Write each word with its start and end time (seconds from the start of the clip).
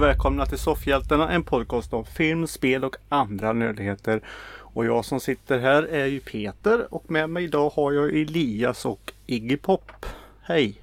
Och 0.00 0.06
välkomna 0.06 0.46
till 0.46 0.58
Soffhjältarna, 0.58 1.30
en 1.30 1.42
podcast 1.42 1.92
om 1.92 2.04
film, 2.04 2.46
spel 2.46 2.84
och 2.84 2.96
andra 3.08 3.52
nödvändigheter. 3.52 4.20
Och 4.58 4.84
jag 4.84 5.04
som 5.04 5.20
sitter 5.20 5.58
här 5.58 5.82
är 5.82 6.06
ju 6.06 6.20
Peter 6.20 6.94
och 6.94 7.10
med 7.10 7.30
mig 7.30 7.44
idag 7.44 7.70
har 7.70 7.92
jag 7.92 8.08
Elias 8.08 8.84
och 8.86 9.12
Iggy 9.26 9.56
Pop. 9.56 10.06
Hej! 10.40 10.82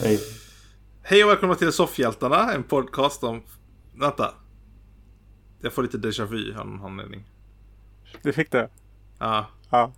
Hej. 0.00 0.20
Hej 1.02 1.24
och 1.24 1.30
välkomna 1.30 1.54
till 1.54 1.72
Soffhjältarna, 1.72 2.52
en 2.52 2.62
podcast 2.62 3.24
om... 3.24 3.42
Vänta. 3.94 4.34
Jag 5.60 5.72
får 5.72 5.82
lite 5.82 5.98
déjà 5.98 6.24
vu 6.24 6.54
av 6.58 6.66
någon 6.66 6.84
anledning. 6.84 7.24
Du 8.22 8.32
fick 8.32 8.50
det? 8.50 8.68
Ja. 9.18 9.46
Ja. 9.70 9.92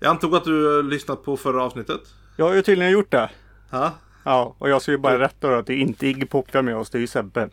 Jag 0.00 0.10
antog 0.10 0.34
att 0.34 0.44
du 0.44 0.82
lyssnat 0.82 1.24
på 1.24 1.36
förra 1.36 1.62
avsnittet. 1.62 2.00
Jag 2.36 2.44
har 2.44 2.54
ju 2.54 2.62
tydligen 2.62 2.92
gjort 2.92 3.10
det. 3.10 3.30
Ja, 3.70 3.94
Ja, 4.28 4.54
och 4.58 4.68
jag 4.68 4.82
ska 4.82 4.90
ju 4.90 4.98
bara 4.98 5.18
rätta 5.18 5.50
då 5.50 5.54
att 5.58 5.66
det 5.66 5.72
är 5.74 5.76
inte 5.78 6.06
Iggy 6.06 6.26
Pop 6.26 6.46
vi 6.52 6.58
har 6.58 6.62
med 6.62 6.76
oss, 6.76 6.90
det 6.90 6.98
är 6.98 7.00
ju 7.00 7.06
Sebbe. 7.06 7.48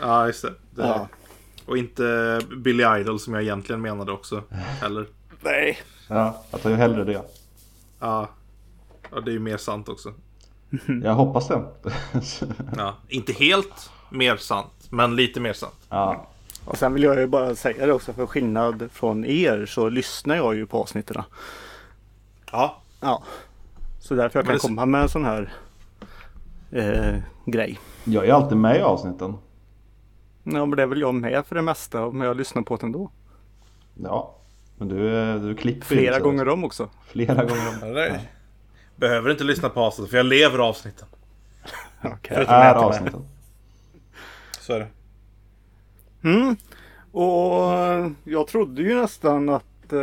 ja 0.00 0.26
just 0.26 0.42
det. 0.42 0.52
det 0.70 0.82
Ja. 0.82 1.08
Och 1.66 1.78
inte 1.78 2.40
Billy 2.56 2.84
Idol 3.00 3.20
som 3.20 3.34
jag 3.34 3.42
egentligen 3.42 3.80
menade 3.82 4.12
också. 4.12 4.42
Heller. 4.80 5.06
Nej. 5.40 5.78
Ja, 6.08 6.42
jag 6.50 6.62
tar 6.62 6.70
ju 6.70 6.76
hellre 6.76 7.04
det. 7.04 7.22
Ja. 8.00 8.28
Och 9.10 9.24
det 9.24 9.30
är 9.30 9.32
ju 9.32 9.38
mer 9.38 9.56
sant 9.56 9.88
också. 9.88 10.12
Jag 11.02 11.14
hoppas 11.14 11.48
det. 11.48 11.64
Ja. 12.76 12.94
Inte 13.08 13.32
helt 13.32 13.90
mer 14.10 14.36
sant, 14.36 14.72
men 14.90 15.16
lite 15.16 15.40
mer 15.40 15.52
sant. 15.52 15.74
ja. 15.88 16.26
Och 16.64 16.76
sen 16.78 16.94
vill 16.94 17.02
jag 17.02 17.18
ju 17.20 17.26
bara 17.26 17.54
säga 17.54 17.86
det 17.86 17.92
också, 17.92 18.12
för 18.12 18.26
skillnad 18.26 18.88
från 18.92 19.24
er 19.24 19.66
så 19.66 19.88
lyssnar 19.88 20.36
jag 20.36 20.54
ju 20.54 20.66
på 20.66 20.80
avsnitten. 20.80 21.22
Ja. 22.52 22.82
Ja. 23.00 23.22
Så 24.00 24.14
därför 24.14 24.38
jag 24.38 24.46
kan 24.46 24.54
det- 24.54 24.60
komma 24.60 24.86
med 24.86 25.02
en 25.02 25.08
sån 25.08 25.24
här 25.24 25.54
eh, 26.70 27.14
grej. 27.44 27.78
Jag 28.04 28.26
är 28.26 28.32
alltid 28.32 28.58
med 28.58 28.76
i 28.76 28.80
avsnitten. 28.82 29.36
Ja 30.44 30.66
men 30.66 30.70
det 30.70 30.82
är 30.82 30.86
väl 30.86 31.00
jag 31.00 31.14
med 31.14 31.46
för 31.46 31.54
det 31.54 31.62
mesta 31.62 32.10
men 32.10 32.26
jag 32.26 32.36
lyssnar 32.36 32.62
på 32.62 32.76
det 32.76 32.86
ändå. 32.86 33.10
Ja. 34.02 34.34
Men 34.78 34.88
du, 34.88 35.38
du 35.38 35.54
klipper 35.54 35.86
Flera 35.86 36.14
inte. 36.14 36.20
gånger 36.24 36.48
om 36.48 36.64
också. 36.64 36.88
Flera 37.06 37.44
gånger 37.44 37.68
om. 37.68 37.82
Eller? 37.88 38.20
Behöver 38.96 39.30
inte 39.30 39.44
lyssna 39.44 39.68
på 39.68 39.80
avsnittet 39.80 40.10
för 40.10 40.16
jag 40.16 40.26
lever 40.26 40.58
avsnitten. 40.58 41.08
Förutom 42.22 42.54
är 42.54 42.74
avsnitten. 42.74 43.24
Så 44.60 44.72
är 44.72 44.78
det. 44.78 44.88
Mm. 46.28 46.56
Och 47.12 47.72
eh, 47.72 48.10
jag 48.24 48.46
trodde 48.46 48.82
ju 48.82 49.00
nästan 49.00 49.48
att 49.48 49.92
eh, 49.92 50.00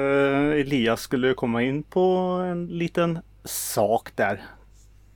Elias 0.60 1.02
skulle 1.02 1.34
komma 1.34 1.62
in 1.64 1.84
på 1.84 2.02
en 2.52 2.68
liten 2.68 3.20
sak 3.44 4.10
där. 4.16 4.42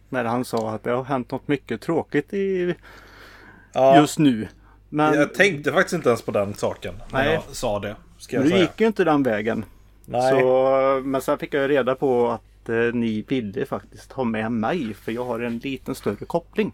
När 0.10 0.26
han 0.26 0.46
sa 0.46 0.70
att 0.70 0.84
det 0.84 0.92
har 0.92 1.04
hänt 1.04 1.32
något 1.32 1.48
mycket 1.48 1.82
tråkigt 1.82 2.34
i, 2.34 2.76
Ja, 3.74 3.98
just 4.00 4.20
nu. 4.20 4.48
Men 4.90 5.14
jag 5.14 5.34
tänkte 5.34 5.72
faktiskt 5.74 5.94
inte 5.94 6.10
ens 6.10 6.22
på 6.22 6.32
den 6.32 6.54
saken 6.54 6.94
när 7.12 7.24
Nej. 7.24 7.34
jag 7.34 7.44
sa 7.56 7.80
det. 7.80 7.96
Ska 8.18 8.36
jag 8.36 8.44
nu 8.44 8.50
säga. 8.50 8.62
gick 8.62 8.82
ju 8.82 8.88
inte 8.88 9.04
den 9.04 9.24
vägen. 9.24 9.66
Nej. 10.06 10.42
Så, 10.42 11.02
men 11.06 11.22
sen 11.22 11.38
fick 11.38 11.54
jag 11.54 11.70
reda 11.70 11.96
på 11.96 12.30
att 12.30 12.70
eh, 12.70 12.76
ni 12.76 13.22
ville 13.28 13.66
faktiskt 13.66 14.12
ha 14.12 14.24
med 14.24 14.52
mig 14.52 14.94
för 14.94 15.12
jag 15.12 15.26
har 15.26 15.40
en 15.40 15.58
liten 15.58 15.96
större 15.96 16.26
koppling. 16.26 16.72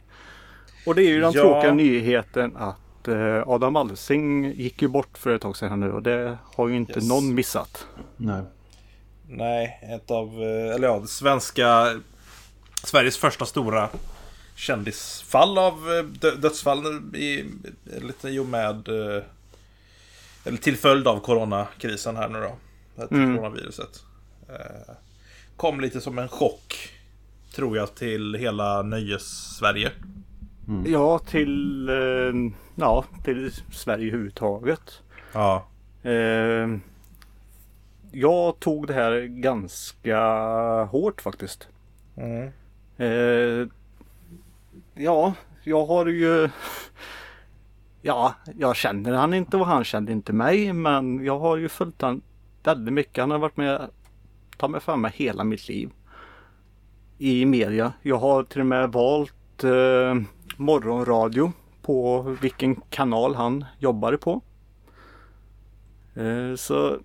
Och 0.85 0.95
det 0.95 1.03
är 1.03 1.09
ju 1.09 1.21
den 1.21 1.31
Ja. 1.31 1.41
tråkiga 1.41 1.73
nyheten 1.73 2.57
att 2.57 3.07
eh, 3.07 3.43
Adam 3.49 3.75
Alsing 3.75 4.45
gick 4.45 4.81
ju 4.81 4.87
bort 4.87 5.17
för 5.17 5.35
ett 5.35 5.41
tag 5.41 5.57
sedan 5.57 5.79
nu 5.79 5.91
och 5.91 6.03
det 6.03 6.37
har 6.55 6.67
ju 6.67 6.75
inte 6.75 6.93
Yes. 6.99 7.09
någon 7.09 7.35
missat. 7.35 7.87
Nej. 8.17 8.41
Nej, 9.27 9.79
ett 9.95 10.11
av, 10.11 10.27
eh, 10.27 10.75
eller 10.75 10.87
ja, 10.87 11.05
svenska, 11.05 11.85
Sveriges 12.83 13.17
första 13.17 13.45
stora 13.45 13.89
kändisfall 14.55 15.57
av 15.57 15.73
eh, 15.73 16.03
dö- 16.03 16.35
dödsfall 16.35 16.85
i, 17.15 17.45
lite 18.01 18.29
i 18.29 18.39
och 18.39 18.45
med, 18.45 18.87
eh, 18.87 19.23
eller 20.45 20.57
till 20.57 20.77
följd 20.77 21.07
av 21.07 21.19
coronakrisen 21.19 22.15
här 22.15 22.29
nu 22.29 22.39
då. 22.41 22.55
Det 22.95 23.01
här 23.01 23.07
Mm. 23.11 23.35
coronaviruset. 23.37 24.03
Eh, 24.49 24.93
Kom 25.55 25.79
lite 25.81 26.01
som 26.01 26.19
en 26.19 26.27
chock, 26.27 26.89
tror 27.55 27.77
jag, 27.77 27.95
till 27.95 28.35
hela 28.35 28.81
nöjes-Sverige. 28.81 29.91
Ja 30.85 31.19
till, 31.19 31.89
ja, 32.75 33.05
till 33.23 33.51
Sverige 33.71 34.07
överhuvudtaget. 34.07 35.01
Ja. 35.33 35.67
Jag 38.11 38.59
tog 38.59 38.87
det 38.87 38.93
här 38.93 39.21
ganska 39.21 40.19
hårt 40.83 41.21
faktiskt. 41.21 41.67
Mm. 42.17 42.51
Eh, 43.03 43.67
ja, 44.93 45.33
jag 45.63 45.85
har 45.85 46.05
ju... 46.05 46.49
Ja, 48.05 48.35
jag 48.57 48.75
känner 48.75 49.13
han 49.13 49.33
inte 49.33 49.57
och 49.57 49.65
han 49.65 49.83
kände 49.83 50.11
inte 50.11 50.33
mig. 50.33 50.73
Men 50.73 51.25
jag 51.25 51.39
har 51.39 51.57
ju 51.57 51.69
följt 51.69 52.01
han 52.01 52.21
väldigt 52.63 52.93
mycket. 52.93 53.21
Han 53.21 53.31
har 53.31 53.37
varit 53.39 53.57
med, 53.57 53.89
ta 54.57 54.67
mig 54.67 54.81
fram 54.81 55.01
med 55.01 55.11
hela 55.11 55.43
mitt 55.43 55.67
liv. 55.67 55.89
I 57.17 57.45
media. 57.45 57.93
Jag 58.01 58.17
har 58.17 58.43
till 58.43 58.59
och 58.59 58.65
med 58.65 58.91
valt 58.91 59.63
eh, 59.63 60.21
morgonradio 60.57 61.51
på 61.81 62.21
vilken 62.41 62.75
kanal 62.75 63.35
han 63.35 63.65
jobbade 63.79 64.17
på. 64.17 64.41
Eh, 66.15 66.55
så 66.55 66.97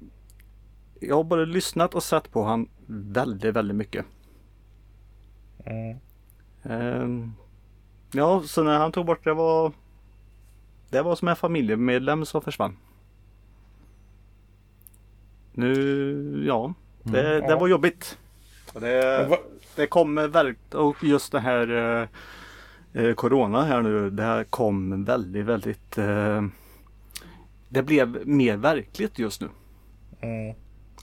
jag 1.01 1.17
har 1.17 1.25
både 1.25 1.47
lyssnat 1.47 1.95
och 1.95 2.03
sett 2.03 2.31
på 2.31 2.45
han 2.45 2.69
väldigt, 2.87 3.57
väldigt 3.57 3.77
mycket. 3.77 4.05
Mm. 5.71 5.99
Ehm, 6.63 7.33
ja, 8.13 8.43
så 8.43 8.63
när 8.63 8.79
han 8.79 8.93
tog 8.93 9.07
bort 9.07 9.25
det 9.25 9.35
var 9.35 9.73
Det 10.91 11.03
var 11.03 11.17
som 11.17 11.29
en 11.29 11.37
familjemedlem 11.37 12.25
som 12.25 12.43
försvann. 12.43 12.77
Nu, 15.53 16.45
ja. 16.47 16.75
Det, 17.03 17.23
det 17.41 17.47
Ja. 17.49 17.59
var 17.59 17.69
jobbigt. 17.69 18.19
Det, 18.75 19.29
det 19.77 19.87
kommer 19.87 20.29
verkligen, 20.29 20.85
och 20.87 21.05
just 21.05 21.33
det 21.33 21.41
här 21.41 21.69
eh, 22.03 22.09
eh, 23.03 23.15
Corona 23.15 23.65
här 23.65 23.83
nu, 23.83 24.11
det 24.11 24.23
här 24.23 24.45
kom 24.45 25.05
väldigt, 25.05 25.45
väldigt 25.47 25.99
eh, 25.99 26.45
Det 27.69 27.83
blev 27.83 28.27
mer 28.29 28.57
verkligt 28.57 29.19
just 29.19 29.41
nu. 29.41 29.49
Mm. 30.21 30.55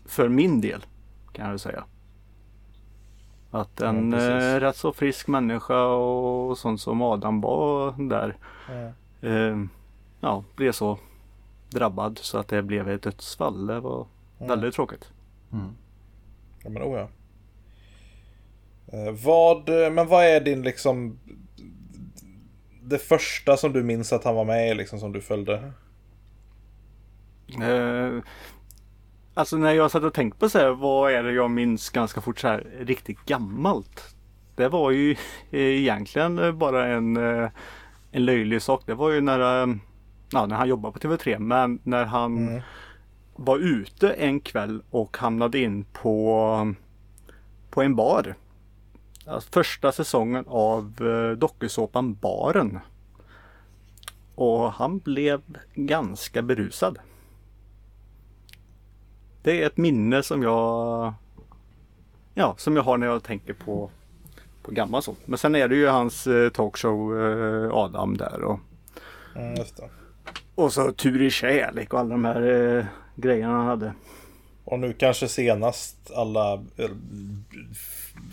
För 0.05 0.29
min 0.29 0.61
del 0.61 0.85
kan 1.33 1.49
jag 1.49 1.59
säga. 1.59 1.83
Att 3.55 3.81
en 3.81 4.11
Ja, 4.11 4.19
eh, 4.19 4.59
rätt 4.59 4.75
så 4.75 4.93
frisk 4.93 5.27
människa 5.27 5.85
och 5.85 6.57
sånt 6.57 6.81
som 6.81 7.01
Adam 7.01 7.41
var 7.41 8.09
där. 8.09 8.37
Mm. 8.69 8.91
Eh, 9.21 9.67
ja, 10.19 10.43
blev 10.55 10.71
så 10.71 10.99
drabbad 11.69 12.19
så 12.21 12.37
att 12.37 12.47
det 12.47 12.63
blev 12.63 12.89
ett 12.89 13.01
dödsfall. 13.01 13.67
Det 13.67 13.79
var 13.79 14.07
väldigt 14.37 14.75
tråkigt. 14.75 15.11
Ja 16.63 16.69
men 16.69 16.83
oh 16.83 16.99
ja. 16.99 17.09
Eh, 18.97 19.11
vad, 19.11 19.69
men 19.69 20.07
vad 20.07 20.25
är 20.25 20.41
din 20.41 20.61
liksom 20.61 21.19
Det 22.83 22.99
första 22.99 23.57
som 23.57 23.73
du 23.73 23.83
minns 23.83 24.13
att 24.13 24.23
han 24.23 24.35
var 24.35 24.45
med 24.45 24.71
i 24.71 24.75
liksom 24.75 24.99
som 24.99 25.11
du 25.11 25.21
följde? 25.21 25.71
Eh, 27.61 28.23
alltså 29.35 29.57
när 29.57 29.73
jag 29.73 29.91
satt 29.91 30.03
och 30.03 30.13
tänkte 30.13 30.39
på 30.39 30.49
så 30.49 30.59
här, 30.59 30.69
vad 30.69 31.11
är 31.11 31.23
det 31.23 31.31
jag 31.31 31.51
minns 31.51 31.89
ganska 31.89 32.21
fort 32.21 32.39
så 32.39 32.47
här 32.47 32.67
riktigt 32.79 33.25
gammalt. 33.25 34.15
Det 34.55 34.69
var 34.69 34.91
ju 34.91 35.11
eh, 35.51 35.59
egentligen 35.59 36.39
eh, 36.39 36.51
bara 36.51 36.87
en, 36.87 37.17
eh, 37.17 37.49
en 38.11 38.25
löjlig 38.25 38.61
sak. 38.61 38.83
Det 38.85 38.93
var 38.93 39.11
ju 39.11 39.21
när, 39.21 39.39
ja, 40.31 40.45
när 40.45 40.55
han 40.55 40.67
jobbade 40.67 40.93
på 40.93 40.99
TV3 40.99 41.39
men 41.39 41.79
när 41.83 42.05
han 42.05 42.37
Mm. 42.47 42.61
var 43.35 43.57
ute 43.57 44.09
en 44.09 44.39
kväll 44.39 44.81
och 44.89 45.17
hamnade 45.17 45.59
in 45.59 45.85
på, 45.93 46.73
på 47.69 47.81
en 47.81 47.95
bar. 47.95 48.35
Alltså 49.27 49.49
första 49.51 49.91
säsongen 49.91 50.45
av 50.47 50.93
dokusåpan 51.37 52.13
Baren. 52.13 52.79
Och 54.35 54.71
han 54.73 54.99
blev 54.99 55.41
ganska 55.73 56.41
berusad. 56.41 56.99
Det 59.45 59.61
är 59.63 59.67
ett 59.67 59.77
minne 59.77 60.23
som 60.23 60.43
jag 60.43 61.13
Ja, 62.33 62.55
som 62.57 62.75
jag 62.75 62.83
har 62.83 62.97
när 62.97 63.07
jag 63.07 63.23
tänker 63.23 63.53
på 63.53 63.89
på 64.63 64.71
gammal 64.71 65.01
sånt. 65.03 65.19
Men 65.25 65.37
sen 65.37 65.55
är 65.55 65.67
det 65.67 65.75
ju 65.75 65.87
hans 65.87 66.27
eh, 66.27 66.49
talkshow 66.49 67.19
eh, 67.19 67.73
Adam 67.73 68.17
där 68.17 68.43
och 68.43 68.59
Mm, 69.35 69.65
och 70.55 70.73
så 70.73 70.91
Tur 70.91 71.21
i 71.21 71.29
kärlek 71.29 71.93
och 71.93 71.99
alla 71.99 72.09
de 72.09 72.25
här 72.25 72.41
eh, 72.77 72.85
grejerna 73.15 73.53
han 73.57 73.65
hade. 73.65 73.93
Och 74.63 74.79
nu 74.79 74.93
kanske 74.93 75.27
senast 75.27 76.11
alla 76.15 76.53
eh, 76.53 76.89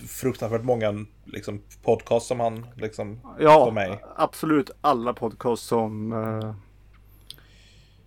fruktansvärt 0.09 0.63
många 0.65 1.05
liksom, 1.25 1.61
podcast 1.83 2.27
som 2.27 2.41
han 2.41 2.67
liksom 2.77 3.21
Ja, 3.41 3.65
var 3.65 3.73
med 3.73 3.91
i. 3.93 3.97
absolut 4.17 4.71
alla 4.81 5.13
podcast 5.13 5.67
som 5.67 6.13
eh, 6.13 6.55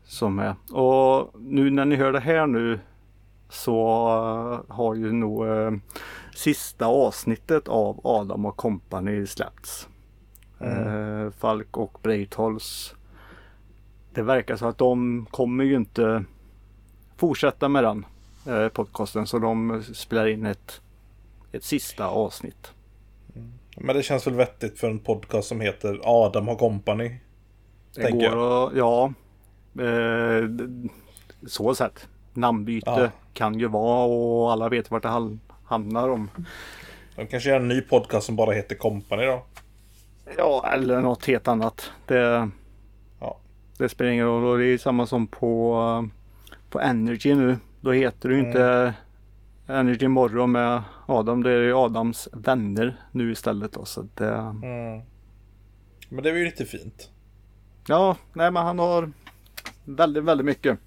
som 0.03 0.39
är. 0.39 0.55
Och 0.73 1.31
nu 1.39 1.69
när 1.69 1.85
ni 1.85 1.95
hör 1.95 2.11
det 2.11 2.19
här 2.19 2.47
nu 2.47 2.79
så 3.49 4.07
eh, 4.67 4.75
har 4.75 4.95
ju 4.95 5.11
nog 5.11 5.47
eh, 5.47 5.71
sista 6.35 6.85
avsnittet 6.85 7.67
av 7.67 8.01
Adam 8.03 8.45
och 8.45 8.57
Company 8.57 9.27
släppts. 9.27 9.87
Eh, 10.59 11.31
Falk 11.31 11.77
och 11.77 11.97
Breitholtz. 12.01 12.95
Det 14.13 14.21
verkar 14.21 14.55
så 14.55 14.67
att 14.67 14.77
de 14.77 15.25
kommer 15.31 15.63
ju 15.63 15.75
inte 15.75 16.25
fortsätta 17.17 17.69
med 17.69 17.83
den 17.83 18.05
podcasten 18.73 19.27
så 19.27 19.39
de 19.39 19.83
spelar 19.93 20.27
in 20.27 20.45
ett, 20.45 20.81
ett 21.51 21.63
sista 21.63 22.07
avsnitt. 22.07 22.73
Men 23.77 23.95
det 23.95 24.03
känns 24.03 24.27
väl 24.27 24.33
vettigt 24.33 24.79
för 24.79 24.89
en 24.89 24.99
podcast 24.99 25.47
som 25.47 25.61
heter 25.61 25.99
Adam 26.03 26.47
har 26.47 26.55
company. 26.55 27.15
Det 27.95 28.01
Tänker 28.01 28.31
går 28.31 28.67
att, 28.67 28.75
ja. 28.75 29.13
Eh, 29.83 30.49
så 31.47 31.75
sett. 31.75 32.07
Namnbyte 32.35 32.89
Ja. 32.89 33.09
kan 33.33 33.59
ju 33.59 33.67
vara 33.67 34.05
och 34.05 34.51
alla 34.51 34.69
vet 34.69 34.91
vart 34.91 35.03
det 35.03 35.37
handlar 35.65 36.09
om. 36.09 36.29
De 37.15 37.27
kanske 37.27 37.49
gör 37.49 37.59
en 37.59 37.67
ny 37.67 37.81
podcast 37.81 38.25
som 38.25 38.35
bara 38.35 38.51
heter 38.53 38.75
company 38.75 39.23
då. 39.25 39.45
Ja, 40.37 40.65
eller 40.73 41.01
något 41.01 41.25
helt 41.25 41.47
annat. 41.47 41.91
Det, 42.05 42.49
Ja. 43.19 43.39
det 43.77 43.89
spelar 43.89 44.11
ingen 44.11 44.25
roll. 44.25 44.43
Och 44.45 44.57
det 44.57 44.65
är 44.65 44.77
samma 44.77 45.05
som 45.05 45.27
på, 45.27 46.09
på 46.69 46.79
Energy 46.79 47.35
nu. 47.35 47.57
Då 47.81 47.91
heter 47.91 48.29
ju 48.29 48.39
inte 48.39 48.93
Energy 49.67 50.07
morgon 50.07 50.51
med 50.51 50.83
Adam. 51.05 51.43
Det 51.43 51.51
är 51.51 51.61
ju 51.61 51.73
Adams 51.73 52.27
vänner 52.33 52.97
nu 53.11 53.31
istället. 53.31 53.73
Då, 53.73 53.85
så 53.85 54.07
det, 54.13 54.29
Mm. 54.33 55.01
Men 56.09 56.23
det 56.23 56.29
är 56.29 56.35
ju 56.35 56.45
lite 56.45 56.65
fint. 56.65 57.09
ja, 57.87 58.17
nej 58.33 58.51
men 58.51 58.65
han 58.65 58.79
har 58.79 59.11
väldigt, 59.85 60.23
väldigt 60.23 60.45
mycket. 60.45 60.79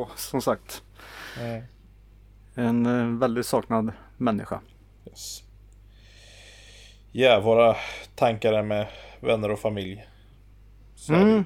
Och 0.00 0.18
som 0.18 0.40
sagt, 0.42 0.82
Mm. 1.40 1.62
en 2.54 2.86
eh, 2.86 3.18
väldigt 3.18 3.46
saknad 3.46 3.92
människa. 4.16 4.60
Yes. 5.08 5.42
Ja, 7.12 7.40
våra 7.40 7.76
tankar 8.14 8.52
är 8.52 8.62
med 8.62 8.86
vänner 9.20 9.50
och 9.50 9.58
familj. 9.58 10.06
Så 10.94 11.14
är 11.14 11.24
det 11.24 11.30
ju. 11.30 11.32
Mm. 11.32 11.44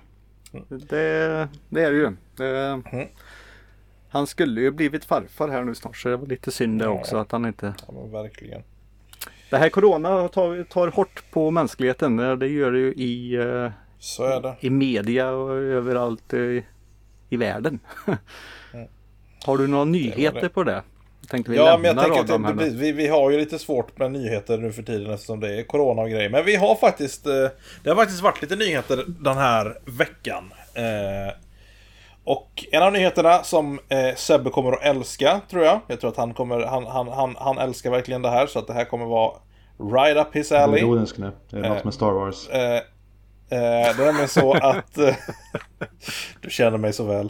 Det, 0.69 1.49
det 1.69 1.83
är 1.85 1.91
det 1.91 1.97
ju. 1.97 2.17
Det, 2.37 2.59
Mm. 2.93 3.09
Han 4.13 4.27
skulle 4.27 4.61
ju 4.61 4.71
blivit 4.71 5.05
farfar 5.05 5.49
här 5.49 5.65
nu 5.65 5.75
snart 5.75 5.97
så 5.97 6.09
det 6.09 6.17
var 6.17 6.27
lite 6.27 6.51
synd 6.51 6.79
det 6.79 6.85
Ja. 6.85 6.91
också 6.91 7.17
att 7.17 7.33
han 7.33 7.47
inte 7.47 7.75
Ja, 7.87 7.93
men 7.95 8.11
verkligen. 8.13 8.63
Det 9.51 9.57
här 9.59 9.69
corona 9.69 10.29
tar, 10.29 10.65
tar 10.65 10.89
hårt 10.89 11.25
på 11.31 11.51
mänskligheten. 11.51 12.17
Det 12.17 12.49
gör 12.49 12.73
det 12.73 12.79
ju 12.79 12.93
i, 12.95 13.35
eh, 13.35 13.71
Så 13.99 14.25
är 14.25 14.41
det. 14.41 14.57
i 14.61 14.71
media 14.71 15.31
och 15.31 15.51
överallt 15.55 16.35
i, 16.35 16.65
i 17.31 17.37
världen. 17.37 17.79
Har 19.45 19.59
du 19.59 19.67
några 19.67 19.85
nyheter 19.85 20.41
det. 20.41 20.49
på 20.49 20.65
det? 20.65 20.83
Tänkte 21.29 21.51
vi 21.51 21.57
Ja, 21.57 21.79
men 21.79 21.97
jag 21.97 22.05
tänker 22.05 22.49
att 22.49 22.59
det, 22.59 22.71
vi, 22.71 22.93
vi 22.93 23.09
har 23.09 23.31
ju 23.31 23.39
lite 23.39 23.59
svårt 23.59 23.99
med 23.99 24.13
nyheter 24.13 24.59
nu 24.59 24.73
för 24.73 24.83
tiden 24.83 25.11
eftersom 25.11 25.41
det 25.41 25.61
är 25.61 25.63
corona 25.63 26.03
och 26.03 26.11
grejer. 26.11 26.31
Men 26.31 26.45
vi 26.45 26.57
har 26.57 26.75
faktiskt, 26.75 27.27
eh, 27.27 27.33
det 27.83 27.91
har 27.91 27.97
faktiskt 27.97 28.23
varit 28.23 28.43
lite 28.43 28.57
nyheter 28.57 29.05
den 29.07 29.37
här 29.37 29.79
veckan. 29.85 30.53
Eh, 30.75 31.35
och 32.25 32.65
en 32.73 32.83
av 32.83 32.93
nyheterna 32.93 33.43
som 33.43 33.81
eh, 33.89 34.15
Sebbe 34.17 34.51
kommer 34.51 34.73
att 34.73 34.83
älska, 34.83 35.41
tror 35.51 35.65
jag. 35.65 35.81
Jag 35.87 36.01
tror 36.01 36.11
att 36.11 36.17
han 36.17 36.35
kommer, 36.35 36.61
han, 36.61 36.87
han, 36.87 37.09
han, 37.09 37.37
han 37.39 37.59
älskar 37.59 37.91
verkligen 37.91 38.23
det 38.23 38.31
här. 38.31 38.47
Så 38.47 38.59
att 38.59 38.67
det 38.67 38.73
här 38.73 38.85
kommer 38.85 39.07
vara 39.07 39.33
right 39.93 40.17
up 40.17 40.37
his 40.37 40.53
alley. 40.53 40.81
ironisk 40.81 41.19
nu. 41.19 41.33
Det 41.51 41.57
är 41.57 41.69
något 41.69 41.85
med 41.85 41.95
Star 41.95 42.13
Wars. 42.13 42.49
Eh, 42.49 42.81
eh, 43.51 43.97
det 43.97 44.03
är 44.03 44.05
nämligen 44.05 44.29
så 44.29 44.53
att... 44.63 44.99
Eh, 44.99 45.15
du 46.41 46.51
känner 46.51 46.79
mig 46.79 46.93
så 46.93 47.05
väl. 47.05 47.29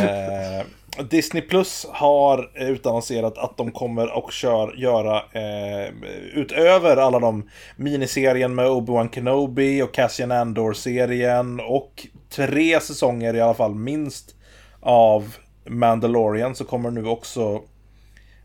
Eh, 0.00 0.66
Disney 1.10 1.42
Plus 1.42 1.86
har 1.90 2.50
utannonserat 2.54 3.38
att 3.38 3.56
de 3.56 3.72
kommer 3.72 4.16
och 4.16 4.32
kör, 4.32 4.74
göra 4.76 5.16
eh, 5.16 5.92
utöver 6.34 6.96
alla 6.96 7.18
de 7.18 7.48
miniserien 7.76 8.54
med 8.54 8.66
Obi-Wan 8.66 9.14
Kenobi 9.14 9.82
och 9.82 9.94
Cassian 9.94 10.32
Andor-serien 10.32 11.60
och 11.60 12.06
tre 12.30 12.80
säsonger 12.80 13.34
i 13.36 13.40
alla 13.40 13.54
fall 13.54 13.74
minst 13.74 14.34
av 14.80 15.36
Mandalorian 15.64 16.54
så 16.54 16.64
kommer 16.64 16.90
nu 16.90 17.06
också 17.06 17.62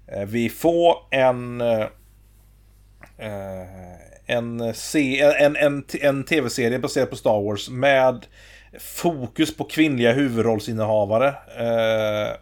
eh, 0.08 0.26
vi 0.26 0.50
få 0.50 1.08
en 1.12 1.62
eh, 1.62 1.88
eh, 3.18 4.07
en, 4.28 4.60
eh, 4.62 4.74
se, 4.74 5.22
eh, 5.22 5.42
en, 5.42 5.56
en, 5.56 5.86
en 6.02 6.24
tv-serie 6.24 6.80
baserad 6.80 7.10
på 7.10 7.16
Star 7.16 7.42
Wars 7.42 7.70
med 7.70 8.26
fokus 8.80 9.58
på 9.58 9.64
kvinnliga 9.64 10.14
huvudrollsinnehavare. 10.14 11.28
Eh, 11.58 12.36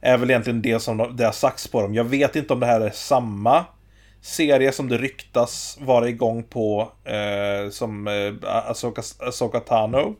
är 0.00 0.16
väl 0.18 0.30
egentligen 0.30 0.62
det 0.62 0.80
som 0.80 0.96
de- 0.96 1.16
det 1.16 1.24
har 1.24 1.32
sagts 1.32 1.68
på 1.68 1.82
dem. 1.82 1.94
Jag 1.94 2.04
vet 2.04 2.36
inte 2.36 2.52
om 2.52 2.60
det 2.60 2.66
här 2.66 2.80
är 2.80 2.90
samma 2.90 3.64
serie 4.20 4.72
som 4.72 4.88
det 4.88 4.98
ryktas 4.98 5.78
vara 5.80 6.08
igång 6.08 6.42
på 6.42 6.92
eh, 7.04 7.70
som 7.70 8.08
eh, 8.08 8.34
Asoka, 8.70 9.02
Asoka 9.20 9.60
Tano. 9.60 10.16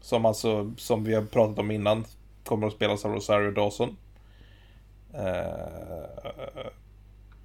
Som 0.00 0.26
alltså, 0.26 0.72
som 0.76 1.04
vi 1.04 1.14
har 1.14 1.22
pratat 1.22 1.58
om 1.58 1.70
innan, 1.70 2.04
kommer 2.44 2.66
att 2.66 2.72
spelas 2.72 3.04
av 3.04 3.12
Rosario 3.12 3.50
Dawson. 3.50 3.96
Eh, 5.14 6.66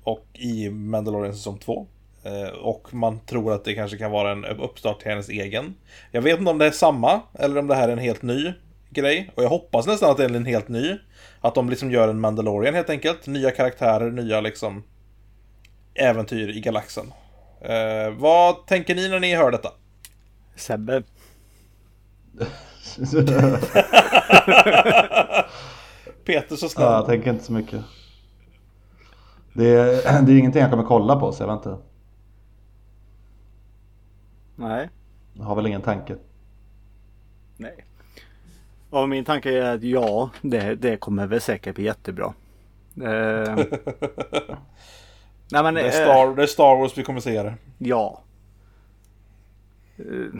och 0.03 0.25
i 0.33 0.69
Mandalorian 0.69 1.33
säsong 1.35 1.57
2. 1.57 1.87
Eh, 2.23 2.49
och 2.49 2.93
man 2.93 3.19
tror 3.19 3.53
att 3.53 3.65
det 3.65 3.73
kanske 3.73 3.97
kan 3.97 4.11
vara 4.11 4.31
en 4.31 4.45
uppstart 4.45 4.99
till 4.99 5.11
hennes 5.11 5.29
egen. 5.29 5.75
Jag 6.11 6.21
vet 6.21 6.39
inte 6.39 6.51
om 6.51 6.57
det 6.57 6.65
är 6.65 6.71
samma, 6.71 7.21
eller 7.33 7.59
om 7.59 7.67
det 7.67 7.75
här 7.75 7.87
är 7.87 7.93
en 7.93 7.99
helt 7.99 8.21
ny 8.21 8.53
grej. 8.89 9.31
Och 9.35 9.43
jag 9.43 9.49
hoppas 9.49 9.87
nästan 9.87 10.11
att 10.11 10.17
det 10.17 10.25
är 10.25 10.35
en 10.35 10.45
helt 10.45 10.67
ny. 10.67 10.97
Att 11.41 11.55
de 11.55 11.69
liksom 11.69 11.91
gör 11.91 12.07
en 12.07 12.19
Mandalorian 12.19 12.75
helt 12.75 12.89
enkelt. 12.89 13.27
Nya 13.27 13.51
karaktärer, 13.51 14.11
nya 14.11 14.41
liksom 14.41 14.83
äventyr 15.93 16.57
i 16.57 16.59
galaxen. 16.59 17.13
Eh, 17.61 18.09
vad 18.17 18.67
tänker 18.67 18.95
ni 18.95 19.09
när 19.09 19.19
ni 19.19 19.35
hör 19.35 19.51
detta? 19.51 19.69
Sebbe. 20.55 21.03
Peter 26.25 26.55
så 26.55 26.69
snäll. 26.69 26.85
ja, 26.85 26.93
jag 26.93 27.05
tänker 27.05 27.29
inte 27.29 27.43
så 27.43 27.53
mycket. 27.53 27.81
Det 29.53 29.67
är, 29.69 30.21
det 30.21 30.31
är 30.31 30.37
ingenting 30.37 30.61
jag 30.61 30.71
kommer 30.71 30.83
kolla 30.83 31.19
på 31.19 31.31
så 31.31 31.43
jag 31.43 31.47
vet 31.47 31.65
inte. 31.65 31.88
Nej. 34.59 34.89
Jag 35.33 35.43
har 35.43 35.55
väl 35.55 35.67
ingen 35.67 35.81
tanke. 35.81 36.15
Nej. 37.57 37.85
Och 38.89 39.09
min 39.09 39.25
tanke 39.25 39.51
är 39.51 39.75
att 39.75 39.83
ja, 39.83 40.29
det, 40.41 40.75
det 40.75 40.97
kommer 40.97 41.27
väl 41.27 41.41
säkert 41.41 41.75
bli 41.75 41.83
jättebra. 41.83 42.33
Eh, 42.95 43.55
nej 45.51 45.63
men 45.63 45.73
det, 45.73 45.81
är 45.81 45.85
eh, 45.85 45.91
Star, 45.91 46.35
det 46.35 46.43
är 46.43 46.47
Star 46.47 46.75
Wars 46.75 46.97
vi 46.97 47.03
kommer 47.03 47.19
se 47.19 47.43
det. 47.43 47.55
ja. 47.77 48.23
Eh, 49.97 50.39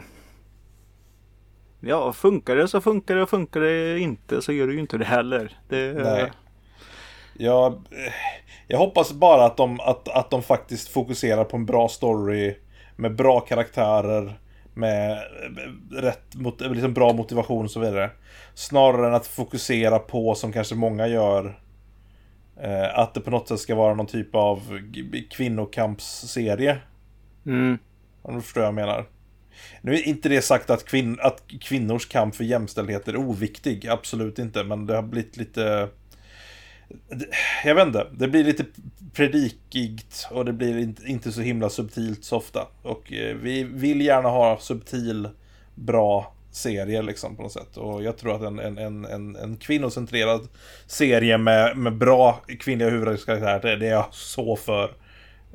ja, 1.80 2.12
funkar 2.12 2.56
det 2.56 2.68
så 2.68 2.80
funkar 2.80 3.14
det 3.14 3.22
och 3.22 3.30
funkar 3.30 3.60
det 3.60 3.98
inte 3.98 4.42
så 4.42 4.52
gör 4.52 4.66
det 4.66 4.72
ju 4.72 4.80
inte 4.80 4.98
det 4.98 5.04
heller. 5.04 5.58
Det, 5.68 5.92
Nej. 5.92 6.32
Jag, 7.34 7.72
eh, 7.72 8.12
jag 8.66 8.78
hoppas 8.78 9.12
bara 9.12 9.44
att 9.44 9.56
de, 9.56 9.80
att, 9.80 10.08
att 10.08 10.30
de 10.30 10.42
faktiskt 10.42 10.88
fokuserar 10.88 11.44
på 11.44 11.56
en 11.56 11.66
bra 11.66 11.88
story 11.88 12.54
med 13.00 13.14
bra 13.14 13.40
karaktärer 13.40 14.38
med 14.74 15.22
rätt 15.92 16.34
mot, 16.34 16.60
liksom 16.60 16.94
bra 16.94 17.12
motivation 17.12 17.64
och 17.64 17.70
så 17.70 17.80
vidare. 17.80 18.10
Snarare 18.54 19.06
än 19.06 19.14
att 19.14 19.26
fokusera 19.26 19.98
på, 19.98 20.34
som 20.34 20.52
kanske 20.52 20.74
många 20.74 21.06
gör, 21.06 21.60
eh, 22.60 22.98
att 22.98 23.14
det 23.14 23.20
på 23.20 23.30
något 23.30 23.48
sätt 23.48 23.60
ska 23.60 23.74
vara 23.74 23.94
någon 23.94 24.06
typ 24.06 24.34
av 24.34 24.80
kvinnokampsserie. 25.30 26.78
Mm, 27.46 27.78
Om 28.22 28.34
du 28.34 28.40
förstår 28.40 28.60
vad 28.60 28.68
jag 28.68 28.74
menar. 28.74 29.06
Nu 29.82 29.94
är 29.94 30.08
inte 30.08 30.28
det 30.28 30.42
sagt 30.42 30.70
att, 30.70 30.84
kvinn, 30.84 31.18
att 31.20 31.42
kvinnors 31.60 32.08
kamp 32.08 32.34
för 32.34 32.44
jämställdhet 32.44 33.08
är 33.08 33.16
oviktig, 33.16 33.88
absolut 33.88 34.38
inte, 34.38 34.64
men 34.64 34.86
det 34.86 34.94
har 34.94 35.02
blivit 35.02 35.36
lite... 35.36 35.88
Jag 37.64 37.74
vet 37.74 37.86
inte, 37.86 38.06
det 38.12 38.28
blir 38.28 38.44
lite 38.44 38.64
predikigt 39.12 40.28
och 40.30 40.44
det 40.44 40.52
blir 40.52 41.06
inte, 41.06 41.32
så 41.32 41.40
himla 41.40 41.70
subtilt 41.70 42.24
så 42.24 42.36
ofta. 42.36 42.68
Och 42.82 43.12
eh, 43.12 43.36
vi 43.36 43.64
vill 43.64 44.00
gärna 44.00 44.28
ha 44.28 44.58
subtil, 44.58 45.28
bra 45.74 46.34
serie 46.50 47.02
liksom 47.02 47.36
på 47.36 47.42
något 47.42 47.52
sätt. 47.52 47.76
Och 47.76 48.02
jag 48.02 48.18
tror 48.18 48.36
att 48.36 48.42
en, 48.42 48.58
en, 48.58 48.78
en, 48.78 49.04
en, 49.04 49.36
en 49.36 49.56
kvinnocentrerad 49.56 50.48
serie 50.86 51.38
med, 51.38 51.76
med 51.76 51.96
bra 51.96 52.40
kvinnliga 52.60 52.90
huvudkaraktärer, 52.90 53.60
det, 53.62 53.76
det 53.76 53.86
är 53.86 53.90
jag 53.90 54.06
så 54.10 54.56
för. 54.56 54.84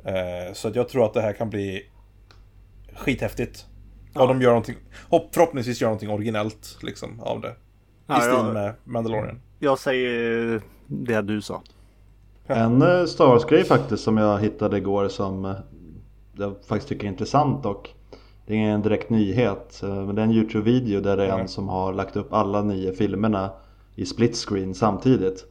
Eh, 0.06 0.54
så 0.54 0.68
att 0.68 0.76
jag 0.76 0.90
tror 0.90 1.06
att 1.06 1.14
det 1.14 1.22
här 1.22 1.34
kan 1.34 1.50
bli 1.50 1.86
skithäftigt. 2.96 3.66
Och 4.14 4.28
de 4.28 4.42
gör 4.42 4.50
någonting, 4.50 4.76
hopp, 5.10 5.34
förhoppningsvis 5.34 5.82
gör 5.82 5.88
någonting 5.88 6.10
originellt 6.10 6.78
liksom 6.82 7.20
av 7.20 7.42
det. 7.42 7.50
I 7.50 7.54
Ja, 8.08 8.20
stil 8.22 8.34
ja. 8.34 8.54
med 8.54 8.74
Mandalorian. 8.84 9.42
jag 9.60 9.80
säger 9.80 10.62
det 10.88 11.22
du 11.22 11.42
sa. 11.42 11.62
En 12.48 12.82
eh, 12.82 13.06
Star 13.06 13.64
faktiskt 13.64 14.04
som 14.04 14.18
jag 14.18 14.40
hittade 14.40 14.78
igår 14.78 15.08
som 15.08 15.46
eh, 15.46 15.56
jag 16.34 16.56
faktiskt 16.68 16.90
tycker 16.90 17.04
är 17.08 17.12
intressant 17.12 17.66
och 17.66 17.90
det 18.46 18.54
är 18.54 18.58
ingen 18.58 18.82
direkt 18.82 19.10
nyhet 19.10 19.82
eh, 19.84 19.90
men 19.96 20.16
det 20.16 20.22
är 20.22 20.26
en 20.26 20.32
Youtube-video 20.32 21.02
där 21.02 21.18
det 21.18 21.24
är 21.24 21.28
en 21.30 21.34
Mm. 21.36 21.48
som 21.48 21.70
har 21.70 21.94
lagt 21.94 22.16
upp 22.16 22.34
alla 22.34 22.62
nio 22.62 22.94
filmerna 22.94 23.50
i 23.96 24.06
split 24.06 24.36
screen 24.36 24.76
samtidigt. 24.76 25.46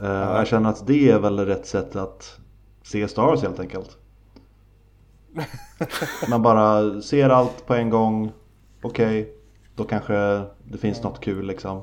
Eh, 0.00 0.06
Jag 0.08 0.46
känner 0.46 0.70
att 0.70 0.86
det 0.86 1.10
är 1.10 1.18
väl 1.18 1.38
rätt 1.38 1.66
sätt 1.66 1.96
att 1.96 2.38
se 2.82 3.08
Star 3.08 3.22
Wars 3.22 3.42
helt 3.42 3.60
enkelt. 3.60 3.96
Man 6.30 6.42
bara 6.42 7.00
ser 7.00 7.28
allt 7.28 7.66
på 7.66 7.74
en 7.74 7.90
gång. 7.90 8.32
Okej, 8.82 9.34
då 9.76 9.84
kanske 9.84 10.14
det 10.64 10.78
finns 10.78 11.02
något 11.02 11.20
kul 11.20 11.46
liksom. 11.46 11.82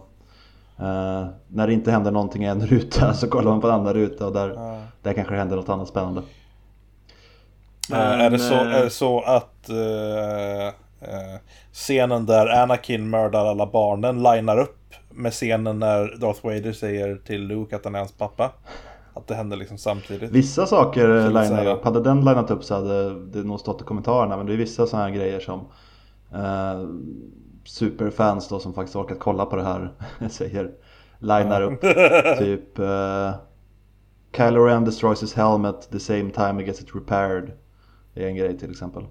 Eh, 0.79 1.27
när 1.48 1.67
det 1.67 1.74
inte 1.74 1.91
händer 1.91 2.12
någonting 2.12 2.44
i 2.44 2.48
en 2.48 2.67
ruta 2.67 3.13
så 3.13 3.27
kollar 3.29 3.51
man 3.51 3.62
på 3.62 3.67
en 3.67 3.74
annan 3.74 3.94
ruta 3.94 4.27
och 4.27 4.34
där, 4.34 4.50
Ja. 4.50 4.82
där 5.01 5.13
kanske 5.13 5.34
det 5.34 5.38
händer 5.38 5.55
något 5.55 5.70
annat 5.70 5.88
spännande. 5.88 6.22
Eh, 7.91 7.98
är, 7.98 8.29
det 8.29 8.39
så, 8.39 8.55
Men, 8.55 8.67
eh, 8.67 8.75
är 8.75 8.84
det 8.84 8.89
så 8.89 9.22
att 9.22 9.70
eh, 9.70 10.67
eh, 11.10 11.39
scenen 11.74 12.25
där 12.25 12.48
Anakin 12.48 13.10
mördar 13.10 13.46
alla 13.46 13.65
barnen 13.65 14.24
linar 14.24 14.60
upp 14.60 14.94
med 15.10 15.32
scenen 15.34 15.79
när 15.79 16.17
Darth 16.22 16.46
Vader 16.46 16.74
säger 16.74 17.15
till 17.15 17.48
Luke 17.48 17.75
att 17.75 17.86
han 17.86 17.96
är 17.96 18.00
hans 18.00 18.12
pappa? 18.12 18.51
Att 19.13 19.27
det 19.27 19.36
händer 19.36 19.58
liksom 19.58 19.77
samtidigt? 19.77 20.32
Vissa 20.32 20.65
saker 20.65 21.27
linar 21.27 21.65
upp. 21.65 21.84
Hade 21.84 22.01
den 22.03 22.20
linat 22.20 22.51
upp 22.51 22.63
så 22.63 22.75
hade 22.75 23.25
det 23.25 23.44
nog 23.44 23.60
stått 23.60 23.82
i 23.82 23.84
kommentarerna. 23.84 24.38
Men 24.38 24.46
det 24.46 24.53
är 24.53 24.58
vissa 24.58 24.88
sådana 24.88 25.08
här 25.08 25.15
grejer 25.15 25.39
som 25.39 25.65
superfans 27.65 28.48
då 28.48 28.60
som 28.60 28.74
faktiskt 28.74 28.95
orkat 28.95 29.19
kolla 29.19 29.45
på 29.45 29.55
det 29.55 29.63
här 29.63 29.91
säger 30.29 30.72
linar 31.19 31.62
upp. 31.62 31.81
typ 32.39 32.79
eh, 32.79 33.34
Kylo 34.38 34.65
Ren 34.65 34.86
destroys 34.86 35.24
his 35.24 35.34
helmet 35.34 35.89
the 35.91 36.00
same 36.00 36.29
time 36.29 36.53
he 36.53 36.63
gets 36.63 36.81
it 36.81 36.95
repaired. 36.95 37.51
Det 38.13 38.24
är 38.24 38.27
en 38.27 38.36
grej 38.36 38.57
till 38.57 38.72
exempel. 38.72 39.03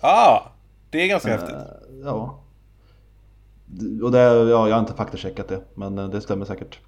Ah! 0.00 0.40
Det 0.90 1.02
är 1.02 1.08
ganska 1.08 1.30
häftigt. 1.30 1.54
Eh, 1.54 1.98
ja. 2.04 2.40
Och 4.02 4.12
det, 4.12 4.18
ja, 4.18 4.68
jag 4.68 4.74
har 4.74 4.80
inte 4.80 4.92
faktacheckat 4.92 5.48
det 5.48 5.60
men 5.74 5.98
eh, 5.98 6.08
det 6.08 6.20
stämmer 6.20 6.44
säkert. 6.44 6.78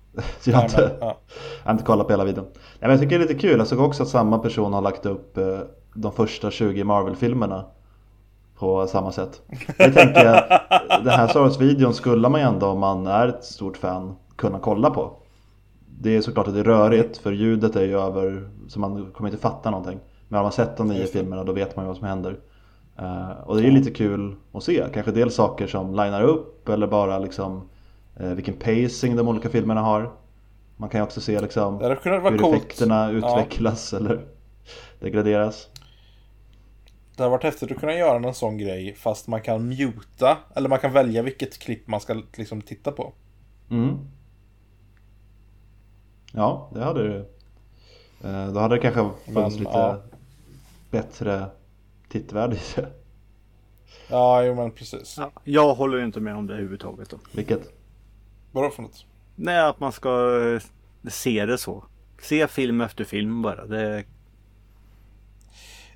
Så 0.41 0.51
jag, 0.51 0.57
har 0.57 0.65
inte, 0.65 0.97
ja. 1.01 1.19
jag 1.59 1.65
har 1.65 1.73
inte 1.73 1.85
kollat 1.85 2.07
på 2.07 2.13
hela 2.13 2.25
videon. 2.25 2.47
Nej, 2.55 2.63
men 2.81 2.91
jag 2.91 3.01
tycker 3.01 3.19
det 3.19 3.25
är 3.25 3.29
lite 3.29 3.41
kul. 3.41 3.59
Jag 3.59 3.67
såg 3.67 3.81
också 3.81 4.03
att 4.03 4.09
samma 4.09 4.39
person 4.39 4.73
har 4.73 4.81
lagt 4.81 5.07
upp 5.07 5.39
de 5.95 6.13
första 6.13 6.51
20 6.51 6.85
Marvel-filmerna 6.85 7.65
på 8.61 8.87
samma 8.87 9.13
sätt. 9.13 9.43
Det 9.79 9.93
tänker 9.93 10.25
jag, 10.25 10.61
den 11.05 11.09
här 11.09 11.29
Star 11.29 11.41
Wars-videon 11.41 11.95
skulle 11.95 12.29
man 12.29 12.41
ju 12.41 12.47
ändå 12.47 12.67
om 12.67 12.79
man 12.79 13.07
är 13.07 13.29
ett 13.29 13.45
stort 13.45 13.77
fan 13.77 14.17
kunna 14.37 14.59
kolla 14.59 14.91
på. 14.91 15.13
Det 16.01 16.17
är 16.17 16.21
såklart 16.21 16.49
att 16.49 16.55
det 16.55 16.61
är 16.61 16.65
rörigt 16.65 17.19
för 17.19 17.33
ljudet 17.33 17.77
är 17.77 17.85
ju 17.85 18.01
över 18.01 18.49
så 18.69 18.81
man 18.81 19.11
kommer 19.13 19.31
inte 19.31 19.43
fatta 19.43 19.71
någonting. 19.71 19.99
Men 20.29 20.37
har 20.37 20.43
man 20.43 20.53
sett 20.53 20.77
de 20.77 20.87
nio 20.87 21.07
filmerna 21.07 21.45
då 21.45 21.53
vet 21.53 21.77
man 21.77 21.85
ju 21.85 21.87
vad 21.87 21.97
som 21.97 22.07
händer. 22.07 22.37
Eh, 22.99 23.31
och 23.45 23.57
det 23.57 23.67
är 23.67 23.71
lite 23.71 23.91
kul 23.91 24.35
att 24.53 24.63
se. 24.63 24.85
Kanske 24.95 25.13
dels 25.13 25.35
saker 25.35 25.67
som 25.67 25.91
linar 25.91 26.23
upp 26.23 26.69
eller 26.69 26.87
bara 26.87 27.19
liksom 27.19 27.69
eh, 28.17 28.31
vilken 28.31 28.55
pacing 28.55 29.17
de 29.17 29.29
olika 29.29 29.49
filmerna 29.49 29.81
har. 29.81 30.11
Man 30.77 30.89
kan 30.89 31.01
ju 31.01 31.05
också 31.05 31.21
se 31.21 31.41
liksom 31.41 31.79
hur 31.79 32.39
coolt. 32.39 32.57
effekterna 32.57 33.11
utvecklas 33.11 33.93
eller 33.93 34.21
degraderas. 35.01 35.69
Det 37.21 37.25
har 37.25 37.31
varit 37.31 37.45
häftigt 37.45 37.73
att 37.73 37.79
kunna 37.79 37.95
göra 37.95 38.29
en 38.29 38.35
sån 38.35 38.59
grej 38.59 38.95
fast 38.95 39.27
man 39.29 39.43
kan 39.43 39.69
muta. 39.69 40.39
Eller 40.55 40.69
man 40.69 40.79
kan 40.79 40.93
välja 40.93 41.23
vilket 41.23 41.59
klipp 41.59 41.87
man 41.87 42.01
ska 42.01 42.23
liksom 42.37 42.63
titta 42.63 42.93
på. 42.93 43.13
Mm. 43.71 43.99
Ja, 46.33 46.71
det 46.75 46.85
hade 46.85 47.09
det. 47.09 47.19
Eh, 48.29 48.53
Då 48.53 48.61
hade 48.61 48.75
det 48.75 48.81
kanske 48.81 49.01
funnits 49.01 49.35
Men, 49.35 49.51
lite 49.51 49.71
ja. 49.79 50.03
bättre 50.91 51.47
tittvärde 52.09 52.57
i 52.57 52.61
det. 52.77 52.91
Ja, 54.09 54.45
jo 54.45 54.55
men 54.55 54.71
precis. 54.71 55.17
Ja, 55.19 55.31
jag 55.45 55.75
håller 55.75 55.99
ju 55.99 56.05
inte 56.05 56.21
med 56.21 56.37
om 56.37 56.47
det 56.47 56.53
överhuvudtaget. 56.53 57.11
Då. 57.11 57.17
Vilket? 57.33 57.73
Vadå 58.53 58.71
för 58.71 58.83
något? 58.83 59.07
Nej, 59.37 59.61
att 59.61 59.81
man 59.81 59.93
ska 59.93 60.41
eh, 60.55 60.63
se 61.11 61.47
det 61.47 61.59
så. 61.59 61.85
Se 62.23 62.47
film 62.49 62.81
efter 62.81 63.05
film 63.05 63.43
bara. 63.43 63.67
Det, 63.67 64.05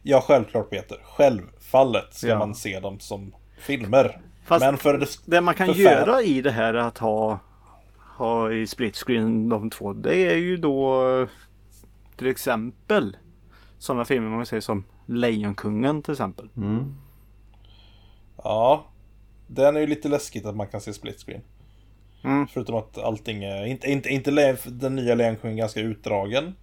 Ja, 0.07 0.21
självklart 0.21 0.71
Peter. 0.71 0.99
Självfallet 1.05 2.15
ska 2.15 2.27
Ja. 2.27 2.39
man 2.39 2.55
se 2.55 2.81
dem 2.81 3.01
som 3.01 3.35
filmer. 3.59 4.21
Fast 4.45 4.65
men 4.65 4.77
för 4.79 4.99
det... 4.99 5.07
det 5.25 5.41
man 5.41 5.55
kan 5.55 5.73
göra 5.73 6.23
i 6.23 6.41
det 6.41 6.51
här 6.51 6.75
att 6.75 6.99
ha, 6.99 7.39
ha 8.17 8.53
i 8.53 8.67
split 8.67 8.97
screen 8.97 9.49
de 9.49 9.71
två. 9.71 9.93
Det 9.93 10.33
är 10.33 10.37
ju 10.37 10.57
då 10.57 11.27
till 12.17 12.27
exempel 12.27 13.17
sådana 13.79 14.05
filmer 14.05 14.29
man 14.29 14.47
säger 14.47 14.61
som 14.61 14.85
Lejonkungen 15.07 16.03
till 16.03 16.13
exempel. 16.13 16.49
Mm. 16.57 16.95
Ja. 18.37 18.85
Den 19.47 19.77
är 19.77 19.81
ju 19.81 19.87
lite 19.87 20.09
läskigt 20.09 20.47
att 20.47 20.57
man 20.57 20.67
kan 20.67 20.81
se 20.81 20.93
split 20.93 21.21
screen. 21.21 21.43
Mm. 22.25 22.47
Förutom 22.47 22.75
att 22.75 22.99
allting 22.99 23.45
är... 23.45 23.67
Inte, 23.67 23.91
inte, 23.91 24.09
inte 24.09 24.57
den 24.65 24.97
nya 24.97 25.15
Lejonkungen 25.15 25.57
ganska 25.57 25.81
utdragen. 25.81 26.55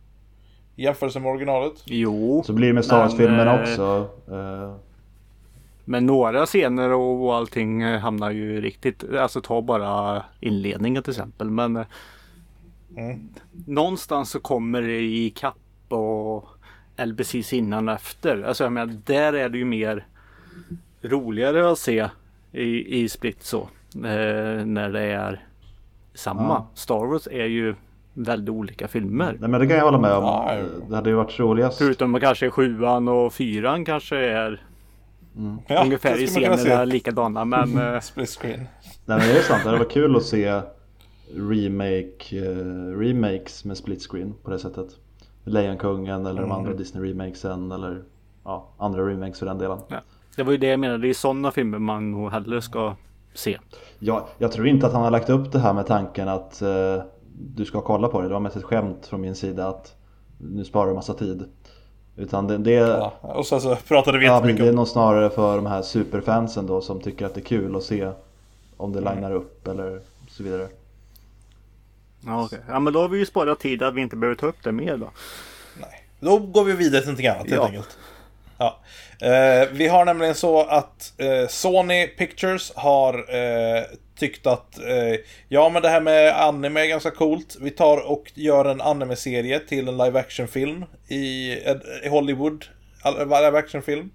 I 0.75 0.83
jämförelse 0.83 1.19
med 1.19 1.31
originalet. 1.31 1.73
Jo, 1.85 2.43
Så 2.45 2.53
blir 2.53 2.67
det 2.67 2.73
med 2.73 2.85
Star 2.85 2.97
Wars-filmerna 2.97 3.53
eh, 3.55 3.61
också. 3.61 4.09
Eh, 4.31 4.73
men 5.85 6.05
några 6.05 6.45
scener 6.45 6.89
och, 6.91 7.25
och 7.25 7.35
allting 7.35 7.81
eh, 7.81 7.99
hamnar 7.99 8.31
ju 8.31 8.61
riktigt. 8.61 9.03
Alltså 9.13 9.41
ta 9.41 9.61
bara 9.61 10.23
inledningen 10.39 11.03
till 11.03 11.11
exempel. 11.11 11.49
Men 11.49 11.75
eh, 11.75 11.85
Mm. 12.97 13.29
någonstans 13.65 14.29
så 14.31 14.39
kommer 14.39 14.81
det 14.81 14.99
i 15.01 15.29
kapp 15.29 15.57
och 15.87 16.47
eller 16.95 17.15
precis 17.15 17.53
innan 17.53 17.89
och 17.89 17.95
efter. 17.95 18.43
Alltså 18.43 18.63
jag 18.63 18.73
menar, 18.73 18.93
där 19.05 19.33
är 19.33 19.49
det 19.49 19.57
ju 19.57 19.65
mer 19.65 20.05
roligare 21.01 21.71
att 21.71 21.79
se 21.79 22.07
i, 22.51 23.01
i 23.03 23.09
split 23.09 23.43
så. 23.43 23.61
Eh, 23.95 24.65
när 24.65 24.89
det 24.89 25.01
är 25.01 25.45
samma. 26.13 26.43
Ja. 26.43 26.67
Star 26.73 27.05
Wars 27.05 27.27
är 27.27 27.45
ju 27.45 27.75
väldigt 28.13 28.49
olika 28.49 28.87
filmer. 28.87 29.37
nej 29.39 29.49
men 29.49 29.59
det 29.61 29.67
kan 29.67 29.77
jag 29.77 29.85
hålla 29.85 29.97
med 29.97 30.13
om. 30.13 30.23
Ja, 30.23 30.53
Eh. 30.53 30.63
Det 30.89 30.95
hade 30.95 31.09
ju 31.09 31.15
varit 31.15 31.39
roligast. 31.39 31.77
Förutom 31.77 32.15
att 32.15 32.21
kanske 32.21 32.49
sjuan 32.49 33.07
och 33.07 33.33
fyran 33.33 33.85
kanske 33.85 34.17
är 34.17 34.63
Ja, 35.67 35.83
ungefär 35.83 36.21
i 36.23 36.27
scenerna 36.27 36.85
likadana. 36.85 37.45
Men 37.45 37.77
eh, 37.93 37.99
Split 37.99 38.29
screen. 38.29 38.59
Nej 39.05 39.17
men 39.17 39.19
det 39.19 39.37
är 39.37 39.41
sant, 39.41 39.63
det 39.63 39.69
hade 39.69 39.79
varit 39.79 39.91
kul 39.91 40.15
att 40.15 40.23
se 40.23 40.61
remake, 41.35 42.37
eh, 42.37 42.97
remakes 42.99 43.65
med 43.65 43.77
split 43.77 44.01
screen 44.11 44.33
på 44.43 44.51
det 44.51 44.59
sättet. 44.59 44.87
Lejonkungen 45.43 46.25
eller 46.25 46.41
de 46.41 46.51
andra 46.51 46.73
Disney 46.73 47.09
remakesen 47.09 47.71
eller 47.71 48.01
ja, 48.43 48.69
andra 48.77 49.07
remakes 49.07 49.39
för 49.39 49.45
den 49.45 49.57
delen. 49.57 49.77
ja. 49.87 49.97
det 50.35 50.43
var 50.43 50.51
ju 50.51 50.57
det 50.57 50.67
jag 50.67 50.79
menade. 50.79 50.99
Det 51.01 51.09
är 51.09 51.13
sådana 51.13 51.51
filmer 51.51 51.79
man 51.79 52.11
nog 52.11 52.31
hellre 52.31 52.61
ska 52.61 52.95
se. 53.33 53.59
Jag, 53.99 54.23
jag 54.37 54.51
tror 54.51 54.67
inte 54.67 54.87
att 54.87 54.93
han 54.93 55.01
har 55.01 55.11
lagt 55.11 55.29
upp 55.29 55.51
det 55.51 55.59
här 55.59 55.73
med 55.73 55.87
tanken 55.87 56.27
att 56.27 56.61
eh, 56.61 57.03
du 57.37 57.65
ska 57.65 57.81
kolla 57.81 58.07
på 58.07 58.21
det. 58.21 58.27
Det 58.27 58.33
var 58.33 58.39
mest 58.39 58.55
ett 58.55 58.63
skämt 58.63 59.05
från 59.05 59.21
min 59.21 59.35
sida 59.35 59.67
att 59.67 59.95
nu 60.37 60.65
sparar 60.65 60.87
du 60.87 60.93
massa 60.93 61.13
tid. 61.13 61.43
Utan 62.15 62.47
det, 62.47 62.57
det, 62.57 62.71
Ja. 62.71 63.13
Och 63.21 63.45
sen 63.47 63.61
så 63.61 63.75
pratade 63.75 64.17
vi 64.19 64.25
ja, 64.25 64.31
men 64.31 64.37
jättemycket 64.39 64.65
det 64.65 64.69
är 64.69 64.73
nog 64.75 64.87
snarare 64.87 65.29
för 65.29 65.55
de 65.55 65.65
här 65.65 65.81
superfansen 65.81 66.67
då 66.67 66.81
som 66.81 67.01
tycker 67.01 67.25
att 67.25 67.33
det 67.33 67.39
är 67.39 67.45
kul 67.45 67.75
att 67.75 67.83
se 67.83 68.11
om 68.77 68.93
det 68.93 68.99
linar 68.99 69.31
upp 69.33 69.67
eller 69.67 69.99
så 70.29 70.43
vidare. 70.43 70.67
Ja, 72.25 72.43
okej. 72.45 72.59
ja 72.67 72.79
men 72.79 72.93
då 72.93 73.01
har 73.01 73.07
vi 73.09 73.17
ju 73.19 73.25
sparat 73.25 73.59
tid 73.59 73.83
att 73.83 73.93
vi 73.93 74.01
inte 74.01 74.15
behöver 74.15 74.35
ta 74.35 74.45
upp 74.47 74.63
det 74.63 74.71
mer 74.71 74.97
då. 74.97 75.09
Nej. 75.81 76.03
Då 76.19 76.37
går 76.39 76.63
vi 76.63 76.73
vidare 76.73 77.01
till 77.01 77.09
någonting 77.09 77.27
annat 77.27 77.39
helt 77.49 77.51
Ja. 77.55 77.65
enkelt. 77.65 77.97
Ja. 78.57 78.77
Eh, 79.27 79.69
vi 79.71 79.87
har 79.87 80.05
nämligen 80.05 80.35
så 80.35 80.61
att 80.63 81.13
eh, 81.17 81.47
Sony 81.49 82.07
Pictures 82.07 82.71
har 82.75 83.13
eh, 83.13 83.83
tyckt 84.21 84.47
att 84.47 84.79
eh, 84.79 85.19
ja 85.47 85.69
men 85.69 85.81
det 85.81 85.89
här 85.89 86.01
med 86.01 86.41
anime 86.41 86.81
är 86.81 86.87
ganska 86.87 87.11
coolt. 87.11 87.57
Vi 87.61 87.71
tar 87.71 88.11
och 88.11 88.31
gör 88.33 88.65
en 88.65 88.81
anime-serie 88.81 89.59
till 89.59 89.87
en 89.87 89.97
live 89.97 90.19
action-film 90.19 90.85
i, 91.07 91.51
eh, 91.65 91.75
i 92.03 92.09
Hollywood. 92.09 92.65
Eh, 93.05 93.19
live 93.19 93.57
action-film. 93.57 94.11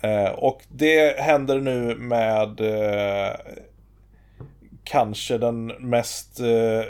Eh, 0.00 0.30
och 0.30 0.62
det 0.68 1.20
händer 1.20 1.60
nu 1.60 1.94
med 1.94 2.60
eh, 2.60 3.36
kanske 4.84 5.38
den 5.38 5.66
mest... 5.66 6.40
Eh, 6.40 6.84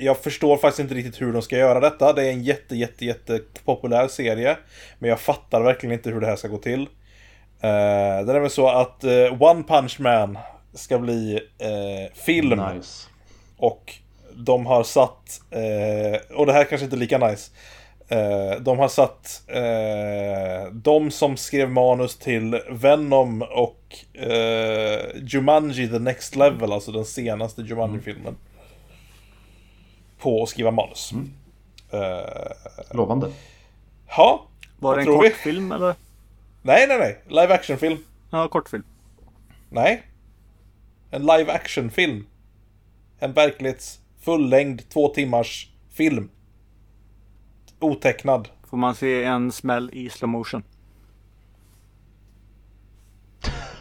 jag 0.00 0.18
förstår 0.18 0.56
faktiskt 0.56 0.80
inte 0.80 0.94
riktigt 0.94 1.20
hur 1.20 1.32
de 1.32 1.42
ska 1.42 1.56
göra 1.56 1.80
detta. 1.80 2.12
Det 2.12 2.24
är 2.24 2.30
en 2.30 2.42
jätte, 2.42 2.76
jätte, 2.76 3.04
jätte 3.04 3.40
populär 3.64 4.08
serie. 4.08 4.56
Men 4.98 5.10
jag 5.10 5.20
fattar 5.20 5.62
verkligen 5.62 5.92
inte 5.92 6.10
hur 6.10 6.20
det 6.20 6.26
här 6.26 6.36
ska 6.36 6.48
gå 6.48 6.58
till. 6.58 6.80
Eh, 7.60 8.26
det 8.26 8.32
är 8.32 8.40
väl 8.40 8.50
så 8.50 8.68
att 8.68 9.04
eh, 9.04 9.42
One 9.42 9.62
Punch 9.68 10.00
Man 10.00 10.38
ska 10.78 10.98
bli 10.98 11.40
eh, 11.58 12.14
film. 12.14 12.62
Nice. 12.74 13.08
Och 13.56 13.94
de 14.34 14.66
har 14.66 14.82
satt, 14.82 15.40
eh, 15.50 16.36
och 16.36 16.46
det 16.46 16.52
här 16.52 16.64
kanske 16.64 16.84
inte 16.84 16.96
är 16.96 16.98
lika 16.98 17.18
nice. 17.28 17.50
Eh, 18.08 18.60
de 18.60 18.78
har 18.78 18.88
satt 18.88 19.42
eh, 19.46 20.72
de 20.72 21.10
som 21.10 21.36
skrev 21.36 21.70
manus 21.70 22.16
till 22.18 22.60
Venom 22.70 23.42
och 23.42 23.96
eh, 24.22 25.00
Jumanji 25.22 25.88
The 25.88 25.98
Next 25.98 26.36
Level, 26.36 26.72
alltså 26.72 26.92
den 26.92 27.04
senaste 27.04 27.62
Jumanji-filmen. 27.62 28.36
På 30.18 30.42
att 30.42 30.48
skriva 30.48 30.70
manus. 30.70 31.12
Eh, 31.90 32.96
Lovande. 32.96 33.32
ja, 34.16 34.46
Var 34.78 34.96
det 34.96 35.02
en 35.02 35.06
kortfilm 35.06 35.72
eller? 35.72 35.94
nej, 36.62 36.86
nej, 36.88 36.98
nej. 36.98 37.18
Live 37.28 37.54
action-film. 37.54 38.04
Ja, 38.30 38.48
kortfilm. 38.48 38.84
Nej. 39.70 40.02
En 41.10 41.22
live 41.22 41.52
action-film. 41.52 42.26
En 43.18 43.32
verklighets 43.32 44.00
fullängd 44.20 44.88
två 44.88 45.08
timmars 45.08 45.70
film. 45.90 46.30
Otecknad. 47.80 48.48
Får 48.66 48.76
man 48.76 48.94
se 48.94 49.24
en 49.24 49.52
smäll 49.52 49.90
i 49.92 50.10
slow 50.10 50.28
motion? 50.28 50.62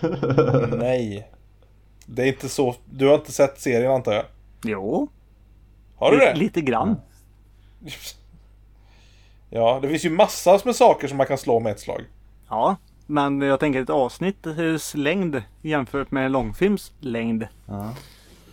Nej. 0.78 1.28
Det 2.06 2.24
är 2.24 2.28
inte 2.28 2.50
så. 2.50 2.76
Du 2.86 3.08
har 3.08 3.16
inte 3.16 3.32
sett 3.32 3.60
serien 3.62 3.92
antar 3.92 4.14
jag? 4.14 4.26
Jo, 4.64 5.08
Har 5.96 6.12
du 6.12 6.18
li- 6.20 6.26
det? 6.26 6.34
lite 6.36 6.62
grann. 6.62 6.96
Ja, 9.50 9.80
det 9.82 9.90
finns 9.90 10.06
ju 10.06 10.10
massor 10.10 10.62
med 10.66 10.76
saker 10.76 11.08
som 11.08 11.18
man 11.18 11.28
kan 11.28 11.38
slå 11.38 11.60
med 11.60 11.72
ett 11.72 11.80
slag. 11.80 12.02
Ja, 12.50 12.76
men 13.08 13.42
jag 13.42 13.60
tänker 13.60 13.82
ett 13.82 13.90
avsnitts 13.90 14.96
längd 14.96 15.44
jämfört 15.62 16.12
med 16.12 16.26
en 16.26 16.32
långfilms 16.32 16.92
längd. 17.00 17.48
Ja. 17.66 17.90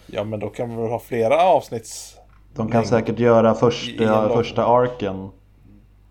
Ja, 0.06 0.24
men 0.24 0.40
då 0.40 0.48
kan 0.48 0.70
vi 0.70 0.76
väl 0.82 0.90
ha 0.90 0.98
flera 0.98 1.42
avsnitts... 1.42 2.16
De 2.54 2.68
kan 2.70 2.80
Längd. 2.80 2.86
säkert 2.88 3.18
göra 3.18 3.54
första, 3.54 4.28
första 4.28 4.66
arken 4.66 5.30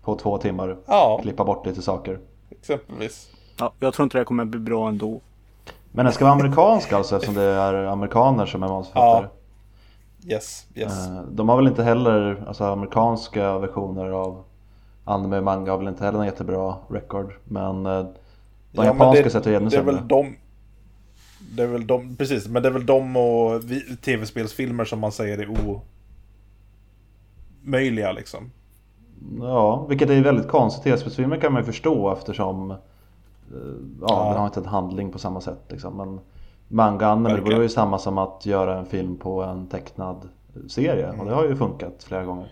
på 0.02 0.16
två 0.16 0.38
timmar. 0.38 0.76
Ja, 0.86 1.18
Klippa 1.22 1.44
bort 1.44 1.66
lite 1.66 1.82
saker. 1.82 2.18
exempelvis. 2.50 3.30
Ja, 3.58 3.72
jag 3.80 3.94
tror 3.94 4.04
inte 4.04 4.18
det 4.18 4.24
kommer 4.24 4.44
bli 4.44 4.60
bra 4.60 4.88
ändå. 4.88 5.20
Men 5.92 6.04
den 6.04 6.12
ska 6.14 6.24
vara 6.24 6.34
amerikansk 6.34 6.92
alltså 6.92 7.14
eftersom 7.16 7.34
det 7.34 7.42
är 7.42 7.74
amerikaner 7.74 8.46
som 8.46 8.62
är 8.62 8.68
manusförfattare. 8.68 9.28
Yes, 10.26 10.66
yes. 10.74 11.06
Eh, 11.08 11.22
De 11.22 11.48
har 11.48 11.56
väl 11.56 11.66
inte 11.68 11.82
heller, 11.82 12.44
alltså 12.48 12.64
amerikanska 12.64 13.58
versioner 13.58 14.10
av 14.10 14.44
anime 15.04 15.36
och 15.38 15.44
manga 15.44 15.70
har 15.70 15.78
väl 15.78 15.88
inte 15.88 16.04
heller 16.04 16.18
en 16.18 16.24
jättebra 16.26 16.74
record. 16.88 17.32
Men 17.44 17.86
eh, 17.86 18.06
de 18.74 18.80
Ja, 18.82 18.84
japanska 18.84 19.22
det- 19.24 19.30
sätter 19.30 19.50
ju 19.50 19.56
ännu 19.56 19.68
Det 19.68 19.76
är 19.76 19.78
sämre. 19.78 19.94
väl 19.94 20.08
de... 20.08 20.36
Det 21.56 21.62
är 21.62 21.66
väl 21.66 21.86
de, 21.86 22.16
precis, 22.16 22.48
men 22.48 22.62
det 22.62 22.68
är 22.68 22.72
väl 22.72 22.86
de 22.86 23.16
och 23.16 23.60
tv-spelsfilmer 24.04 24.84
som 24.84 25.00
man 25.00 25.12
säger 25.12 25.38
är 25.38 25.48
omöjliga 27.64 28.12
liksom. 28.12 28.50
Ja, 29.40 29.86
vilket 29.88 30.10
är 30.10 30.22
väldigt 30.22 30.48
konstigt. 30.48 30.84
TV-spelsfilmer 30.84 31.36
kan 31.36 31.52
man 31.52 31.62
ju 31.62 31.66
förstå 31.66 32.12
eftersom 32.12 32.70
eh, 32.70 32.76
ja, 34.00 34.06
Ja. 34.08 34.28
den 34.28 34.38
har 34.38 34.46
inte 34.46 34.60
en 34.60 34.66
handling 34.66 35.12
på 35.12 35.18
samma 35.18 35.40
sätt. 35.40 35.60
Liksom. 35.68 35.96
Men 35.96 36.20
manga 36.68 37.06
anime 37.06 37.28
det 37.34 37.40
vore 37.40 37.62
ju 37.62 37.68
samma 37.68 37.98
som 37.98 38.18
att 38.18 38.46
göra 38.46 38.78
en 38.78 38.86
film 38.86 39.16
på 39.16 39.42
en 39.42 39.66
tecknad 39.66 40.28
serie. 40.68 41.10
Och 41.18 41.24
det 41.26 41.34
har 41.34 41.44
ju 41.44 41.56
funkat 41.56 42.04
flera 42.08 42.24
gånger. 42.24 42.46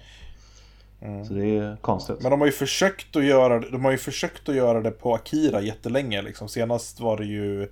Så 1.28 1.34
det 1.34 1.58
är 1.58 1.76
konstigt. 1.76 2.16
Men 2.20 2.30
de 2.30 2.40
har 2.40 2.46
ju 2.46 2.52
försökt 2.52 3.16
att 3.16 3.24
göra 3.24 3.60
de 3.60 3.84
har 3.84 3.92
ju 3.92 3.98
försökt 3.98 4.48
att 4.48 4.54
göra 4.54 4.80
det 4.80 4.90
på 4.90 5.14
Akira 5.14 5.60
jättelänge 5.60 6.22
liksom. 6.22 6.48
Senast 6.48 7.00
var 7.00 7.16
det 7.16 7.24
ju 7.24 7.68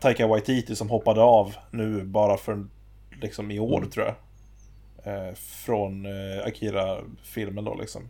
Taika 0.00 0.26
Waititi 0.26 0.76
som 0.76 0.90
hoppade 0.90 1.22
av 1.22 1.54
nu 1.70 2.04
bara 2.04 2.36
för 2.36 2.66
liksom 3.20 3.50
i 3.50 3.58
år 3.58 3.84
tror 3.92 4.06
jag. 4.06 4.14
Eh, 5.04 5.34
från 5.34 6.06
eh, 6.06 6.46
Akira-filmen 6.46 7.64
då 7.64 7.74
liksom. 7.74 8.08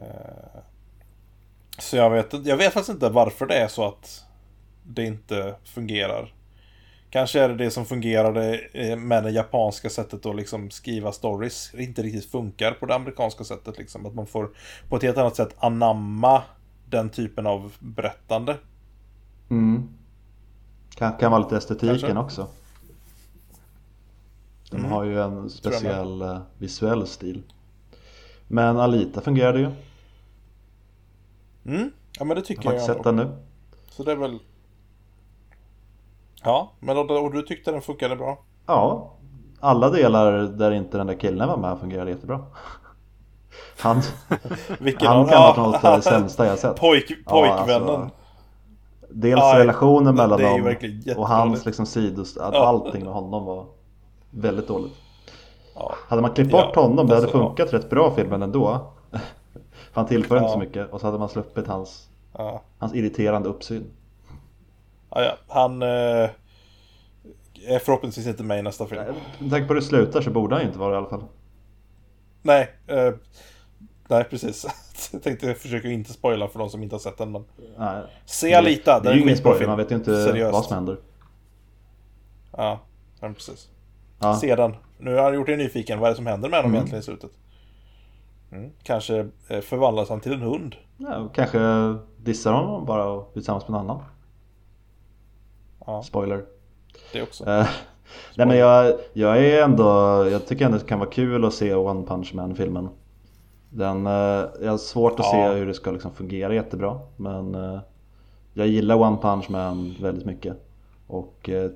Eh, 0.00 0.60
så 1.78 1.96
jag 1.96 2.10
vet, 2.10 2.46
jag 2.46 2.56
vet 2.56 2.72
faktiskt 2.72 2.94
inte 2.94 3.08
varför 3.08 3.46
det 3.46 3.54
är 3.54 3.68
så 3.68 3.86
att 3.88 4.24
det 4.82 5.04
inte 5.04 5.54
fungerar. 5.64 6.32
Kanske 7.16 7.40
är 7.40 7.48
det 7.48 7.54
det 7.54 7.70
som 7.70 7.84
fungerade 7.86 8.60
eh, 8.72 8.96
med 8.96 9.24
det 9.24 9.30
japanska 9.30 9.90
sättet 9.90 10.26
att 10.26 10.36
liksom 10.36 10.70
skriva 10.70 11.12
stories 11.12 11.74
inte 11.74 12.02
riktigt 12.02 12.30
funkar 12.30 12.72
på 12.72 12.86
det 12.86 12.94
amerikanska 12.94 13.44
sättet. 13.44 13.78
Liksom. 13.78 14.06
Att 14.06 14.14
man 14.14 14.26
får 14.26 14.50
på 14.88 14.96
ett 14.96 15.02
helt 15.02 15.18
annat 15.18 15.36
sätt 15.36 15.54
anamma 15.58 16.42
den 16.88 17.10
typen 17.10 17.46
av 17.46 17.72
berättande. 17.78 18.56
Mm. 19.50 19.88
Kan, 20.94 21.12
kan 21.12 21.30
vara 21.30 21.42
lite 21.42 21.56
estetiken 21.56 21.98
Kanske. 21.98 22.18
också. 22.18 22.46
De 24.70 24.76
Mm. 24.76 24.90
har 24.90 25.04
ju 25.04 25.20
en 25.22 25.36
jag 25.36 25.50
speciell 25.50 26.22
eh, 26.22 26.38
visuell 26.58 27.06
stil. 27.06 27.42
Men 28.48 28.76
Alita 28.76 29.20
fungerade 29.20 29.58
ju. 29.58 29.70
Mm. 31.66 31.90
Ja 32.18 32.24
men 32.24 32.28
det 32.28 32.34
Jag 32.34 32.44
tycker 32.44 32.64
har 32.64 32.72
jag, 32.72 32.86
faktiskt 32.86 32.88
jag 32.88 32.96
sett 32.96 33.04
den 33.04 33.16
nu. 33.16 33.36
Så 33.90 34.02
det 34.02 34.12
är 34.12 34.16
väl... 34.16 34.38
Ja, 36.46 36.72
men 36.80 36.98
och, 36.98 37.10
och 37.24 37.32
du 37.32 37.42
tyckte 37.42 37.70
den 37.70 37.80
funkade 37.82 38.16
bra? 38.16 38.38
Ja, 38.66 39.10
alla 39.60 39.90
delar 39.90 40.32
där 40.42 40.70
inte 40.70 40.98
den 40.98 41.06
där 41.06 41.14
killen 41.14 41.48
var 41.48 41.56
med 41.56 41.78
fungerade 41.78 42.10
jättebra. 42.10 42.40
Han, 43.80 44.02
Vilken 44.80 45.08
han 45.08 45.26
kan 45.28 45.42
vara 45.42 45.54
ja, 45.56 45.62
något 45.62 45.84
av 45.84 45.96
det 45.96 46.02
sämsta 46.02 46.46
jag 46.46 46.58
sett. 46.58 46.76
Pojk, 46.76 47.10
Ja, 47.10 47.30
pojkvännen. 47.30 47.88
alltså, 47.88 48.10
Dels 49.10 49.40
Ja, 49.40 49.58
relationen 49.58 50.14
mellan 50.14 50.40
dem 50.40 50.76
och 51.16 51.28
hans 51.28 51.66
liksom 51.66 51.86
sidos, 51.86 52.36
att 52.36 52.54
Ja. 52.54 52.66
allting 52.66 53.04
med 53.04 53.14
honom 53.14 53.44
var 53.44 53.66
väldigt 54.30 54.68
dåligt. 54.68 54.94
Ja. 55.74 55.94
Hade 56.08 56.22
man 56.22 56.30
klippt 56.30 56.50
bort 56.52 56.70
Ja, 56.74 56.82
honom, 56.82 57.06
det 57.06 57.14
hade 57.14 57.26
alltså, 57.26 57.38
ja. 57.38 57.46
funkat 57.48 57.72
rätt 57.74 57.90
bra 57.90 58.10
filmen 58.16 58.42
ändå. 58.42 58.80
För 59.92 60.00
han 60.00 60.06
tillför 60.06 60.36
inte 60.36 60.46
Ja. 60.48 60.52
så 60.52 60.58
mycket 60.58 60.92
och 60.92 61.00
så 61.00 61.06
hade 61.06 61.18
man 61.18 61.28
sluppit 61.28 61.66
hans, 61.66 62.08
Ja. 62.38 62.60
hans 62.78 62.94
irriterande 62.94 63.48
uppsyn. 63.48 63.84
Ja, 65.16 65.22
ja. 65.24 65.36
Han 65.48 65.82
eh, 65.82 66.30
är 67.66 67.78
förhoppningsvis 67.78 68.26
inte 68.26 68.42
med 68.42 68.58
i 68.58 68.62
nästa 68.62 68.86
film. 68.86 69.02
Med 69.38 69.50
tanke 69.50 69.66
på 69.66 69.74
hur 69.74 69.80
det 69.80 69.86
slutar 69.86 70.20
så 70.20 70.30
borde 70.30 70.56
han 70.56 70.64
inte 70.66 70.78
vara 70.78 70.94
i 70.94 70.96
alla 70.96 71.08
fall. 71.08 71.24
Nej, 72.42 72.70
eh, 72.86 73.12
nej 74.08 74.24
precis. 74.24 74.66
Jag 75.12 75.22
tänkte 75.22 75.54
försöka 75.54 75.88
inte 75.88 76.12
spoila 76.12 76.48
för 76.48 76.58
de 76.58 76.70
som 76.70 76.82
inte 76.82 76.94
har 76.94 77.00
sett 77.00 77.18
den. 77.18 77.32
Men... 77.32 77.44
Nej. 77.78 78.02
Se 78.24 78.54
Alita, 78.54 79.00
det 79.00 79.10
är 79.10 79.14
ju 79.14 79.20
ingen 79.22 79.36
spoiler, 79.36 79.66
man 79.66 79.76
vet 79.78 79.90
ju 79.90 79.94
inte 79.94 80.24
Seriöst. 80.24 80.52
vad 80.52 80.64
som 80.64 80.74
händer. 80.74 80.96
Ja, 82.56 82.80
men 83.20 83.34
precis. 83.34 83.68
Ja. 84.18 84.34
Se 84.36 84.56
den. 84.56 84.74
Nu 84.98 85.14
har 85.14 85.22
han 85.22 85.34
gjort 85.34 85.46
dig 85.46 85.56
nyfiken. 85.56 85.98
Vad 85.98 86.06
är 86.06 86.12
det 86.12 86.16
som 86.16 86.26
händer 86.26 86.48
med 86.48 86.58
honom 86.58 86.70
Mm. 86.70 86.76
egentligen 86.76 87.00
i 87.00 87.04
slutet? 87.04 87.30
Mm. 88.52 88.70
Kanske 88.82 89.28
eh, 89.48 89.60
förvandlas 89.60 90.08
han 90.08 90.20
till 90.20 90.32
en 90.32 90.40
hund. 90.42 90.76
Ja, 90.96 91.28
kanske 91.34 91.58
dissar 92.16 92.52
honom 92.52 92.86
bara 92.86 93.04
och 93.04 93.22
blir 93.32 93.32
tillsammans 93.42 93.68
med 93.68 93.78
en 93.80 93.90
annan. 93.90 94.02
Ja, 95.86 96.02
Spoiler. 96.02 96.44
det 97.12 97.22
också. 97.22 97.44
Eh, 97.44 97.66
nej 98.36 98.46
men 98.46 98.56
jag, 98.56 98.94
jag 99.12 99.44
är 99.44 99.62
ändå, 99.62 99.84
jag 100.30 100.46
tycker 100.46 100.64
ändå 100.66 100.78
det 100.78 100.84
kan 100.84 100.98
vara 100.98 101.10
kul 101.10 101.44
att 101.44 101.54
se 101.54 101.74
One 101.74 102.06
Punch 102.06 102.34
Man 102.34 102.54
filmen. 102.54 102.88
Den, 103.70 104.06
eh, 104.06 104.12
jag 104.62 104.70
har 104.70 104.78
svårt 104.78 105.12
att 105.20 105.26
Ja. 105.26 105.30
se 105.52 105.58
hur 105.58 105.66
det 105.66 105.74
ska 105.74 105.90
liksom 105.90 106.12
fungera 106.12 106.54
jättebra 106.54 107.00
men 107.16 107.54
eh, 107.54 107.78
jag 108.54 108.66
gillar 108.66 108.96
One 108.96 109.16
Punch 109.22 109.50
Man 109.50 109.94
väldigt 110.00 110.24
mycket. 110.26 110.56
Och 111.06 111.48
eh, 111.48 111.70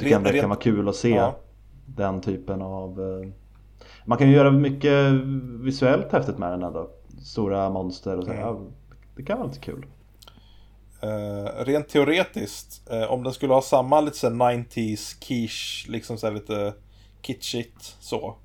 tycker 0.00 0.16
ändå 0.16 0.30
det 0.30 0.38
kan 0.40 0.48
vara 0.50 0.60
kul 0.60 0.88
att 0.88 0.96
se 0.96 1.10
Ja. 1.10 1.34
den 1.86 2.20
typen 2.20 2.62
av 2.62 3.00
eh, 3.00 3.28
Man 4.04 4.18
kan 4.18 4.28
ju 4.28 4.34
göra 4.36 4.50
mycket 4.50 5.10
visuellt 5.60 6.12
häftigt 6.12 6.38
med 6.38 6.50
den 6.52 6.62
ändå. 6.62 6.90
Stora 7.22 7.70
monster 7.70 8.16
och 8.18 8.24
så. 8.24 8.30
Mm. 8.30 8.42
Ja, 8.42 8.60
det 9.16 9.22
kan 9.22 9.38
vara 9.38 9.48
lite 9.48 9.60
kul. 9.60 9.86
Eh, 11.02 11.64
rent 11.64 11.88
teoretiskt, 11.88 12.90
eh, 12.90 13.02
om 13.12 13.22
den 13.22 13.32
skulle 13.32 13.54
ha 13.54 13.62
samma 13.62 14.00
lite 14.00 14.16
så 14.16 14.26
här 14.28 14.34
90s 14.34 15.14
quiche, 15.20 15.90
liksom 15.90 16.18
så 16.18 16.26
här 16.26 16.34
lite 16.34 16.74
kitschigt 17.22 17.96
så. 18.00 18.36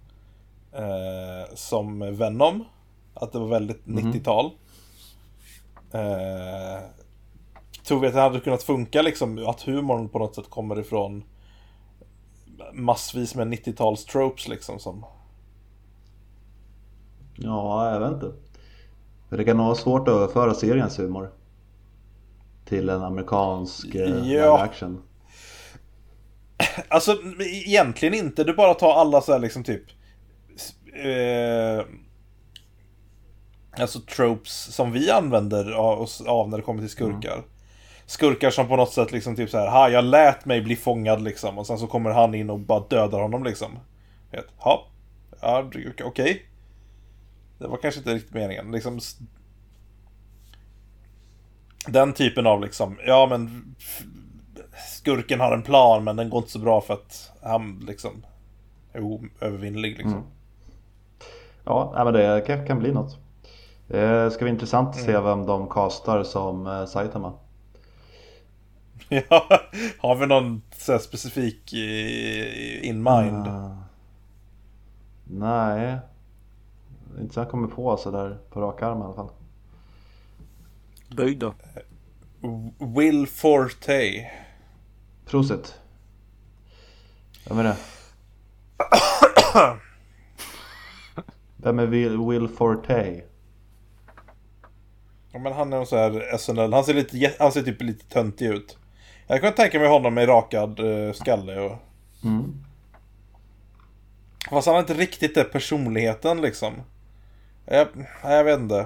Eh, 0.72 1.56
som 1.56 2.00
Venom. 2.18 2.66
Att 3.14 3.32
det 3.32 3.40
var 3.40 3.48
väldigt 3.48 3.86
Mhm. 3.88 3.96
90-tal. 4.12 4.46
Eh, 5.92 6.84
tror 7.88 8.00
vi 8.00 8.08
att 8.08 8.14
det 8.14 8.22
hade 8.22 8.40
kunnat 8.40 8.64
funka 8.64 9.02
liksom, 9.02 9.48
att 9.48 9.62
humorn 9.62 10.10
på 10.10 10.20
något 10.20 10.36
sätt 10.36 10.50
kommer 10.50 10.80
ifrån 10.80 11.24
massvis 12.74 13.36
med 13.36 13.48
90-tals 13.48 14.06
tropes 14.06 14.48
liksom 14.48 14.80
som 14.80 15.06
Ja, 17.36 17.92
jag 17.94 18.00
vet 18.00 18.12
inte. 18.14 18.32
Det 19.30 19.44
kan 19.44 19.58
nog 19.58 19.66
vara 19.66 19.76
svårt 19.76 20.08
att 20.08 20.14
överföra 20.14 20.54
seriens 20.54 21.00
humor 21.00 21.32
till 22.68 22.90
en 22.90 23.04
amerikansk 23.04 23.96
eh, 23.96 24.34
Ja. 24.34 24.60
action. 24.64 25.02
Alltså 26.88 27.18
egentligen 27.40 28.14
inte, 28.14 28.44
du 28.44 28.54
bara 28.54 28.74
tar 28.74 28.94
alla 28.94 29.22
så 29.22 29.32
här 29.32 29.40
liksom 29.40 29.64
typ 29.64 29.84
eh, 30.94 31.86
Alltså 33.82 34.00
tropes 34.00 34.76
som 34.76 34.92
vi 34.92 35.12
använder 35.12 35.72
av, 35.72 36.08
av 36.28 36.50
när 36.50 36.58
det 36.58 36.64
kommer 36.64 36.82
till 36.82 36.90
skurkar 36.90 37.44
Skurkar 38.06 38.50
som 38.50 38.68
på 38.68 38.76
något 38.76 38.94
sätt 38.94 39.12
liksom 39.12 39.36
typ 39.36 39.50
så 39.50 39.58
här, 39.58 39.68
ha 39.68 39.90
jag 39.90 40.04
lät 40.04 40.46
mig 40.46 40.62
bli 40.62 40.76
fångad 40.76 41.22
liksom 41.22 41.58
och 41.58 41.68
sen 41.68 41.78
så 41.78 41.88
kommer 41.88 42.10
han 42.10 42.36
in 42.36 42.50
och 42.50 42.60
bara 42.60 42.80
dödar 42.80 43.22
honom 43.22 43.44
liksom 43.44 43.80
Vet, 44.32 44.46
ha, 44.58 44.88
ja 45.42 45.64
okej 45.68 46.06
okay. 46.06 46.40
Det 47.60 47.68
var 47.68 47.78
kanske 47.78 48.00
inte 48.00 48.14
riktigt 48.14 48.34
meningen 48.34 48.72
liksom 48.72 49.00
Den 51.88 52.14
typen 52.14 52.48
av 52.48 52.62
liksom, 52.62 52.98
ja 53.06 53.28
men 53.30 53.76
Skurken 54.88 55.40
har 55.40 55.52
en 55.52 55.64
plan 55.64 56.04
men 56.04 56.16
den 56.16 56.30
går 56.30 56.38
inte 56.40 56.52
så 56.52 56.60
bra 56.60 56.82
för 56.82 56.94
att 56.94 57.32
han 57.42 57.84
liksom 57.88 58.12
är 58.94 59.00
oövervinnlig 59.02 59.92
liksom. 59.92 60.14
Mm. 60.14 60.24
Ja, 61.64 62.02
men 62.04 62.14
det 62.14 62.44
kan, 62.48 62.68
kan 62.68 62.80
bli 62.80 62.92
något. 62.92 63.18
Det 63.88 64.32
ska 64.32 64.44
bli 64.46 64.52
intressant 64.52 64.90
att 64.90 64.96
se 65.02 65.12
Mm. 65.12 65.24
vem 65.24 65.46
de 65.46 65.70
castar 65.70 66.24
som 66.24 66.68
eh, 66.68 66.86
Saitama. 66.86 67.34
Ja, 69.10 69.48
har 70.00 70.16
vi 70.16 70.26
någon 70.28 70.62
så 70.78 71.00
specifik 71.00 71.74
in 72.82 73.04
mind? 73.04 73.48
Ah. 73.48 73.78
nej, 75.24 75.98
inte 77.20 77.34
så 77.34 77.40
jag 77.40 77.50
kommer 77.50 77.68
på 77.68 77.98
sådär 77.98 78.38
på 78.50 78.62
rak 78.62 78.82
arm 78.82 79.02
i 79.02 79.04
alla 79.04 79.14
fall. 79.14 79.30
Böjd 81.10 81.38
då. 81.38 81.54
Will 82.96 83.28
Forte. 83.28 84.32
Prosit. 85.26 85.80
Vem 87.46 87.60
är 87.60 87.64
det? 87.64 87.78
Vem 91.58 91.80
är 91.80 91.86
Will, 91.86 92.18
Will 92.18 92.48
Forte? 92.48 93.22
Ja, 95.32 95.40
men 95.40 95.54
han 95.54 95.74
är 95.74 95.86
så 95.86 95.98
här 95.98 96.38
SNL. 96.38 96.74
Han 96.74 96.84
ser, 96.84 96.94
lite, 96.94 97.34
han 97.40 97.52
ser 97.52 97.62
typ 97.62 97.82
lite 97.82 98.06
töntig 98.06 98.46
ut. 98.46 98.78
Jag 99.28 99.42
kan 99.42 99.54
tänka 99.54 99.80
mig 99.80 99.88
honom 99.88 100.14
med 100.14 100.28
rakad 100.28 100.80
uh, 100.80 101.14
skalle 101.14 101.60
och... 101.60 101.78
Mm. 102.24 102.64
Fast 104.50 104.68
han 104.68 104.76
har 104.76 104.82
inte 104.82 104.94
riktigt 104.94 105.36
den 105.36 105.46
personligheten 105.52 106.42
liksom. 106.42 106.74
Jag, 107.66 107.88
jag 108.24 108.44
vet 108.44 108.60
inte. 108.60 108.86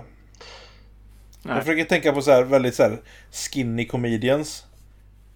Nej. 1.43 1.56
Jag 1.56 1.63
försöker 1.65 1.84
tänka 1.86 2.13
på 2.13 2.21
så 2.21 2.32
här 2.32 2.43
väldigt 2.43 2.75
så 2.75 2.84
här 2.84 2.97
skinny 3.32 3.86
comedians. 3.88 4.65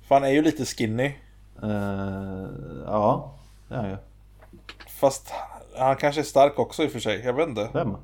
För 0.08 0.16
han 0.16 0.24
är 0.24 0.30
ju 0.30 0.42
lite 0.42 0.66
skinny. 0.66 1.06
Eh, 1.64 2.46
ja, 2.86 3.34
det 3.68 3.76
är 3.76 3.80
han 3.80 3.90
ju. 3.90 3.98
Fast 5.00 5.34
han 5.78 5.96
kanske 5.96 6.22
är 6.22 6.26
stark 6.26 6.60
också 6.60 6.84
i 6.84 6.88
och 6.88 6.92
för 6.92 7.00
sig. 7.00 7.22
Jag 7.26 7.34
vet 7.34 7.48
inte. 7.50 7.70
Vem? 7.74 7.98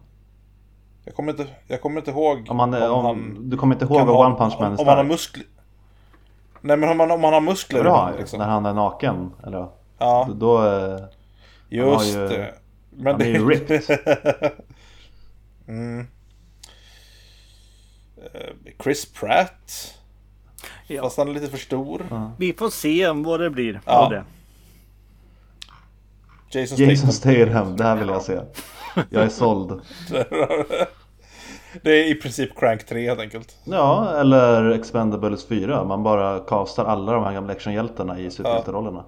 Jag 1.05 1.15
kommer 1.15 1.31
inte, 1.31 1.47
jag 1.67 1.81
kommer 1.81 1.99
inte 1.99 2.11
ihåg 2.11 2.47
Om 2.49 2.59
han, 2.59 2.73
om, 2.73 3.05
han 3.05 3.49
du 3.49 3.57
kommer 3.57 3.75
inte 3.75 3.85
ihåg 3.85 4.07
vad 4.07 4.25
One 4.25 4.37
Punch 4.37 4.53
Man 4.59 4.67
om, 4.71 4.73
är 4.73 4.81
om 4.81 4.87
han 4.87 4.97
har 4.97 5.03
stark? 5.03 5.07
muskler. 5.07 5.45
Nej 6.61 6.77
men 6.77 6.89
om 6.89 6.99
han, 6.99 7.11
om 7.11 7.23
han 7.23 7.33
har 7.33 7.41
muskler 7.41 7.83
Det 7.83 7.89
har 7.89 8.03
han 8.05 8.15
liksom. 8.15 8.39
När 8.39 8.47
han 8.47 8.65
är 8.65 8.73
naken. 8.73 9.31
Eller? 9.47 9.67
Ja, 9.97 10.25
Då, 10.29 10.33
då 10.33 10.67
eh, 10.67 10.99
just 11.69 12.15
ju- 12.15 12.27
det. 12.27 12.53
Men 12.89 13.11
han 13.13 13.21
är 13.21 13.25
ju 13.25 13.49
ripped. 13.49 13.81
mm. 15.67 16.07
Eh, 18.33 18.73
Chris 18.83 19.05
Pratt. 19.13 19.93
Ja. 20.87 21.01
Fast 21.01 21.17
han 21.17 21.29
är 21.29 21.33
lite 21.33 21.47
för 21.47 21.57
stor. 21.57 22.31
Vi 22.37 22.53
får 22.53 22.69
se 22.69 23.11
vad 23.11 23.39
det 23.39 23.49
blir 23.49 23.81
Ja. 23.85 23.91
av 24.05 24.09
det. 24.09 24.23
Jason, 26.53 26.77
Jason 26.77 27.11
Statham. 27.11 27.77
Det 27.77 27.83
här 27.83 27.95
vill 27.95 28.07
jag 28.07 28.21
se. 28.21 28.39
Jag 29.09 29.23
är 29.23 29.29
såld. 29.29 29.81
det 31.81 31.91
är 31.91 32.11
i 32.11 32.15
princip 32.15 32.59
Crank 32.59 32.85
3 32.85 33.07
helt 33.07 33.19
enkelt. 33.19 33.55
Ja, 33.63 34.13
eller 34.19 34.69
Expendables 34.71 35.47
4. 35.47 35.83
Man 35.83 36.03
bara 36.03 36.39
castar 36.39 36.85
alla 36.85 37.11
de 37.11 37.23
här 37.23 37.33
gamla 37.33 37.53
actionhjältarna 37.53 38.19
i 38.19 38.31
superhjälterollerna. 38.31 39.05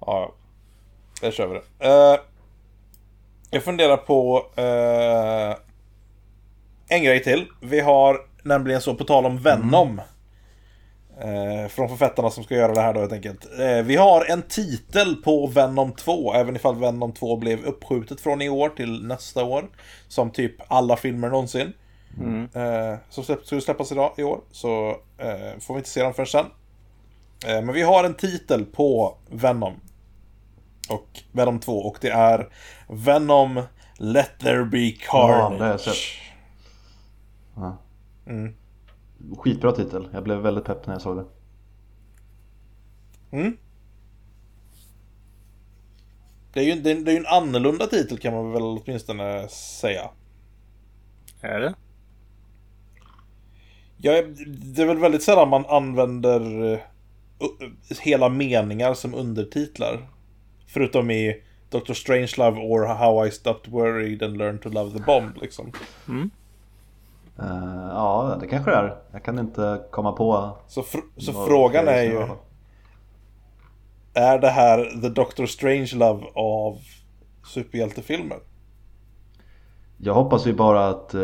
Ja, 0.00 0.32
där 1.20 1.30
kör 1.30 1.46
vi 1.46 1.54
det. 1.54 1.86
Eh, 1.88 2.20
jag 3.50 3.64
funderar 3.64 3.96
på 3.96 4.46
eh, 4.56 5.56
en 6.88 7.04
grej 7.04 7.22
till. 7.22 7.46
Vi 7.60 7.80
har 7.80 8.16
nämligen 8.42 8.80
så 8.80 8.94
på 8.94 9.04
tal 9.04 9.26
om 9.26 9.38
Venom. 9.38 10.00
Eh, 11.20 11.68
från 11.68 11.88
författarna 11.88 12.30
som 12.30 12.44
ska 12.44 12.54
göra 12.54 12.74
det 12.74 12.80
här 12.80 12.94
då 12.94 13.00
helt 13.00 13.12
enkelt. 13.12 13.46
Eh, 13.60 13.82
vi 13.82 13.96
har 13.96 14.24
en 14.24 14.42
titel 14.42 15.16
på 15.16 15.46
Venom 15.46 15.92
2, 15.92 16.34
även 16.34 16.56
ifall 16.56 16.76
Venom 16.76 17.12
2 17.12 17.36
blev 17.36 17.64
uppskjutet 17.64 18.20
från 18.20 18.42
i 18.42 18.48
år 18.48 18.68
till 18.68 19.06
nästa 19.06 19.44
år. 19.44 19.64
Som 20.08 20.30
typ 20.30 20.54
alla 20.68 20.96
filmer 20.96 21.28
någonsin. 21.28 21.72
Eh, 22.54 22.98
som 23.10 23.24
skulle 23.24 23.60
släppas 23.60 23.92
idag, 23.92 24.12
i 24.16 24.22
år. 24.22 24.40
Så 24.50 24.88
eh, 25.18 25.58
får 25.60 25.74
vi 25.74 25.78
inte 25.78 25.90
se 25.90 26.02
dem 26.02 26.14
förrän 26.14 26.26
sen. 26.26 26.46
Eh, 27.46 27.62
men 27.62 27.74
vi 27.74 27.82
har 27.82 28.04
en 28.04 28.14
titel 28.14 28.64
på 28.64 29.16
Venom. 29.30 29.80
Och 30.90 31.22
Venom 31.32 31.60
2 31.60 31.72
och 31.72 31.98
det 32.00 32.10
är 32.10 32.52
Venom 32.88 33.62
Let 33.98 34.38
There 34.38 34.64
Be 34.64 34.90
Carnage. 34.90 35.52
Ja, 35.52 35.58
det 35.58 35.64
har 35.64 35.70
jag 35.70 35.80
sett. 35.80 35.94
Ja. 37.56 37.78
Mm. 38.26 38.54
Skitbra 39.38 39.72
titel. 39.72 40.08
Jag 40.12 40.24
blev 40.24 40.38
väldigt 40.38 40.64
pepp 40.64 40.86
när 40.86 40.94
jag 40.94 41.02
såg 41.02 41.16
det. 41.16 41.24
Mm. 43.30 43.56
Det 46.52 46.60
är, 46.60 46.64
ju, 46.64 46.80
det, 46.80 46.90
är, 46.90 46.94
det 46.94 47.10
är 47.10 47.12
ju 47.12 47.18
en 47.18 47.26
annorlunda 47.26 47.86
titel 47.86 48.18
kan 48.18 48.34
man 48.34 48.52
väl 48.52 48.62
åtminstone 48.62 49.48
säga. 49.48 50.10
Är 51.40 51.60
det? 51.60 51.74
Ja, 53.96 54.12
det 54.46 54.82
är 54.82 54.86
väl 54.86 54.98
väldigt 54.98 55.22
sällan 55.22 55.48
man 55.48 55.66
använder 55.66 56.72
eh, 56.72 56.78
hela 58.00 58.28
meningar 58.28 58.94
som 58.94 59.14
undertitlar. 59.14 60.08
Förutom 60.72 61.10
i 61.10 61.42
Doctor 61.70 61.94
Strangelove 61.94 62.60
or 62.60 62.86
How 62.86 63.26
I 63.26 63.30
Stopped 63.30 63.72
Worried 63.72 64.22
and 64.22 64.36
Learned 64.36 64.62
to 64.62 64.68
Love 64.68 64.98
the 64.98 65.04
Bomb 65.04 65.32
liksom. 65.40 65.72
Eh, 67.38 67.88
ja, 67.90 68.36
det 68.40 68.46
kanske 68.46 68.70
det 68.70 68.76
är. 68.76 68.96
Jag 69.12 69.24
kan 69.24 69.38
inte 69.38 69.82
komma 69.90 70.12
på. 70.12 70.58
Så, 70.66 70.82
fr- 70.82 71.04
så 71.16 71.32
frågan 71.46 71.88
är 71.88 72.02
ju, 72.02 72.26
är 74.14 74.38
det 74.38 74.48
här 74.48 75.00
The 75.02 75.08
Doctor 75.08 75.46
Strangelove 75.46 76.26
av 76.34 76.78
superhjältefilmer? 77.46 78.38
Jag 79.98 80.14
hoppas 80.14 80.46
ju 80.46 80.52
bara 80.52 80.88
att 80.88 81.14
eh, 81.14 81.20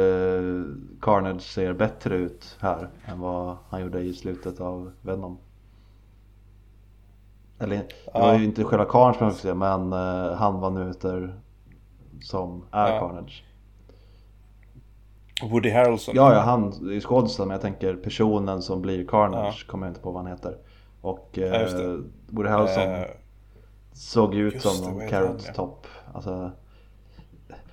Carnage 1.00 1.42
ser 1.42 1.72
bättre 1.72 2.16
ut 2.16 2.56
här 2.60 2.88
än 3.06 3.20
vad 3.20 3.56
han 3.68 3.80
gjorde 3.80 4.00
i 4.00 4.12
slutet 4.14 4.60
av 4.60 4.92
Venom. 5.02 5.38
Eller 7.58 7.76
det 7.76 7.84
var 8.14 8.32
Ja. 8.32 8.38
ju 8.38 8.44
inte 8.44 8.64
själva 8.64 8.84
Carnage 8.84 9.20
man 9.20 9.32
se 9.34 9.54
men 9.54 9.92
eh, 9.92 10.32
han 10.36 10.60
var 10.60 10.70
nu 10.70 10.86
heter 10.86 11.40
som 12.22 12.64
är 12.70 12.92
Ja. 12.92 13.00
Carnage. 13.00 13.42
Woody 15.42 15.70
Harrelson? 15.70 16.14
Ja, 16.16 16.34
ja, 16.34 16.40
han 16.40 16.72
är 16.88 16.92
ju 16.92 17.00
skådisen 17.00 17.48
men 17.48 17.54
jag 17.54 17.62
tänker 17.62 17.94
personen 17.94 18.62
som 18.62 18.82
blir 18.82 19.06
Carnage 19.06 19.66
kommer 19.66 19.86
jag 19.86 19.90
inte 19.90 20.00
på 20.00 20.10
vad 20.12 20.22
han 20.22 20.32
heter. 20.32 20.56
Och 21.00 21.28
Ja, 21.32 21.44
eh. 21.44 21.96
Woody 22.28 22.48
Harrelson 22.50 22.82
Eh, 22.82 23.04
såg 23.92 24.34
ut 24.34 24.54
just 24.54 24.66
som 24.76 24.92
någon 24.94 25.08
carrot 25.08 25.44
ja. 25.46 25.52
top. 25.52 25.86
Alltså, 26.14 26.50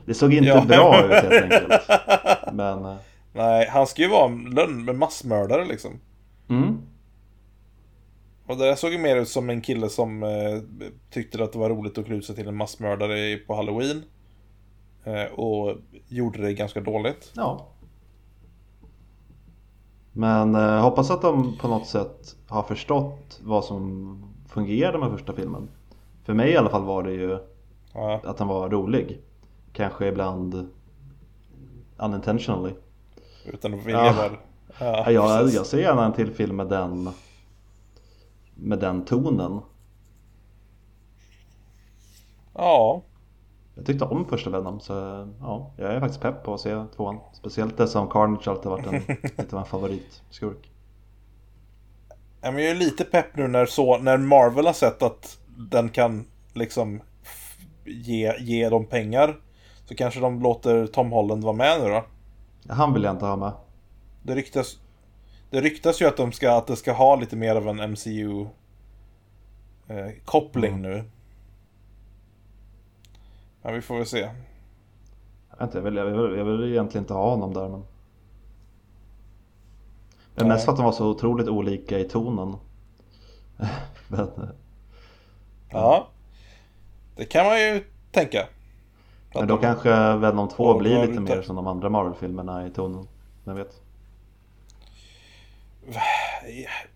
det 0.06 0.14
såg 0.14 0.34
inte 0.34 0.48
Ja. 0.50 0.64
bra 0.68 1.04
ut 1.06 1.12
helt 1.12 1.44
enkelt. 1.44 1.74
Men, 2.54 2.96
nej, 3.34 3.68
han 3.70 3.88
ska 3.88 4.02
ju 4.02 4.10
vara 4.10 4.26
en 4.26 4.98
massmördare 4.98 5.66
liksom. 5.66 5.92
mm. 6.50 6.82
Och 8.54 8.60
det 8.60 8.66
där 8.66 8.76
såg 8.76 8.92
ju 8.92 8.98
mer 8.98 9.16
ut 9.16 9.30
som 9.30 9.50
en 9.50 9.62
kille 9.62 9.90
som 9.90 10.24
eh, 10.24 10.30
tyckte 11.10 11.44
att 11.44 11.52
det 11.54 11.60
var 11.60 11.70
roligt 11.70 11.98
att 11.98 12.06
klä 12.06 12.16
ut 12.16 12.26
sig 12.26 12.36
till 12.36 12.48
en 12.48 12.56
massmördare 12.56 13.38
på 13.38 13.56
Halloween. 13.56 14.04
Eh, 15.04 15.24
och 15.40 15.76
gjorde 16.08 16.42
det 16.42 16.54
ganska 16.54 16.82
dåligt. 16.82 17.32
Ja. 17.36 17.68
Men 20.12 20.56
eh, 20.56 20.82
hoppas 20.82 21.12
att 21.12 21.22
de 21.22 21.58
på 21.58 21.68
något 21.68 21.88
sätt 21.88 22.36
har 22.48 22.64
förstått 22.64 23.40
vad 23.44 23.66
som 23.66 24.34
fungerade 24.50 24.98
med 24.98 25.12
första 25.12 25.34
filmen. 25.34 25.68
För 26.26 26.34
mig 26.34 26.52
i 26.52 26.58
alla 26.58 26.70
fall 26.70 26.84
var 26.84 27.04
det 27.04 27.12
ju 27.14 27.38
Ja, 27.94 28.22
att 28.24 28.38
den 28.38 28.48
var 28.48 28.70
rolig. 28.70 29.22
Kanske 29.74 30.08
ibland 30.08 30.70
unintentionally. 31.98 32.74
utan 33.46 33.74
att 33.74 33.86
vilja 33.86 34.06
Ja. 34.06 34.14
väl. 34.14 34.32
Ja, 34.80 35.12
Ja, 35.12 35.12
jag, 35.12 35.50
jag 35.50 35.66
ser 35.66 35.80
gärna 35.80 36.06
en 36.06 36.14
till 36.14 36.32
film 36.32 36.56
med 36.56 36.68
den 36.68 37.10
med 38.56 38.80
den 38.80 39.06
tonen. 39.06 39.62
ja. 42.54 43.02
Jag 43.76 43.86
tyckte 43.86 44.06
om 44.06 44.26
första 44.26 44.50
Venom 44.50 44.80
så 44.80 44.94
ja, 45.40 45.72
jag 45.78 45.94
är 45.94 46.00
faktiskt 46.00 46.22
pepp 46.22 46.44
på 46.44 46.54
att 46.54 46.62
se 46.62 46.84
tvåan. 46.96 47.20
Speciellt 47.34 47.78
det 47.78 47.88
som 47.88 48.10
Carnage 48.10 48.48
alltid 48.48 48.72
varit 48.72 48.88
en, 48.88 48.94
lite 49.38 49.56
av 49.56 49.60
en 49.60 49.66
favoritskurk. 49.66 50.72
Jag 52.42 52.62
är 52.62 52.76
lite 52.76 53.04
pepp 53.04 53.36
nu 53.36 53.48
när, 53.48 53.66
så, 53.66 53.98
när 53.98 54.18
Marvel 54.18 54.66
har 54.66 54.74
sett 54.74 55.04
att 55.04 55.40
den 55.58 55.90
kan 55.90 56.26
liksom 56.54 57.02
ge, 57.86 58.38
ge 58.40 58.70
dem 58.70 58.86
pengar. 58.86 59.40
Så 59.86 59.96
kanske 59.96 60.20
de 60.20 60.42
låter 60.42 60.88
Tom 60.88 61.12
Holland 61.12 61.44
vara 61.44 61.56
med 61.56 61.82
nu 61.82 61.90
då. 61.90 62.04
Han 62.74 62.94
vill 62.94 63.04
jag 63.04 63.14
inte 63.14 63.26
ha 63.26 63.36
med. 63.36 63.52
Det 64.24 64.36
ryktas, 64.36 64.78
det 65.54 65.62
ryktas 65.62 66.02
ju 66.02 66.06
att, 66.06 66.18
de 66.18 66.32
ska, 66.32 66.58
att 66.58 66.68
det 66.68 66.76
ska 66.76 66.94
ha 66.94 67.16
lite 67.16 67.36
mer 67.36 67.56
av 67.56 67.68
en 67.68 67.92
MCU-koppling 67.92 70.82
nu. 70.82 71.04
Ja, 73.62 73.72
vi 73.72 73.82
får 73.82 73.98
väl 73.98 74.06
se. 74.06 74.20
Jag, 75.50 75.58
vet 75.58 75.62
inte, 75.62 75.78
jag, 75.78 75.84
vill, 75.84 75.96
jag, 75.96 76.06
vill, 76.06 76.38
jag 76.38 76.46
vill 76.46 76.72
egentligen 76.72 77.04
inte 77.04 77.14
ha 77.14 77.30
honom 77.30 77.54
där 77.54 77.70
men... 77.70 77.84
Men 80.36 80.48
mest 80.48 80.66
för 80.66 80.72
att 80.72 80.78
de 80.78 80.86
var 80.86 80.92
så 80.92 81.10
otroligt 81.10 81.48
olika 81.48 82.00
i 82.00 82.04
tonen. 82.04 82.56
men, 84.08 84.28
Ja. 85.70 86.08
Det 87.16 87.26
kan 87.26 87.46
man 87.46 87.60
ju 87.60 87.84
tänka. 88.12 88.48
men 89.34 89.48
då 89.48 89.56
de- 89.56 89.62
kanske 89.62 90.16
Venom 90.16 90.50
2 90.50 90.64
Och 90.64 90.80
blir 90.80 91.08
lite 91.08 91.20
mer 91.20 91.42
som 91.42 91.56
de 91.56 91.68
andra 91.68 91.90
Marvel-filmerna 91.90 92.68
i 92.68 92.70
tonen. 92.70 93.08
Vem 93.44 93.56
vet? 93.56 93.83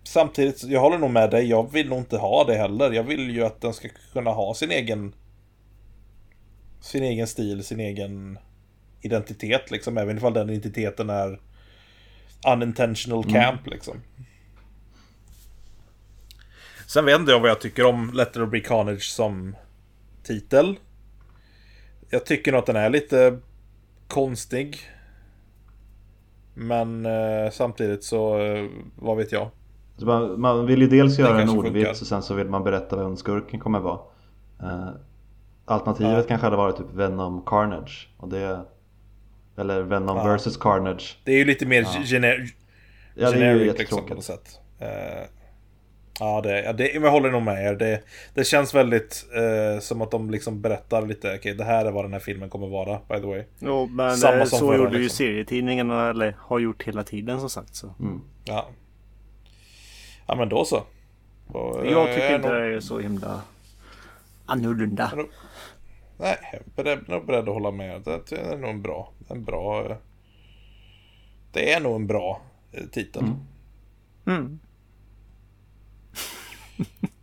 Samtidigt, 0.02 0.62
jag 0.62 0.80
håller 0.80 0.98
nog 0.98 1.10
med 1.10 1.30
dig. 1.30 1.46
Jag 1.46 1.72
vill 1.72 1.88
nog 1.88 1.98
inte 1.98 2.16
ha 2.18 2.44
det 2.44 2.54
heller. 2.56 2.92
Jag 2.92 3.02
vill 3.02 3.30
ju 3.30 3.44
att 3.44 3.60
den 3.60 3.74
ska 3.74 3.88
kunna 4.12 4.30
ha 4.30 4.54
sin 4.54 4.70
egen... 4.70 5.14
Sin 6.80 7.02
egen 7.02 7.26
stil, 7.26 7.64
sin 7.64 7.80
egen... 7.80 8.38
identitet 9.00 9.70
liksom. 9.70 9.98
Även 9.98 10.16
ifall 10.18 10.32
den 10.34 10.50
identiteten 10.50 11.10
är 11.10 11.40
unintentional 12.52 13.24
Mm. 13.24 13.32
camp 13.34 13.66
liksom. 13.66 14.02
Sen 16.86 17.04
vet 17.04 17.20
inte 17.20 17.32
jag 17.32 17.40
vad 17.40 17.50
jag 17.50 17.60
tycker 17.60 17.84
om 17.84 18.12
Let 18.14 18.32
There 18.32 18.46
Be 18.46 18.60
Carnage 18.60 19.02
som 19.02 19.56
titel. 20.22 20.76
Jag 22.10 22.26
tycker 22.26 22.52
nog 22.52 22.58
att 22.58 22.66
den 22.66 22.76
är 22.76 22.90
lite 22.90 23.38
konstig. 24.08 24.78
Men 26.60 27.06
eh, 27.06 27.50
samtidigt 27.52 28.04
så, 28.04 28.38
eh, 28.40 28.64
vad 28.96 29.16
vet 29.16 29.32
jag. 29.32 29.48
Man, 30.00 30.40
man 30.40 30.66
vill 30.66 30.82
ju 30.82 30.88
dels 30.88 31.18
göra 31.18 31.40
en 31.42 31.48
ordvits 31.48 32.00
och 32.00 32.06
sen 32.06 32.22
så 32.22 32.34
vill 32.34 32.48
man 32.48 32.64
berätta 32.64 32.96
vem 32.96 33.16
skurken 33.16 33.60
kommer 33.60 33.80
vara. 33.80 33.98
Eh, 34.62 34.88
alternativet 35.64 36.28
kanske 36.28 36.46
hade 36.46 36.56
varit 36.56 36.76
typ 36.76 36.86
Venom 36.94 37.42
Carnage. 37.46 38.08
Och 38.16 38.28
det, 38.28 38.60
eller 39.56 39.82
Venom 39.82 40.16
Ja. 40.16 40.36
vs 40.36 40.56
Carnage. 40.56 41.18
Det 41.24 41.32
är 41.32 41.36
ju 41.38 41.44
lite 41.44 41.66
mer 41.66 41.82
Ja. 41.82 42.02
gener- 42.04 42.48
Ja 43.14 43.30
det 43.30 43.46
är 43.46 43.54
ju 43.54 43.72
liksom 43.72 44.06
på 44.06 44.14
något 44.14 44.24
sätt. 44.24 44.60
Eh, 46.20 46.26
ja, 46.26 46.40
det, 46.40 46.62
ja, 46.62 46.72
det, 46.72 46.88
jag 46.94 47.10
håller 47.10 47.30
nog 47.30 47.42
med 47.42 47.64
er. 47.66 47.74
Det, 47.76 48.02
det 48.34 48.44
känns 48.44 48.74
väldigt 48.74 49.26
eh, 49.34 49.80
som 49.80 50.02
att 50.02 50.10
de 50.10 50.30
liksom 50.30 50.60
berättar 50.60 51.06
lite, 51.06 51.34
okej 51.38 51.54
det 51.54 51.64
här 51.64 51.84
är 51.84 51.90
vad 51.90 52.04
den 52.04 52.12
här 52.12 52.20
filmen 52.20 52.50
kommer 52.50 52.66
vara, 52.68 53.00
by 53.08 53.14
the 53.20 53.26
way. 53.26 53.44
Jo, 53.58 53.86
men 53.86 54.16
Samma 54.16 54.36
eh, 54.36 54.44
som 54.44 54.58
så 54.58 54.66
förra, 54.66 54.76
gjorde 54.76 54.96
ju 54.96 55.02
liksom. 55.02 55.16
serietidningarna, 55.16 56.10
eller 56.10 56.36
har 56.38 56.58
gjort 56.58 56.82
hela 56.82 57.04
tiden 57.04 57.40
som 57.40 57.50
sagt. 57.50 57.74
Så. 57.74 57.94
Mm. 58.00 58.20
Ja. 58.44 58.68
Ja 60.26 60.34
men 60.34 60.48
då 60.48 60.64
så. 60.64 60.82
Och, 61.46 61.86
eh, 61.86 61.92
Jag 61.92 62.14
tycker 62.14 62.34
inte 62.34 62.48
nog- 62.48 62.56
det 62.60 62.76
är 62.76 62.80
så 62.80 62.98
himla 62.98 63.40
annorlunda. 64.46 65.12
Nej, 66.20 66.36
jag 66.52 66.60
är 66.60 66.62
beredd, 66.76 66.98
är 67.08 67.20
beredd 67.20 67.48
att 67.48 67.54
hålla 67.54 67.70
med. 67.70 68.02
Det, 68.04 68.32
är 68.52 68.56
nog 68.56 68.70
en 68.70 68.82
bra, 68.82 69.12
en 69.28 69.44
bra... 69.44 69.90
eh, 69.90 69.96
Det 71.52 71.72
är 71.72 71.80
nog 71.80 71.94
en 71.96 72.06
bra 72.06 72.40
eh, 72.72 72.84
titel, 72.84 73.22
Mm. 73.22 73.36
Mm. 74.26 74.58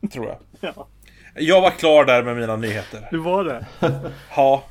Tror 0.07 0.27
jag. 0.27 0.37
Ja, 0.59 0.87
Jag 1.35 1.61
var 1.61 1.69
klar 1.71 2.05
där 2.05 2.23
med 2.23 2.35
mina 2.35 2.55
nyheter. 2.55 3.07
det 3.11 3.17
var 3.17 3.43
det. 3.43 3.65
Ja, 4.35 4.63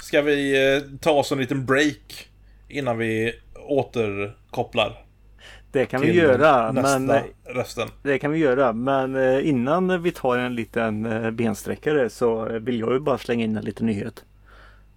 ska 0.00 0.22
vi 0.22 0.74
eh, 0.76 0.82
ta 1.00 1.10
oss 1.10 1.32
en 1.32 1.38
liten 1.38 1.66
break 1.66 2.28
innan 2.68 2.98
vi 2.98 3.32
återkopplar 3.68 5.04
Det 5.72 5.86
kan 5.86 6.00
vi 6.00 6.12
göra. 6.12 6.72
Men, 6.72 7.10
eh, 7.10 7.22
rösten? 7.44 7.88
det 8.02 8.18
kan 8.18 8.30
vi 8.30 8.38
göra. 8.38 8.72
Men 8.72 9.16
eh, 9.16 9.48
innan 9.48 10.02
vi 10.02 10.10
tar 10.12 10.38
en 10.38 10.54
liten 10.54 11.02
bensträckare 11.36 12.10
så 12.10 12.44
vill 12.44 12.80
jag 12.80 12.92
ju 12.92 13.00
bara 13.00 13.18
slänga 13.18 13.44
in 13.44 13.56
en 13.56 13.64
liten 13.64 13.86
nyhet. 13.86 14.24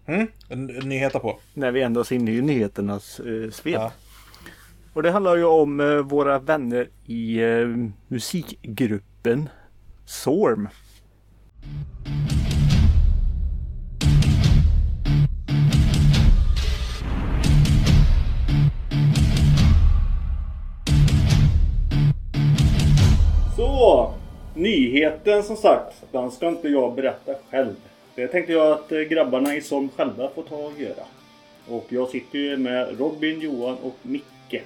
Mm? 0.06 0.28
En, 0.49 0.69
en 0.82 0.89
nyhet 0.89 1.13
på. 1.13 1.39
När 1.54 1.71
vi 1.71 1.82
ändå 1.82 1.99
är 1.99 2.13
inne 2.13 2.32
i 2.32 2.41
nyheternas 2.41 3.19
eh, 3.19 3.52
svep. 3.52 3.73
Ja. 3.73 3.91
Och 4.93 5.04
det 5.04 5.12
handlar 5.12 5.36
ju 5.36 5.43
om 5.43 5.80
eh, 5.80 5.95
våra 5.95 6.39
vänner 6.39 6.89
i 7.06 7.39
eh, 7.41 7.67
musikgruppen 8.08 9.49
Sorm. 10.09 10.67
Så, 23.55 24.13
nyheten 24.53 25.43
som 25.43 25.55
sagt, 25.55 26.03
den 26.11 26.31
ska 26.31 26.47
inte 26.47 26.69
jag 26.69 26.95
berätta 26.95 27.33
själv. 27.49 27.75
Det 28.15 28.27
tänkte 28.27 28.53
jag 28.53 28.71
att 28.71 28.91
eh, 28.91 28.99
grabbarna 28.99 29.55
i 29.55 29.61
Sorm 29.61 29.89
själva 29.95 30.29
får 30.35 30.43
ta 30.43 30.55
och 30.55 30.79
göra. 30.79 31.03
Och 31.67 31.85
jag 31.89 32.09
sitter 32.09 32.39
ju 32.39 32.57
med 32.57 32.99
Robin, 32.99 33.41
Johan 33.41 33.77
och 33.83 33.95
Micke. 34.01 34.63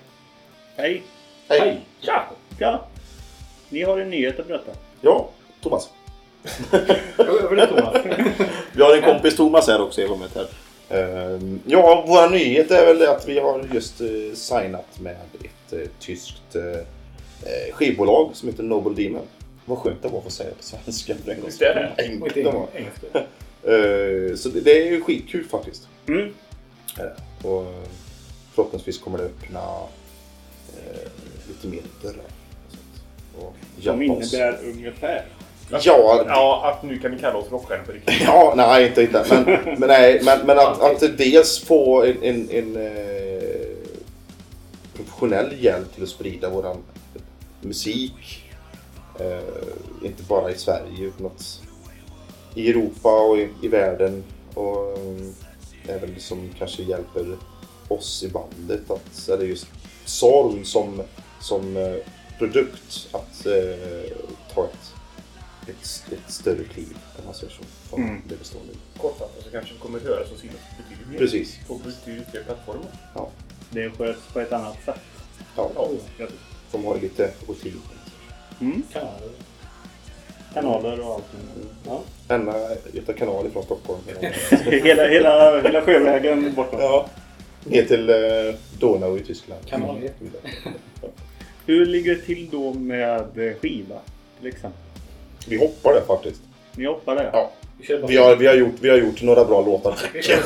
Hej! 0.76 1.04
Hej! 1.50 1.82
Tja! 2.02 2.24
Ja. 2.60 2.88
Ni 3.70 3.84
har 3.84 4.00
en 4.00 4.10
nyhet 4.10 4.40
att 4.40 4.48
berätta. 4.48 4.72
Ja, 5.06 5.30
Thomas. 5.62 5.90
Över 7.18 7.56
det 7.56 7.68
Thomas. 7.68 7.96
Vi 8.74 8.84
har 8.84 8.96
en 8.98 9.02
kompis 9.04 9.36
Thomas 9.36 9.68
här 9.68 9.82
också 9.82 10.02
i 10.02 10.06
rummet 10.08 10.32
här. 10.36 10.48
Ehm, 10.90 11.60
Ja, 11.66 12.06
våra 12.08 12.30
nyhet 12.30 12.72
är 12.72 12.86
väl 12.94 13.08
att 13.10 13.28
vi 13.28 13.40
har 13.40 13.68
just 13.74 14.02
eh, 14.02 14.08
signat 14.34 15.00
med 15.00 15.16
ett 15.44 15.74
eh, 15.74 15.80
tyskt 16.00 16.56
eh, 16.56 17.74
skivbolag 17.74 18.30
som 18.34 18.50
heter 18.50 18.64
Noble 18.64 19.04
Demon. 19.04 19.22
Vad 19.66 19.78
skönt 19.78 20.02
det 20.02 20.08
var 20.08 20.18
att 20.18 20.24
få 20.24 20.30
säga 20.30 20.50
på 20.58 20.64
svenska 20.64 21.16
för 21.26 21.32
en 21.32 21.42
gångs 21.42 21.58
Det 21.58 21.66
är 21.66 21.94
det. 21.98 22.04
skull. 22.04 22.32
Det 22.34 22.44
var. 22.44 22.68
Så 24.36 24.50
det- 24.50 24.72
är 24.88 24.92
ju 24.92 25.02
skitkul 25.02 25.46
faktiskt. 25.46 25.88
Mm. 26.08 26.34
Och 27.44 27.66
förhoppningsvis 28.56 28.98
kommer 29.00 29.18
det 29.18 29.24
öppna 29.24 29.62
lite 31.48 31.68
mer 31.68 31.82
dörrar. 32.02 32.26
Som 33.84 34.02
innebär 34.02 34.60
ungefär. 34.64 35.26
Ja, 35.70 36.24
Ja, 36.28 36.72
att 36.72 36.84
nu 36.84 37.00
kan 37.00 37.12
vi 37.12 37.20
kalla 37.20 37.38
oss 37.38 37.52
rockstjärnor 37.52 37.86
på 37.86 37.92
riktigt. 37.92 38.22
Ja, 38.22 38.54
nej 38.58 38.88
inte, 38.88 39.02
inte. 39.02 39.26
Men, 39.30 39.44
men, 39.80 39.90
nej, 39.90 40.22
men, 40.24 40.40
men 40.46 40.60
att, 40.60 40.82
att 40.82 41.18
dels 41.18 41.60
få 41.60 42.04
en, 42.04 42.24
en, 42.24 42.50
en 42.50 42.76
eh, 42.76 43.44
professionell 44.96 45.64
hjälp 45.64 45.94
till 45.94 46.04
att 46.04 46.10
sprida 46.10 46.50
våran 46.50 46.78
musik. 47.62 48.44
Eh, 49.20 50.08
inte 50.08 50.24
bara 50.24 50.52
i 50.52 50.56
Sverige 50.56 51.06
utan 51.06 51.26
att 51.26 51.62
i 52.56 52.70
Europa 52.70 53.22
och 53.22 53.38
i, 53.38 53.50
i 53.62 53.68
världen. 53.68 54.24
Och 54.54 54.98
eh, 54.98 55.96
även 55.96 56.20
som 56.20 56.50
kanske 56.58 56.84
hjälper 56.84 57.26
oss 57.88 58.24
i 58.24 58.30
bandet. 58.30 58.92
Att, 58.92 59.30
eller 59.30 59.46
just 59.46 59.68
Sorn 60.06 60.66
som, 60.66 61.02
som 61.40 61.78
eh, 61.78 61.96
produkt 62.38 63.08
att 63.12 63.46
eh, 63.46 64.18
ta 64.54 64.66
ett, 64.66 64.94
ett, 65.70 66.04
ett 66.14 66.32
större 66.34 66.64
kliv 66.64 66.98
kan 67.16 67.26
man 67.26 67.34
säga 67.34 67.52
så. 67.52 67.64
Från 67.90 68.04
Mm. 68.04 68.22
det 68.30 68.36
bestående. 68.40 68.74
Kortfattat 68.98 69.44
så 69.44 69.50
kanske 69.52 69.74
det 69.74 69.80
kommer 69.80 70.00
höras 70.00 70.32
och 70.32 70.38
synas 70.38 70.56
betydligt 70.78 71.10
mer. 71.10 71.18
Precis. 71.18 71.60
På 71.68 71.76
betydligt 71.78 72.30
fler 72.32 72.44
plattformar. 72.44 72.86
Det 73.70 73.90
sköts 73.90 74.20
på 74.34 74.40
ett 74.40 74.52
annat 74.54 74.78
sätt. 74.86 75.00
Ja, 75.56 75.72
Ja. 76.18 76.28
de 76.72 76.86
har 76.86 76.96
ju 76.96 77.02
lite 77.02 77.32
rutin. 77.48 77.82
Mm. 78.62 78.84
Kanaler. 78.94 79.30
Kanaler 80.54 81.00
och 81.00 81.14
allt. 81.14 81.24
Ja. 81.88 82.02
Ända 82.28 82.76
Göta 82.94 83.14
kanal 83.14 83.48
ifrån 83.48 83.64
Stockholm. 83.64 84.00
hela, 84.66 85.08
hela, 85.08 85.62
hela 85.62 85.82
sjövägen 85.82 86.54
bortåt. 86.54 86.80
ja. 86.82 87.08
Ner 87.64 87.84
till 87.84 88.10
eh, 88.10 88.16
Donau 88.80 89.18
i 89.18 89.24
Tyskland. 89.24 89.66
Kanal. 89.66 90.10
Hur 91.66 91.86
ligger 91.86 92.16
det 92.16 92.22
till 92.22 92.50
då 92.52 92.74
med 92.74 93.56
skiva? 93.62 93.96
Till 94.40 94.48
exempel. 94.48 94.80
Vi 95.48 95.58
hoppar 95.58 95.94
där 95.94 96.02
faktiskt. 96.02 96.42
Ni 96.76 96.86
hoppar 96.86 97.16
det? 97.16 97.30
Ja. 97.34 97.52
Vi, 98.08 98.18
har, 98.18 98.36
vi, 98.36 98.48
har 98.48 98.56
gjort, 98.56 98.76
vi 98.82 98.90
har 98.90 98.98
gjort 98.98 99.22
några 99.22 99.46
bra 99.46 99.62
låtar. 99.62 99.96
vi, 100.14 100.22
kör, 100.22 100.38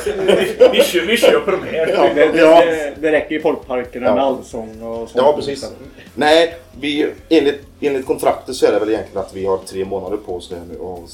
vi, 0.72 0.82
kör, 0.82 1.06
vi 1.06 1.16
kör 1.16 1.40
på 1.40 1.50
de 1.50 1.62
här. 1.62 1.88
Ja. 1.88 2.14
Det, 2.14 2.32
det, 2.32 2.94
det 3.00 3.12
räcker 3.12 3.36
i 3.36 3.40
folkparkerna 3.40 4.06
Ja. 4.06 4.14
med 4.14 4.24
allsång 4.24 4.82
och 4.82 5.08
sånt. 5.08 5.12
Ja, 5.14 5.32
precis. 5.36 5.72
Nej, 6.14 6.54
vi, 6.80 7.10
enligt, 7.28 7.60
enligt 7.80 8.06
kontraktet 8.06 8.54
så 8.54 8.66
är 8.66 8.72
det 8.72 8.78
väl 8.78 8.88
egentligen 8.88 9.18
att 9.24 9.34
vi 9.34 9.46
har 9.46 9.58
tre 9.58 9.84
månader 9.84 10.16
på 10.16 10.36
oss 10.36 10.52
nu 10.70 10.78
och 10.78 11.08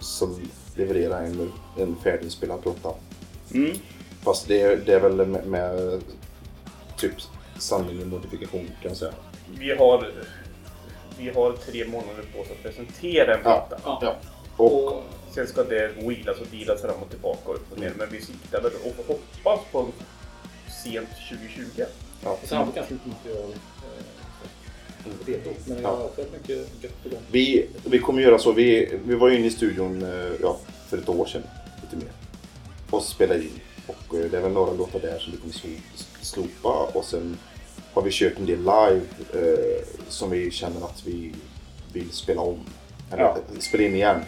som 0.00 0.40
leverera 0.76 1.18
en, 1.18 1.52
en 1.78 1.96
färdiginspelad 2.04 2.62
platta. 2.62 2.98
Mm. 3.54 3.70
Fast 4.24 4.48
det 4.48 4.60
är, 4.60 4.76
det 4.86 4.92
är 4.92 5.00
väl 5.00 5.26
med, 5.26 5.46
med 5.46 6.00
typ 6.96 7.12
sanning 7.58 8.00
och 8.02 8.06
modifikation 8.06 8.66
kan 8.82 8.88
jag 8.90 8.96
säga. 8.96 9.12
Vi 9.58 9.70
har, 9.74 10.10
vi 11.18 11.30
har 11.30 11.52
tre 11.52 11.86
månader 11.86 12.24
på 12.34 12.40
oss 12.40 12.48
att 12.50 12.62
presentera 12.62 13.34
en 13.34 13.40
Ja, 13.44 13.66
platta. 13.68 13.98
ja. 14.06 14.16
Och, 14.56 14.84
Och 14.96 15.02
sen 15.34 15.46
ska 15.46 15.64
det 15.64 15.88
wheelas 15.96 16.40
och 16.40 16.46
dealas 16.50 16.82
fram 16.82 17.02
och 17.02 17.10
tillbaka 17.10 17.48
och 17.50 17.54
upp 17.54 17.72
och 17.72 17.78
ner. 17.78 17.92
Men 17.98 18.08
vi 18.10 18.20
siktar 18.20 18.60
väl 18.62 18.72
och 18.84 19.04
hoppas 19.06 19.60
på 19.72 19.78
en 19.80 19.92
sent 20.84 21.08
2020. 21.30 21.82
ja. 22.24 22.38
Sen 22.44 22.58
har 22.58 22.66
vi 22.66 22.72
ganska 22.72 22.94
mycket 22.94 23.08
material 23.12 23.52
eh, 25.04 25.26
redo. 25.26 25.50
Men 25.66 25.82
Ja. 25.82 25.88
har 25.88 26.24
mycket 26.32 26.82
gött 26.82 27.02
på 27.02 27.08
gång. 27.08 27.18
Vi, 27.30 27.66
vi 27.84 27.98
kommer 27.98 28.22
göra 28.22 28.38
så. 28.38 28.52
Vi, 28.52 28.98
vi 29.06 29.14
var 29.14 29.28
ju 29.28 29.36
inne 29.36 29.46
i 29.46 29.50
studion 29.50 30.02
eh, 30.02 30.32
ja, 30.42 30.58
för 30.88 30.98
ett 30.98 31.08
år 31.08 31.26
sedan, 31.26 31.42
lite 31.82 31.96
mer. 32.04 32.12
Och 32.90 33.02
spelade 33.02 33.42
in. 33.42 33.60
Och 33.86 34.14
eh, 34.18 34.30
det 34.30 34.36
är 34.36 34.40
väl 34.42 34.52
några 34.52 34.72
låtar 34.72 35.00
där 35.00 35.18
som 35.18 35.32
vi 35.32 35.38
kommer 35.38 35.54
slopa. 36.24 36.90
Och 36.94 37.04
sen 37.04 37.38
har 37.94 38.02
vi 38.02 38.10
kört 38.12 38.38
en 38.38 38.46
del 38.46 38.58
live 38.58 39.00
eh, 39.34 39.84
som 40.08 40.30
vi 40.30 40.50
känner 40.50 40.84
att 40.84 41.02
vi 41.06 41.32
vill 41.92 42.10
spela 42.10 42.40
om. 42.40 42.58
Eller 43.12 43.22
Ja. 43.22 43.36
eh, 43.54 43.58
spela 43.60 43.84
in 43.84 43.94
igen. 43.94 44.20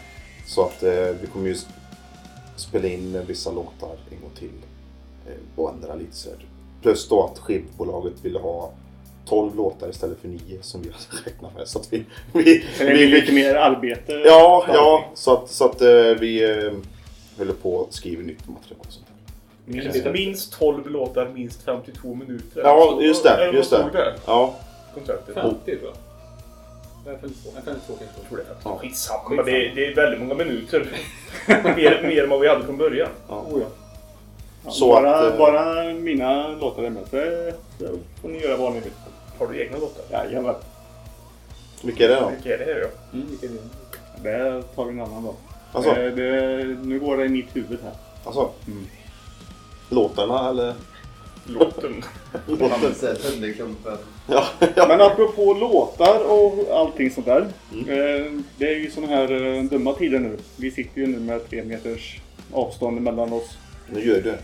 Så 0.47 0.63
att 0.63 0.83
eh, 0.83 0.93
vi 1.21 1.27
kommer 1.33 1.49
ju 1.49 1.57
spela 2.57 2.89
in 2.89 3.23
vissa 3.27 3.51
låtar 3.51 3.97
en 4.11 4.21
gång 4.21 4.31
till. 4.39 4.51
Eh, 5.27 5.33
och 5.61 5.71
ändra 5.75 5.95
lite 5.95 6.17
så 6.17 6.29
här. 6.31 6.39
Plus 6.83 7.09
då 7.09 7.25
att 7.25 7.39
skivbolaget 7.39 8.13
ville 8.23 8.39
ha 8.39 8.73
12 9.29 9.57
låtar 9.57 9.89
istället 9.91 10.19
för 10.21 10.29
9 10.29 10.41
som 10.63 10.83
vi 10.83 10.89
har 10.93 11.25
räknat 11.25 11.55
med. 11.57 11.69
Så 11.69 11.79
att 11.79 11.93
vi, 11.93 12.05
vi, 12.33 12.65
Det 12.79 12.85
blir 12.85 13.07
lite 13.09 13.33
mer 13.33 13.55
arbete. 13.55 14.13
Ja, 14.13 14.65
ja. 14.69 15.05
Så 15.15 15.33
att, 15.33 15.51
så 15.51 15.65
att 15.65 15.81
eh, 15.83 15.89
vi 16.21 16.45
eh, 16.45 16.73
håller 17.39 17.53
på 17.63 17.83
att 17.83 17.93
skriva 17.95 18.23
nytt 18.23 18.49
material 18.49 18.81
och 18.87 18.93
sånt 18.93 19.07
där. 19.07 19.16
Minst, 19.69 20.05
minst 20.13 20.53
12 20.59 20.91
låtar, 20.91 21.29
minst 21.35 21.63
52 21.63 22.15
minuter. 22.15 22.61
Ja, 22.65 22.99
just 23.03 23.23
det. 23.23 23.29
är 23.31 23.53
Just 23.53 23.71
det. 23.71 23.89
det? 23.93 24.15
Ja, 24.27 24.55
Kontraktet. 24.95 25.35
50 25.35 25.65
tror 25.65 25.79
jag. 25.85 25.93
Nej, 27.07 27.19
52. 27.21 27.51
Nej, 27.55 27.63
52 27.65 27.95
kanske. 27.99 28.37
Det. 28.37 28.57
Ja. 28.65 28.79
Skitsamma. 28.79 29.43
Det, 29.43 29.51
är- 29.67 29.75
det 29.75 29.87
är 29.87 29.95
väldigt 29.95 30.21
många 30.21 30.35
minuter. 30.35 30.87
mer, 31.49 32.03
mer 32.03 32.25
än 32.25 32.31
vad 32.31 32.41
vi 32.41 32.49
hade 32.49 32.65
från 32.65 32.77
början. 32.77 33.09
Oh, 33.29 33.61
ja. 33.61 33.67
Ja, 34.65 34.71
Så 34.71 34.89
bara, 34.89 35.15
att, 35.17 35.33
eh, 35.33 35.39
bara 35.39 35.85
mina 35.95 36.49
låtar 36.49 36.83
är 36.83 36.91
med. 36.91 37.03
Så, 37.11 37.53
så 37.87 37.93
får 38.23 38.29
ni 38.29 38.39
göra 38.43 38.57
vad 38.57 38.73
ni 38.73 38.81
vill. 38.81 38.93
Har 39.39 39.47
du 39.47 39.61
egna 39.63 39.79
låtar? 39.79 40.03
Jajamän. 40.11 40.55
vilka 41.85 42.05
är 42.05 42.09
det 42.09 42.21
då? 42.21 42.29
Vilka 42.31 42.55
är 42.55 42.59
det 42.59 42.65
här 42.65 42.81
då? 42.81 43.17
Mm, 43.17 43.29
vilken 43.31 43.51
är 43.51 43.63
det? 44.23 44.31
Det 44.57 44.63
tar 44.63 44.85
vi 44.85 44.93
en 44.93 45.01
annan 45.01 45.25
dag. 45.25 45.35
Alltså, 45.73 45.91
Eh, 45.91 46.13
det, 46.13 46.65
nu 46.83 47.01
går 47.01 47.17
det 47.17 47.25
i 47.25 47.29
mitt 47.29 47.57
huvud 47.57 47.79
här. 47.83 47.93
alltså. 48.25 48.51
Mm. 48.67 48.87
Låtarna 49.91 50.49
eller? 50.51 50.75
Låten. 51.47 52.05
Låten? 52.47 52.69
Ja, 54.29 54.45
ja. 54.75 54.87
Men 54.89 55.01
apropå 55.01 55.55
låtar 55.55 56.31
och 56.33 56.79
allting 56.81 57.11
sånt 57.11 57.27
där. 57.27 57.47
Mm. 57.73 57.89
Eh, 57.91 58.33
det 58.59 58.69
är 58.69 58.75
ju 58.79 58.91
såna 58.91 59.07
här 59.07 59.55
eh, 59.57 59.63
dumma 59.63 59.93
tider 59.93 60.19
nu. 60.19 60.37
Vi 60.57 60.71
sitter 60.71 61.01
ju 61.01 61.07
nu 61.07 61.19
med 61.19 61.51
tre 61.51 61.63
meters 61.65 62.21
avstånd 62.53 63.01
mellan 63.01 63.33
oss. 63.33 63.57
Nu 63.93 64.07
gör 64.07 64.21
du. 64.21 64.35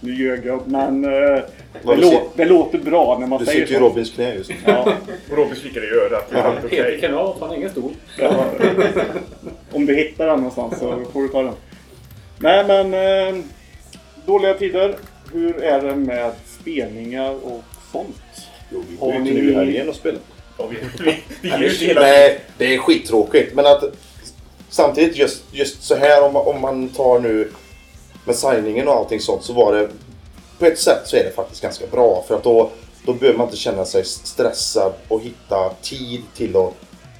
Nu 0.00 0.14
ljög 0.14 0.46
jag, 0.46 0.60
men 0.66 1.04
eh, 1.04 1.10
det, 1.10 1.44
du 1.82 1.92
lå- 1.96 2.22
det 2.36 2.44
låter 2.44 2.78
bra 2.78 3.18
när 3.20 3.26
man 3.26 3.38
Du 3.38 3.44
säger 3.44 3.60
sitter 3.66 3.80
ju 3.80 3.86
i. 3.86 3.88
Robins 3.88 4.10
knä 4.10 4.34
just 4.34 4.50
nu. 4.50 4.56
Ja, 4.66 4.82
Och 5.30 5.36
Robin 5.36 5.54
kikar 5.56 5.84
i 5.84 5.90
örat. 6.00 6.32
Helt 6.32 6.70
Peter 6.70 6.98
kan 7.00 7.14
ha, 7.14 7.36
han 7.40 7.48
har 7.48 7.56
ingen 7.56 7.70
stol. 7.70 7.90
ja. 8.18 8.44
Om 9.72 9.86
du 9.86 9.96
hittar 9.96 10.26
den 10.26 10.36
någonstans 10.36 10.78
så 10.78 11.02
får 11.12 11.22
du 11.22 11.28
ta 11.28 11.42
den. 11.42 11.52
Nej 12.38 12.64
men, 12.66 12.94
eh, 12.94 13.42
dåliga 14.26 14.54
tider. 14.54 14.96
Hur 15.32 15.62
är 15.62 15.82
det 15.82 15.96
med 15.96 16.32
spelningar 16.60 17.30
och 17.44 17.62
sånt? 17.92 18.16
Jo, 18.72 18.82
vi 18.90 18.96
går 18.96 19.12
ju 19.12 19.18
inte 19.18 19.32
nu 19.32 19.54
här 19.54 19.68
igen 19.68 19.88
och 19.88 19.94
spela. 19.94 20.18
Ja, 20.58 20.66
vi, 20.66 20.76
vi, 21.04 21.14
vi 21.40 21.64
inte 21.70 21.84
hela 21.84 22.00
Nej, 22.06 22.40
det 22.58 22.74
är 22.74 22.78
skittråkigt. 22.78 23.54
Men 23.54 23.66
att 23.66 23.84
samtidigt 24.68 25.16
just, 25.16 25.42
just 25.52 25.82
så 25.82 25.94
här 25.96 26.24
om, 26.24 26.32
man- 26.32 26.46
om 26.46 26.60
man 26.60 26.88
tar 26.88 27.18
nu 27.18 27.50
med 28.24 28.36
signingen 28.36 28.88
och 28.88 28.94
allting 28.94 29.20
sånt 29.20 29.42
så 29.44 29.52
var 29.52 29.74
det 29.74 29.88
på 30.58 30.66
ett 30.66 30.78
sätt 30.78 31.00
så 31.04 31.16
är 31.16 31.24
det 31.24 31.30
faktiskt 31.30 31.62
ganska 31.62 31.86
bra 31.86 32.24
för 32.28 32.34
att 32.36 32.44
då, 32.44 32.70
då 33.06 33.12
behöver 33.12 33.38
man 33.38 33.46
inte 33.46 33.56
känna 33.58 33.84
sig 33.84 34.04
stressad 34.04 34.92
och 35.08 35.20
hitta 35.22 35.70
tid 35.82 36.22
till 36.36 36.56
att, 36.56 36.72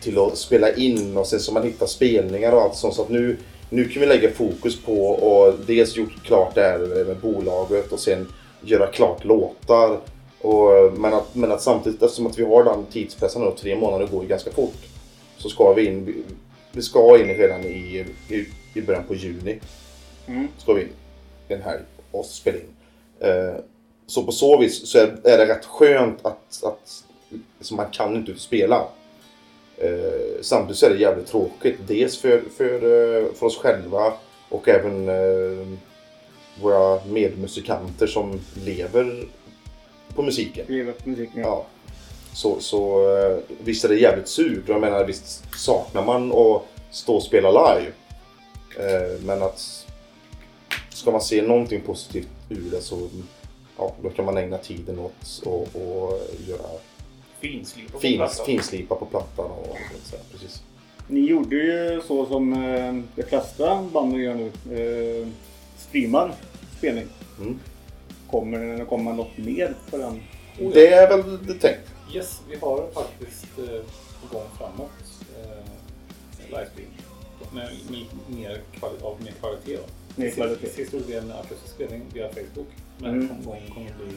till 0.03 0.19
att 0.19 0.39
spela 0.39 0.73
in 0.75 1.17
och 1.17 1.27
sen 1.27 1.41
så 1.41 1.53
man 1.53 1.63
hittar 1.63 1.87
spelningar 1.87 2.53
och 2.53 2.63
allt 2.63 2.77
sånt 2.77 2.95
så 2.95 3.03
att 3.03 3.09
nu, 3.09 3.37
nu 3.71 3.89
kan 3.89 4.01
vi 4.01 4.07
lägga 4.07 4.31
fokus 4.31 4.83
på 4.83 5.07
och 5.09 5.55
dels 5.67 5.97
gjort 5.97 6.25
klart 6.25 6.55
det 6.55 6.63
här 6.63 7.05
med 7.05 7.17
bolaget 7.17 7.93
och 7.93 8.01
sen 8.01 8.29
göra 8.61 8.87
klart 8.87 9.25
låtar. 9.25 10.01
Och, 10.41 10.93
men, 10.99 11.15
att, 11.15 11.35
men 11.35 11.53
att 11.53 11.63
samtidigt 11.63 12.03
eftersom 12.03 12.27
att 12.27 12.39
vi 12.39 12.45
har 12.45 12.65
den 12.65 12.85
tidspressen 12.93 13.43
och 13.43 13.57
tre 13.57 13.77
månader 13.77 14.07
går 14.07 14.23
ju 14.23 14.29
ganska 14.29 14.51
fort 14.53 14.75
så 15.39 15.49
ska 15.49 15.73
vi 15.73 15.87
in, 15.87 16.25
vi- 16.73 16.83
ska 16.83 17.19
in 17.21 17.27
redan 17.29 17.65
i, 17.65 18.07
i, 18.29 18.47
i 18.75 18.83
början 18.83 19.05
på 19.05 19.15
juni. 19.15 19.59
Mm. 20.27 20.49
Ska 20.59 20.73
vi 20.73 20.83
in 20.83 20.89
den 21.49 21.63
här 21.63 21.81
och 22.11 22.25
spela 22.25 22.57
in. 22.59 22.65
Eh, 23.21 23.55
så 24.07 24.23
på 24.25 24.33
så 24.33 24.59
vis 24.59 24.89
så 24.89 24.99
är, 24.99 25.07
är 25.25 25.39
det 25.39 25.47
rätt 25.47 25.65
skönt 25.65 26.19
att, 26.27 26.63
att 26.65 27.05
så 27.61 27.75
man 27.75 27.91
kan 27.91 28.17
inte 28.17 28.35
spela. 28.39 28.85
Eh, 29.79 30.41
samtidigt 30.43 30.79
så 30.79 30.87
är 30.87 30.91
det 30.91 30.97
jävligt 30.97 31.27
tråkigt. 31.27 31.79
Dels 31.87 32.19
för, 32.19 32.43
för, 32.57 32.75
eh, 32.75 33.33
för 33.35 33.47
oss 33.47 33.59
själva 33.59 34.13
och 34.49 34.69
även 34.69 35.09
eh, 35.09 35.79
våra 36.63 37.05
medmusikanter 37.05 38.07
som 38.07 38.41
lever 38.65 39.25
på 40.15 40.23
musiken. 40.23 40.67
Lever 40.69 40.93
på 40.93 41.09
musiken, 41.09 41.41
ja. 41.41 41.47
Ja. 41.47 41.67
Så, 42.35 42.61
så 42.61 43.11
eh, 43.17 43.39
visst 43.65 43.85
är 43.85 43.89
det 43.89 43.97
jävligt 43.97 44.29
surt. 44.29 44.65
Jag 44.67 44.81
menar 44.81 45.05
visst 45.05 45.45
saknar 45.57 46.05
man 46.05 46.33
att 46.33 46.63
stå 46.91 47.17
och 47.17 47.23
spela 47.23 47.51
live. 47.51 47.93
Eh, 48.79 49.21
Men 49.21 49.43
att 49.43 49.87
ska 50.89 51.11
man 51.11 51.21
se 51.21 51.43
någonting 51.43 51.81
positivt 51.81 52.29
ur 52.49 52.71
det 52.71 52.81
så 52.81 53.09
ja, 53.79 53.95
då 54.03 54.11
kan 54.11 54.25
man 54.25 54.37
ägna 54.37 54.59
tiden 54.59 54.99
åt 54.99 55.43
och, 55.45 55.61
och 55.61 56.21
göra 56.49 56.69
finslip 57.49 57.93
på 57.93 57.99
fin, 57.99 58.17
plattan. 58.19 58.47
finslipa 58.47 58.95
på 58.95 59.07
plattan 59.07 59.51
och 59.51 59.77
så 60.05 60.17
här, 60.17 60.25
precis. 60.33 60.63
Ni 61.09 61.21
gjorde 61.21 61.57
ju 61.57 62.01
så 62.07 62.27
som 62.27 62.53
eh, 62.53 62.95
de 63.17 63.23
flesta 63.23 63.83
banden 63.93 64.21
gör 64.21 64.35
nu. 64.35 64.47
Eh, 65.23 65.29
streamar 65.79 66.35
spelning. 66.79 67.07
Mm. 67.41 67.59
Kommer 68.31 68.59
det 68.79 68.85
komma 68.85 69.13
något 69.13 69.37
mer 69.39 69.75
på 69.91 69.97
den? 69.97 70.23
Det 70.73 70.87
är 70.93 71.09
väl 71.17 71.47
det 71.47 71.55
tänkt. 71.55 71.81
Yes, 72.15 72.41
vi 72.51 72.57
har 72.57 72.91
faktiskt 72.95 73.47
eh, 73.59 73.65
på 74.23 74.37
gång 74.39 74.47
framåt 74.59 74.91
eh, 75.37 75.65
livestream. 76.49 76.91
Med, 77.55 77.71
med 77.91 78.05
mer 78.39 78.61
kvali- 78.81 79.03
av 79.03 79.23
mer 79.23 79.33
kvalitet. 79.41 79.77
Då. 79.77 79.83
Mer 80.23 80.31
kvalitet. 80.31 80.69
Sist 80.69 80.89
stod 80.89 81.03
det 81.09 81.15
en 81.19 81.33
akustisk 81.33 81.75
spelning 81.75 82.03
via 82.15 82.29
Facebook. 82.29 82.69
Men 82.99 83.11
Mm. 83.15 83.29
gång 83.45 83.63
kommer 83.75 83.91
bli 84.05 84.17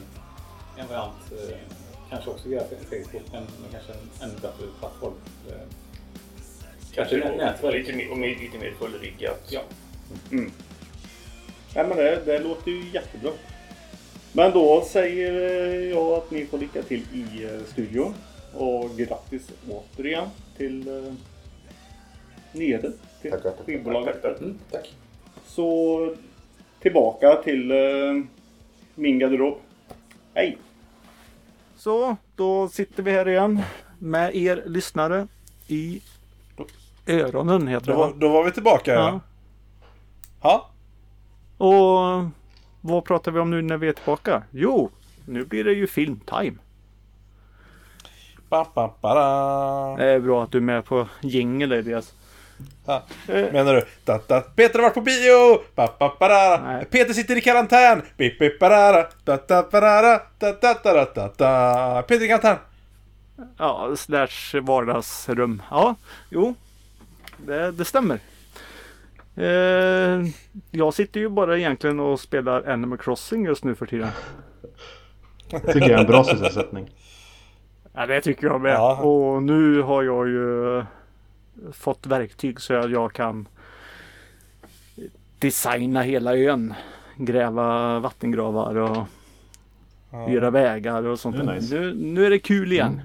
en 0.78 0.88
variant, 0.88 1.32
eh, 1.32 1.58
kanske 2.10 2.30
också 2.30 2.50
via 2.50 2.60
Facebook, 2.64 3.24
men, 3.32 3.44
men 3.62 3.72
kanske 3.72 3.92
en 3.94 4.00
ännu 4.30 4.34
bättre 4.34 4.66
plattform. 4.80 5.14
Eh, 5.50 5.54
Kanske 6.96 7.18
nätverk. 7.18 7.74
lite, 7.74 7.94
mer- 7.98 8.12
och 8.12 8.18
mer- 8.18 8.36
lite 8.36 8.58
mer 8.58 8.72
fullriggat. 8.80 9.48
Ja. 9.50 9.62
Mm. 10.32 10.52
Nej 11.76 11.88
men 11.88 11.98
det, 11.98 12.26
det 12.26 12.40
låter 12.40 12.72
ju 12.72 12.90
jättebra. 12.94 13.32
Men 14.34 14.52
då 14.52 14.82
säger 14.82 15.34
eh, 15.34 15.90
jag 15.90 16.14
att 16.14 16.32
ni 16.32 16.46
får 16.46 16.58
lycka 16.58 16.82
till 16.84 17.02
i 17.14 17.44
eh, 17.44 17.64
studion. 17.72 18.14
Och 18.54 18.98
grattis 18.98 19.50
återigen 19.70 20.28
till 20.58 20.88
eh, 20.88 21.14
nyheten. 22.54 22.94
Till 23.22 23.32
Tackar, 23.32 23.50
tackar. 23.50 23.64
skivbolaget. 23.64 24.22
Tack, 24.22 24.38
Tack. 24.72 24.94
Så 25.46 26.16
tillbaka 26.82 27.36
till 27.44 27.72
eh, 27.72 28.24
min 28.96 29.20
garderob. 29.20 29.58
Hej! 30.34 30.58
Så, 31.80 32.16
då 32.36 32.70
sitter 32.70 33.04
vi 33.04 33.12
här 33.12 33.28
igen 33.28 33.62
med 34.00 34.36
er 34.36 34.64
lyssnare 34.66 35.28
i 35.68 36.02
öronen 37.08 37.68
heter 37.68 37.86
Då, 37.88 37.92
det 37.92 37.98
var- 37.98 38.08
va? 38.08 38.14
då 38.18 38.30
var 38.30 38.44
vi 38.44 38.52
tillbaka. 38.52 38.94
Ja. 38.94 39.20
Ja. 40.42 40.70
Och 41.58 42.30
vad 42.82 43.06
pratar 43.06 43.32
vi 43.32 43.40
om 43.40 43.50
nu 43.52 43.62
när 43.62 43.78
vi 43.78 43.88
är 43.88 43.94
tillbaka? 43.94 44.44
Jo, 44.52 44.90
nu 45.26 45.46
blir 45.46 45.64
det 45.64 45.74
ju 45.74 45.88
filmtime. 45.88 46.58
Ba, 48.50 48.66
ba, 48.76 48.94
ba. 49.02 49.96
Det 49.98 50.06
är 50.06 50.20
bra 50.20 50.44
att 50.44 50.52
du 50.52 50.58
är 50.58 50.62
med 50.62 50.86
på 50.86 51.08
jingel 51.22 51.72
Elias. 51.72 52.14
Menar 53.28 53.74
du? 53.74 53.86
Da, 54.06 54.20
da, 54.28 54.42
Peter 54.42 54.80
har 54.80 54.84
varit 54.84 54.94
på 54.94 55.02
bio! 55.02 55.62
Ba, 55.76 55.88
ba, 56.00 56.12
ba, 56.20 56.58
Peter 56.92 57.14
sitter 57.14 57.38
i 57.38 57.42
karantän! 57.42 58.02
Peter 58.18 58.46
i 62.24 62.28
karantän! 62.28 62.58
Ja, 63.58 63.96
slash 63.96 64.62
vardagsrum. 64.62 65.62
Ja, 65.70 65.96
jo. 66.30 66.56
Det, 67.38 67.72
det 67.72 67.86
stämmer. 67.86 68.20
Eh, 69.36 70.26
jag 70.72 70.94
sitter 70.94 71.20
ju 71.20 71.30
bara 71.30 71.58
egentligen 71.58 72.00
och 72.00 72.20
spelar 72.20 72.70
Animal 72.70 72.98
Crossing 72.98 73.46
just 73.46 73.64
nu 73.64 73.76
för 73.76 73.86
tiden. 73.86 74.10
Det 75.52 75.60
tycker 75.60 75.90
jag 75.90 75.92
är 75.92 75.98
en 75.98 76.06
bra 76.06 76.24
sysselsättning. 76.24 76.90
Ja, 77.94 78.06
det 78.06 78.22
tycker 78.22 78.48
jag 78.48 78.62
med. 78.62 78.74
Ja. 78.74 79.02
Och 79.02 79.44
nu 79.44 79.82
har 79.82 80.04
jag 80.04 80.28
ju 80.28 80.84
fått 81.72 82.06
verktyg 82.06 82.62
så 82.62 82.74
att 82.74 82.92
jag 82.92 83.14
kan 83.14 83.48
designa 85.40 86.02
hela 86.02 86.36
ön. 86.38 86.74
Gräva 87.18 88.00
vattengravar 88.00 88.76
och 88.76 89.08
göra 90.30 90.50
vägar 90.50 91.04
och 91.04 91.20
sånt. 91.20 91.44
Nice. 91.44 91.76
Nu, 91.76 91.94
nu 91.94 92.26
är 92.26 92.30
det 92.30 92.40
kul 92.40 92.72
igen. 92.72 93.02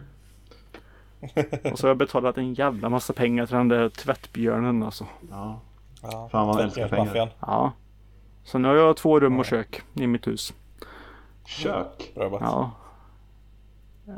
och 1.72 1.78
så 1.78 1.86
har 1.86 1.90
jag 1.90 1.96
betalat 1.96 2.38
en 2.38 2.54
jävla 2.54 2.88
massa 2.88 3.12
pengar 3.12 3.46
till 3.46 3.56
den 3.56 3.68
där 3.68 3.88
tvättbjörnen 3.88 4.82
alltså. 4.82 5.06
Ja. 5.30 5.60
Ja. 6.02 6.28
Fan, 6.32 6.46
vad 6.46 6.60
älskar 6.60 6.88
pengar. 6.88 7.30
Ja. 7.40 7.72
Så 8.44 8.58
nu 8.58 8.68
har 8.68 8.74
jag 8.74 8.96
två 8.96 9.20
rum 9.20 9.38
och 9.38 9.46
kök 9.46 9.82
i 9.94 10.06
mitt 10.06 10.26
hus. 10.26 10.54
Kök. 11.46 12.12
Bra 12.14 12.24
jobbat. 12.24 12.40
Ja. 12.42 12.70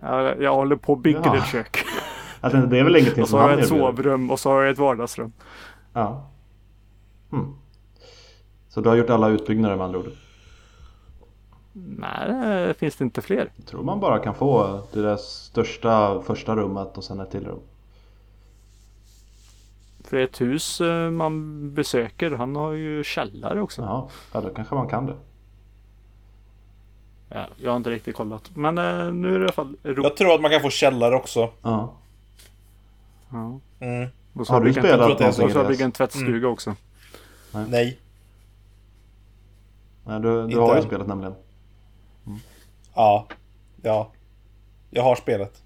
Jag, 0.02 0.42
jag 0.42 0.54
håller 0.54 0.76
på 0.76 0.92
att 0.92 0.98
bygga 0.98 1.20
Ja. 1.24 1.36
ett 1.36 1.46
kök. 1.46 1.84
Tänkte, 2.40 2.66
det 2.66 2.78
är 2.78 2.84
väl 2.84 2.96
ingenting 2.96 3.22
Och 3.22 3.28
så 3.28 3.30
som 3.30 3.40
har 3.40 3.48
han 3.48 3.58
jag 3.58 3.62
ett 3.62 3.68
sovrum 3.68 4.30
och 4.30 4.40
så 4.40 4.50
har 4.50 4.62
jag 4.62 4.70
ett 4.72 4.78
vardagsrum. 4.78 5.32
Ja. 5.92 6.28
Hmm. 7.30 7.54
Så 8.68 8.80
du 8.80 8.88
har 8.88 8.96
gjort 8.96 9.10
alla 9.10 9.28
utbyggnader 9.28 9.76
med 9.76 9.84
andra 9.84 9.98
ord? 9.98 10.06
Nej, 11.72 12.74
finns 12.74 12.96
det 12.96 13.04
inte 13.04 13.22
fler. 13.22 13.52
Jag 13.56 13.66
tror 13.66 13.82
man 13.82 14.00
bara 14.00 14.18
kan 14.18 14.34
få 14.34 14.80
det 14.92 15.02
där 15.02 15.16
största 15.16 16.22
första 16.22 16.56
rummet 16.56 16.98
och 16.98 17.04
sen 17.04 17.20
ett 17.20 17.30
till 17.30 17.44
rum. 17.44 17.60
För 20.04 20.16
ett 20.16 20.40
hus 20.40 20.80
eh, 20.80 21.10
man 21.10 21.74
besöker, 21.74 22.30
han 22.30 22.56
har 22.56 22.72
ju 22.72 23.04
källare 23.04 23.60
också. 23.60 23.82
Ja, 23.82 24.08
ja 24.32 24.40
då 24.40 24.48
kanske 24.48 24.74
man 24.74 24.88
kan 24.88 25.06
det. 25.06 25.14
Ja, 27.28 27.46
jag 27.56 27.70
har 27.70 27.76
inte 27.76 27.90
riktigt 27.90 28.16
kollat. 28.16 28.50
Men 28.54 28.78
eh, 28.78 29.12
nu 29.12 29.28
är 29.28 29.38
det 29.38 29.38
i 29.38 29.42
alla 29.44 29.52
fall 29.52 29.76
ro- 29.82 30.02
Jag 30.02 30.16
tror 30.16 30.34
att 30.34 30.40
man 30.40 30.50
kan 30.50 30.60
få 30.60 30.70
källare 30.70 31.14
också. 31.16 31.50
Ja. 31.62 31.92
Ja. 33.30 33.60
Mm. 33.80 34.08
Och 34.32 34.46
så 34.46 34.52
Har 34.52 34.60
du 34.60 34.72
spelat 34.72 35.10
att 35.10 35.18
det 35.18 35.24
är 35.24 35.32
så. 35.32 35.44
Och 35.44 35.50
så 35.50 35.58
någonting 35.58 35.76
bygga 35.76 35.84
en 35.84 35.92
tvättstuga 35.92 36.48
också. 36.48 36.76
Nej. 37.52 37.98
Nej, 40.04 40.20
du, 40.20 40.28
du 40.28 40.44
Inte 40.44 40.60
har 40.60 40.76
ju 40.76 40.82
spelat 40.82 41.06
nämligen. 41.06 41.34
Ja. 42.94 43.26
Ja. 43.82 44.12
Jag 44.90 45.02
har 45.02 45.16
spelet. 45.16 45.62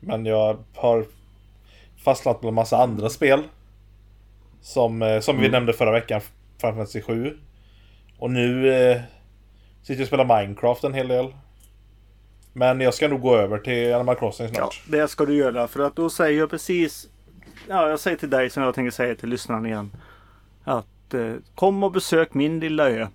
Men 0.00 0.26
jag 0.26 0.58
har 0.74 1.06
fastnat 1.96 2.40
på 2.40 2.48
en 2.48 2.54
massa 2.54 2.76
andra 2.82 3.08
spel. 3.08 3.42
Som, 4.60 5.02
eh, 5.02 5.20
som 5.20 5.40
vi 5.40 5.48
nämnde 5.48 5.72
förra 5.72 5.92
veckan. 5.92 6.20
Final 6.60 6.74
Fantasy 6.74 7.02
7. 7.02 7.38
Och 8.18 8.30
nu 8.30 8.74
eh, 8.74 9.00
sitter 9.82 9.94
jag 9.94 10.00
och 10.00 10.06
spelar 10.06 10.40
Minecraft 10.40 10.84
en 10.84 10.94
hel 10.94 11.08
del. 11.08 11.34
Men 12.52 12.80
jag 12.80 12.94
ska 12.94 13.08
nog 13.08 13.20
gå 13.20 13.36
över 13.36 13.58
till 13.58 13.94
Animal 13.94 14.16
Crossing 14.16 14.46
Ja, 14.46 14.54
snart. 14.54 14.82
det 14.86 15.08
ska 15.08 15.24
du 15.24 15.34
göra. 15.34 15.68
För 15.68 15.80
att 15.80 15.96
då 15.96 16.10
säger 16.10 16.38
jag 16.38 16.50
precis... 16.50 17.08
Ja, 17.68 17.88
jag 17.88 18.00
säger 18.00 18.16
till 18.16 18.30
dig 18.30 18.50
som 18.50 18.62
jag 18.62 18.74
tänker 18.74 18.90
säga 18.90 19.14
till 19.14 19.28
lyssnarna 19.28 19.68
igen. 19.68 19.90
Att 20.64 21.14
eh, 21.14 21.32
kom 21.54 21.82
och 21.82 21.92
besök 21.92 22.34
min 22.34 22.60
lilla 22.60 22.90
ö. 22.90 23.06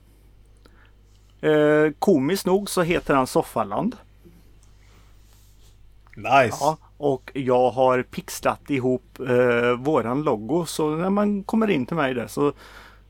Eh, 1.41 1.91
komiskt 1.99 2.45
nog 2.45 2.69
så 2.69 2.81
heter 2.81 3.13
han 3.15 3.27
Soffaland. 3.27 3.95
Nice! 6.15 6.57
Ja, 6.59 6.77
och 6.97 7.31
jag 7.33 7.69
har 7.69 8.01
pixlat 8.03 8.69
ihop 8.69 9.19
eh, 9.29 9.71
våran 9.71 10.23
logo. 10.23 10.65
Så 10.65 10.89
när 10.95 11.09
man 11.09 11.43
kommer 11.43 11.69
in 11.69 11.85
till 11.85 11.95
mig 11.95 12.13
där 12.13 12.27
så, 12.27 12.53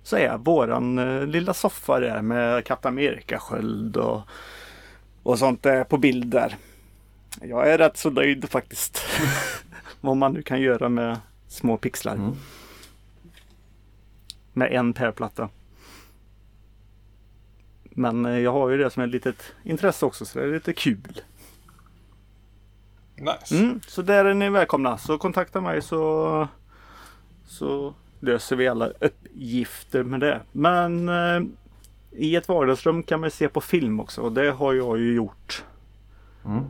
så 0.03 0.17
är 0.17 0.37
våran 0.37 0.99
eh, 0.99 1.27
lilla 1.27 1.53
soffa 1.53 1.99
där 1.99 2.21
med 2.21 2.65
Kapten 2.65 2.89
Amerika-sköld 2.93 3.97
och, 3.97 4.21
och 5.27 5.39
sånt 5.39 5.65
på 5.89 5.97
bild 5.97 6.27
där. 6.27 6.57
Jag 7.41 7.71
är 7.71 7.77
rätt 7.77 7.97
så 7.97 8.09
nöjd 8.09 8.49
faktiskt. 8.49 9.01
Vad 10.01 10.17
man 10.17 10.33
nu 10.33 10.41
kan 10.41 10.61
göra 10.61 10.89
med 10.89 11.19
små 11.47 11.77
pixlar. 11.77 12.15
Mm. 12.15 12.35
Med 14.53 14.71
en 14.71 14.93
pärlplatta. 14.93 15.49
Men 17.83 18.25
eh, 18.25 18.39
jag 18.39 18.51
har 18.51 18.69
ju 18.69 18.77
det 18.77 18.89
som 18.89 19.03
ett 19.03 19.09
litet 19.09 19.53
intresse 19.63 20.05
också 20.05 20.25
så 20.25 20.39
det 20.39 20.45
är 20.45 20.53
lite 20.53 20.73
kul. 20.73 21.21
nice. 23.15 23.55
Mm, 23.57 23.81
så 23.87 24.01
där 24.01 24.25
är 24.25 24.33
ni 24.33 24.49
välkomna. 24.49 24.97
Så 24.97 25.17
kontakta 25.17 25.61
mig 25.61 25.81
så, 25.81 26.47
så 27.45 27.93
löser 28.19 28.55
vi 28.55 28.67
alla 28.67 28.87
uppgifter 28.87 30.03
med 30.03 30.19
det. 30.19 30.41
Men 30.51 31.09
eh, 31.09 31.41
i 32.17 32.35
ett 32.35 32.47
vardagsrum 32.47 33.03
kan 33.03 33.19
man 33.19 33.31
se 33.31 33.49
på 33.49 33.61
film 33.61 33.99
också 33.99 34.21
och 34.21 34.31
det 34.31 34.51
har 34.51 34.73
jag 34.73 34.99
ju 34.99 35.15
gjort. 35.15 35.63
Mm. 36.45 36.63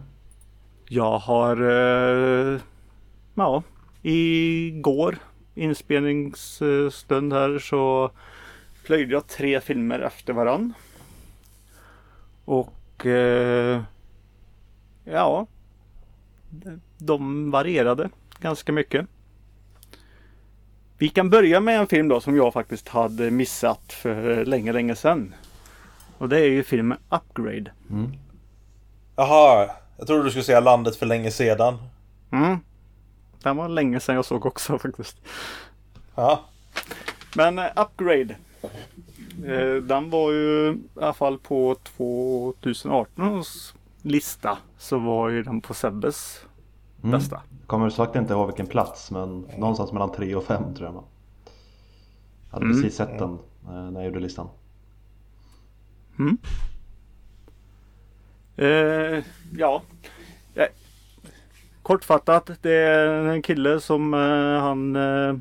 Jag 0.89 1.17
har, 1.17 1.61
eh, 1.61 2.59
ja, 3.35 3.63
igår 4.01 5.17
inspelningsstund 5.55 7.33
här 7.33 7.59
så 7.59 8.11
plöjde 8.85 9.13
jag 9.13 9.27
tre 9.27 9.61
filmer 9.61 9.99
efter 9.99 10.33
varann. 10.33 10.73
Och 12.45 13.05
eh, 13.05 13.81
ja, 15.03 15.47
de 16.97 17.51
varierade 17.51 18.09
ganska 18.39 18.71
mycket. 18.71 19.07
Vi 20.97 21.09
kan 21.09 21.29
börja 21.29 21.59
med 21.59 21.79
en 21.79 21.87
film 21.87 22.07
då 22.07 22.21
som 22.21 22.35
jag 22.35 22.53
faktiskt 22.53 22.87
hade 22.87 23.31
missat 23.31 23.93
för 23.93 24.45
länge, 24.45 24.71
länge 24.73 24.95
sedan. 24.95 25.35
Och 26.17 26.29
det 26.29 26.39
är 26.39 26.49
ju 26.49 26.63
filmen 26.63 26.97
Upgrade. 27.09 27.71
Jaha, 29.15 29.69
jag 29.97 30.07
trodde 30.07 30.23
du 30.23 30.29
skulle 30.29 30.43
säga 30.43 30.59
landet 30.59 30.95
för 30.95 31.05
länge 31.05 31.31
sedan. 31.31 31.77
Mm. 32.31 32.57
Den 33.43 33.57
var 33.57 33.69
länge 33.69 33.99
sedan 33.99 34.15
jag 34.15 34.25
såg 34.25 34.45
också 34.45 34.79
faktiskt. 34.79 35.17
Ja. 36.15 36.45
Men 37.35 37.59
eh, 37.59 37.65
Upgrade. 37.75 38.35
Eh, 39.45 39.75
den 39.83 40.09
var 40.09 40.31
ju 40.31 40.71
i 40.95 40.99
alla 41.01 41.13
fall 41.13 41.37
på 41.37 41.75
2018 41.97 43.37
års 43.37 43.73
lista. 44.01 44.57
Så 44.77 44.97
var 44.99 45.29
ju 45.29 45.43
den 45.43 45.61
på 45.61 45.73
Sebbes 45.73 46.41
Mm. 47.03 47.11
Kommer 47.67 47.89
sagt 47.89 48.15
inte 48.15 48.33
ihåg 48.33 48.47
vilken 48.47 48.67
plats 48.67 49.11
men 49.11 49.39
någonstans 49.57 49.91
mellan 49.91 50.11
3 50.11 50.35
och 50.35 50.43
5 50.43 50.75
tror 50.75 50.87
jag. 50.87 50.93
man. 50.93 51.03
Jag 52.49 52.53
hade 52.53 52.65
Mm. 52.65 52.77
precis 52.81 52.97
sett 52.97 53.19
den 53.19 53.39
eh, 53.67 53.91
när 53.91 53.99
jag 53.99 54.05
gjorde 54.05 54.19
listan. 54.19 54.49
Eh, 58.55 59.23
ja. 59.57 59.81
Eh, 60.55 60.65
kortfattat. 61.83 62.49
Det 62.61 62.73
är 62.73 63.07
en 63.25 63.41
kille 63.41 63.79
som 63.79 64.13
eh, 64.13 64.61
han... 64.61 64.95
Eh, 64.95 65.35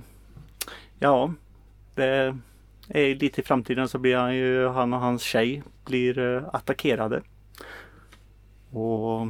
ja. 0.98 1.32
Det 1.94 2.36
är 2.88 3.14
lite 3.14 3.40
i 3.40 3.44
framtiden 3.44 3.88
så 3.88 3.98
blir 3.98 4.16
han 4.16 4.34
ju, 4.36 4.68
han 4.68 4.92
och 4.92 5.00
hans 5.00 5.22
tjej 5.22 5.62
blir 5.84 6.18
eh, 6.18 6.42
attackerade. 6.52 7.22
Och 8.70 9.26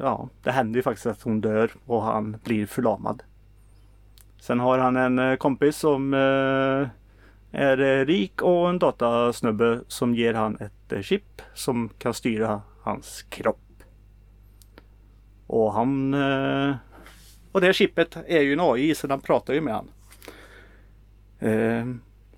ja, 0.00 0.28
det 0.42 0.50
händer 0.50 0.78
ju 0.78 0.82
faktiskt 0.82 1.06
att 1.06 1.22
hon 1.22 1.40
dör 1.40 1.70
och 1.86 2.02
han 2.02 2.36
blir 2.44 2.66
förlamad. 2.66 3.22
Sen 4.40 4.60
har 4.60 4.78
han 4.78 4.96
en 4.96 5.18
eh, 5.18 5.36
kompis 5.36 5.76
som 5.76 6.14
eh, 6.14 6.88
är 7.60 7.80
eh, 7.80 8.06
rik 8.06 8.42
och 8.42 8.70
en 8.70 8.78
datasnubbe 8.78 9.80
som 9.88 10.14
ger 10.14 10.34
han 10.34 10.58
ett 10.60 11.04
chip 11.04 11.42
som 11.54 11.88
kan 11.88 12.14
styra 12.14 12.62
hans 12.82 13.22
kropp. 13.22 13.82
Och 15.46 15.72
han... 15.72 16.14
Och 17.52 17.60
det 17.60 17.72
chippet 17.72 18.16
är 18.26 18.40
ju 18.40 18.52
en 18.52 18.60
AI 18.60 18.94
så 18.94 19.06
den 19.06 19.20
pratar 19.20 19.54
ju 19.54 19.60
med 19.60 19.74
han. 19.74 19.88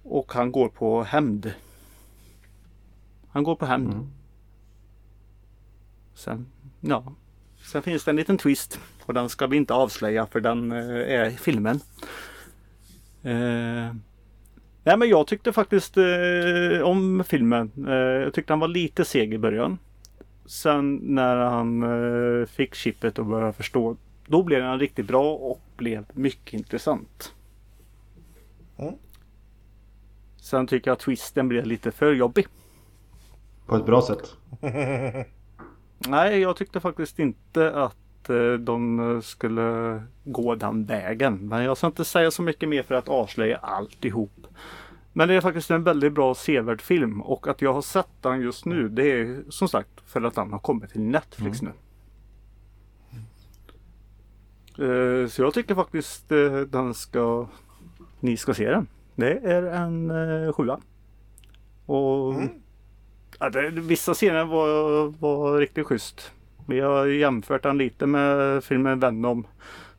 Och 0.03 0.33
han 0.33 0.53
går 0.53 0.69
på 0.69 1.03
hämnd. 1.03 1.53
Han 3.29 3.43
går 3.45 3.57
på 3.57 3.67
hämnd. 3.67 3.93
Mm. 3.93 4.11
Sen, 6.15 6.47
ja. 6.81 7.05
Sen 7.73 7.83
finns 7.83 8.05
det 8.05 8.11
en 8.11 8.17
liten 8.17 8.39
twist. 8.39 8.81
Och 9.07 9.15
den 9.15 9.29
ska 9.29 9.47
vi 9.47 9.57
inte 9.57 9.75
avslöja 9.75 10.27
för 10.27 10.41
den 10.41 10.73
eh, 10.73 11.21
är 11.21 11.27
i 11.27 11.37
filmen. 11.37 11.81
Eh, 13.23 13.95
nej 14.85 14.97
men 14.97 15.09
jag 15.09 15.27
tyckte 15.27 15.53
faktiskt 15.53 15.97
eh, 15.97 16.83
om 16.83 17.25
filmen. 17.27 17.71
Eh, 17.89 17.95
jag 17.95 18.35
tyckte 18.35 18.53
han 18.53 18.61
var 18.61 18.69
lite 18.69 19.05
seg 19.05 19.35
i 19.35 19.39
början. 19.39 19.79
Sen 20.47 20.95
när 21.03 21.37
han 21.37 21.83
eh, 21.83 22.47
fick 22.47 22.75
chippet 22.75 23.19
och 23.19 23.27
började 23.27 23.53
förstå. 23.53 23.97
Då 24.27 24.43
blev 24.43 24.63
den 24.63 24.79
riktigt 24.79 25.07
bra 25.07 25.35
och 25.35 25.61
blev 25.77 26.05
mycket 26.13 26.55
intressant. 26.55 27.35
Mm. 28.77 28.95
Sen 30.37 30.67
tycker 30.67 30.91
jag 30.91 30.93
att 30.93 31.01
twisten 31.01 31.49
blev 31.49 31.67
lite 31.67 31.91
för 31.91 32.13
jobbig. 32.13 32.47
På 33.67 33.77
ett 33.77 33.87
bra 33.87 34.03
sätt. 34.03 34.37
Nej, 36.09 36.41
jag 36.41 36.57
tyckte 36.57 36.81
faktiskt 36.81 37.19
inte 37.19 37.75
att 37.75 38.31
eh, 38.31 38.53
de 38.53 39.21
skulle 39.25 40.03
gå 40.25 40.55
den 40.55 40.85
vägen. 40.85 41.49
Men 41.49 41.65
jag 41.65 41.77
ska 41.77 41.87
inte 41.87 42.05
säga 42.05 42.31
så 42.31 42.43
mycket 42.43 42.69
mer 42.69 42.83
för 42.83 42.95
att 42.95 43.09
avslöja 43.09 43.57
alltihop. 43.57 44.47
Men 45.13 45.29
det 45.29 45.35
är 45.35 45.41
faktiskt 45.41 45.71
en 45.71 45.85
väldigt 45.85 46.13
bra 46.13 46.35
sevärd 46.35 46.81
film 46.83 47.23
och 47.23 47.49
att 47.49 47.63
jag 47.63 47.73
har 47.73 47.83
sett 47.83 48.09
den 48.21 48.41
just 48.41 48.65
nu 48.65 48.89
det 48.89 49.13
är 49.13 49.43
som 49.49 49.69
sagt 49.69 49.89
för 50.07 50.23
att 50.23 50.35
den 50.35 50.53
har 50.53 50.59
kommit 50.59 50.91
till 50.91 51.01
Netflix 51.01 51.63
nu. 51.63 51.73
Eh, 54.79 55.29
Så 55.29 55.43
jag 55.43 55.55
tycker 55.55 55.75
faktiskt 55.75 56.33
eh, 56.33 56.57
den 56.61 56.95
ska 56.95 57.49
ni 58.21 58.37
ska 58.37 58.55
se 58.55 58.71
den. 58.71 58.87
Det 59.15 59.33
är 59.33 59.63
en 59.63 60.11
eh, 60.11 60.53
sjua. 60.53 60.81
Och 61.87 62.35
ja, 63.39 63.51
det, 63.51 63.71
vissa 63.71 64.15
scener 64.15 64.45
var, 64.45 65.07
var 65.21 65.59
riktigt 65.59 65.87
schysst. 65.87 66.33
Vi 66.67 66.81
har 66.81 67.07
jämfört 67.07 67.63
den 67.63 67.79
lite 67.79 68.07
med 68.07 68.65
filmen 68.65 69.01
Venom 69.01 69.47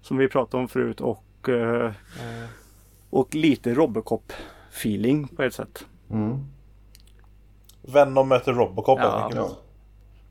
som 0.01 0.17
vi 0.17 0.27
pratade 0.27 0.61
om 0.63 0.67
förut 0.67 1.01
och, 1.01 1.49
eh, 1.49 1.91
och 3.09 3.35
lite 3.35 3.73
Robocop 3.73 4.33
feeling 4.71 5.27
på 5.27 5.43
ett 5.43 5.53
sätt. 5.53 5.85
Mm. 6.11 6.37
Venom 7.81 8.29
möter 8.29 8.53
Robocop 8.53 8.99
Ja. 9.01 9.49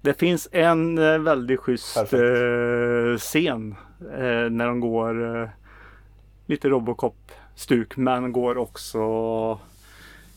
Det 0.01 0.15
finns 0.15 0.49
en 0.53 0.99
eh, 0.99 1.19
väldigt 1.19 1.61
schysst 1.61 1.97
eh, 1.97 3.19
scen 3.19 3.75
eh, 4.01 4.51
när 4.51 4.67
de 4.67 4.81
går 4.81 5.43
eh, 5.43 5.49
lite 6.47 6.69
Robocop-stuk 6.69 7.97
men 7.97 8.33
går 8.33 8.59
också 8.59 9.01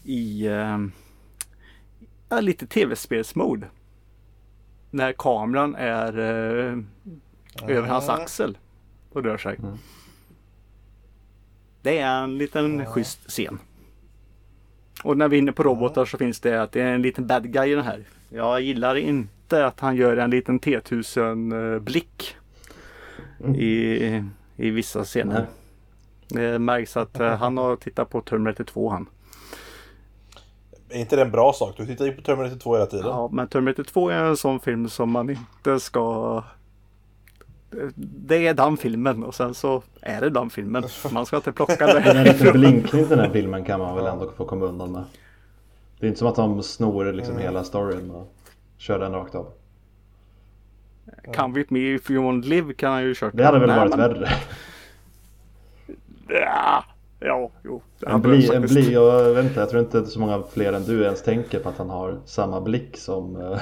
i 0.04 0.48
eh, 0.48 0.78
ja, 2.30 2.42
lite 2.42 2.68
tv-spelsmode. 2.68 3.68
När 4.92 5.14
kameran 5.14 5.76
är 5.76 6.20
eh, 6.20 6.78
över 7.70 7.88
hans 7.88 8.10
axel 8.10 8.58
och 9.10 9.24
rör 9.24 9.38
sig. 9.38 9.56
Mm. 9.56 9.78
Det 11.82 11.98
är 11.98 12.24
en 12.24 12.38
liten 12.38 12.86
schysst 12.86 13.30
scen. 13.30 13.60
Och 15.04 15.18
när 15.18 15.28
vi 15.28 15.38
är 15.38 15.42
inne 15.42 15.52
på 15.52 15.64
robotar 15.64 16.06
så 16.06 16.18
finns 16.18 16.40
det 16.40 16.62
att 16.62 16.72
det 16.72 16.82
är 16.82 16.94
en 16.94 17.02
liten 17.02 17.28
bad 17.28 17.54
guy 17.54 17.72
i 17.72 17.76
den 17.76 17.86
här 17.86 18.04
Jag 18.30 18.62
gillar 18.62 18.96
inte 18.96 19.66
att 19.66 19.80
han 19.80 19.96
gör 19.96 20.18
en 20.18 20.30
liten 20.30 20.60
T1000 20.60 21.74
eh, 21.74 21.80
blick 21.80 22.36
i, 23.56 24.24
i 24.56 24.70
vissa 24.70 25.04
scener. 25.04 25.46
Det 26.28 26.60
märks 26.60 26.98
att 26.98 27.20
eh, 27.20 27.36
han 27.36 27.58
har 27.58 27.76
tittat 27.76 28.10
på 28.10 28.22
Terminator 28.22 28.64
2 28.64 28.90
han. 28.90 29.10
Är 30.96 31.00
inte 31.00 31.16
det 31.16 31.22
en 31.22 31.32
bra 31.32 31.54
sak? 31.54 31.74
Du 31.78 31.86
tittar 31.86 32.06
ju 32.06 32.12
på 32.12 32.22
Terminator 32.22 32.58
2 32.58 32.74
hela 32.76 32.86
tiden. 32.86 33.06
Ja, 33.08 33.30
men 33.32 33.48
Terminator 33.48 33.84
2 33.84 34.10
är 34.10 34.24
en 34.24 34.38
sån 34.38 34.60
film 34.60 34.90
som 34.90 35.12
man 35.12 35.30
inte 35.30 35.80
ska... 35.80 36.44
Det 38.06 38.48
är 38.48 38.54
den 38.54 38.78
filmen 38.78 39.24
och 39.24 39.36
sen 39.36 39.54
så 39.54 39.84
är 40.02 40.22
det 40.22 40.30
den 40.30 40.50
filmen. 40.50 40.84
Man 41.12 41.26
ska 41.26 41.36
inte 41.36 41.52
plocka 41.52 41.88
En 41.88 42.04
det. 42.16 42.24
liten 42.24 42.52
blinkning 42.54 43.04
till 43.06 43.10
den 43.10 43.20
här 43.20 43.30
filmen 43.30 43.66
kan 43.66 43.80
man 43.80 43.96
väl 43.96 44.06
ändå 44.06 44.32
få 44.38 44.46
komma 44.46 44.66
undan 44.66 44.92
med. 44.92 45.04
Det 46.00 46.06
är 46.06 46.08
inte 46.08 46.20
som 46.20 46.28
att 46.28 46.36
de 46.36 46.64
snor 46.64 47.14
liksom 47.14 47.38
hela 47.38 47.64
storyn 47.64 48.12
och 48.12 48.34
kör 48.78 49.00
den 49.00 49.12
rakt 49.12 49.36
av. 49.36 49.48
Come 51.36 51.54
with 51.60 51.74
me 51.74 51.80
if 51.96 52.12
you 52.12 52.24
want 52.24 52.46
live 52.46 52.74
kan 52.74 52.92
han 52.92 53.04
ju 53.04 53.14
kört. 53.16 53.34
Det 53.38 53.46
hade 53.46 53.60
väl 53.60 53.70
Nej, 53.70 53.78
varit 53.78 53.90
men- 53.90 54.00
värre. 54.00 54.30
Ja, 56.28 56.84
ja, 57.26 57.52
jo. 57.64 57.82
En 58.08 58.22
bli, 58.22 58.46
en 58.46 58.62
faktiskt. 58.62 58.74
bli, 58.74 58.94
jag 58.94 59.34
vet 59.34 59.46
inte, 59.46 59.60
jag 59.60 59.70
tror 59.70 59.82
inte 59.82 60.06
så 60.06 60.20
många 60.20 60.44
fler 60.54 60.74
än 60.74 60.84
du 60.84 61.04
ens 61.04 61.24
tänker 61.24 61.60
på 61.60 61.70
att 61.70 61.78
han 61.78 61.90
har 61.90 62.20
samma 62.26 62.62
blick 62.62 62.98
som... 62.98 63.36
eh, 63.36 63.60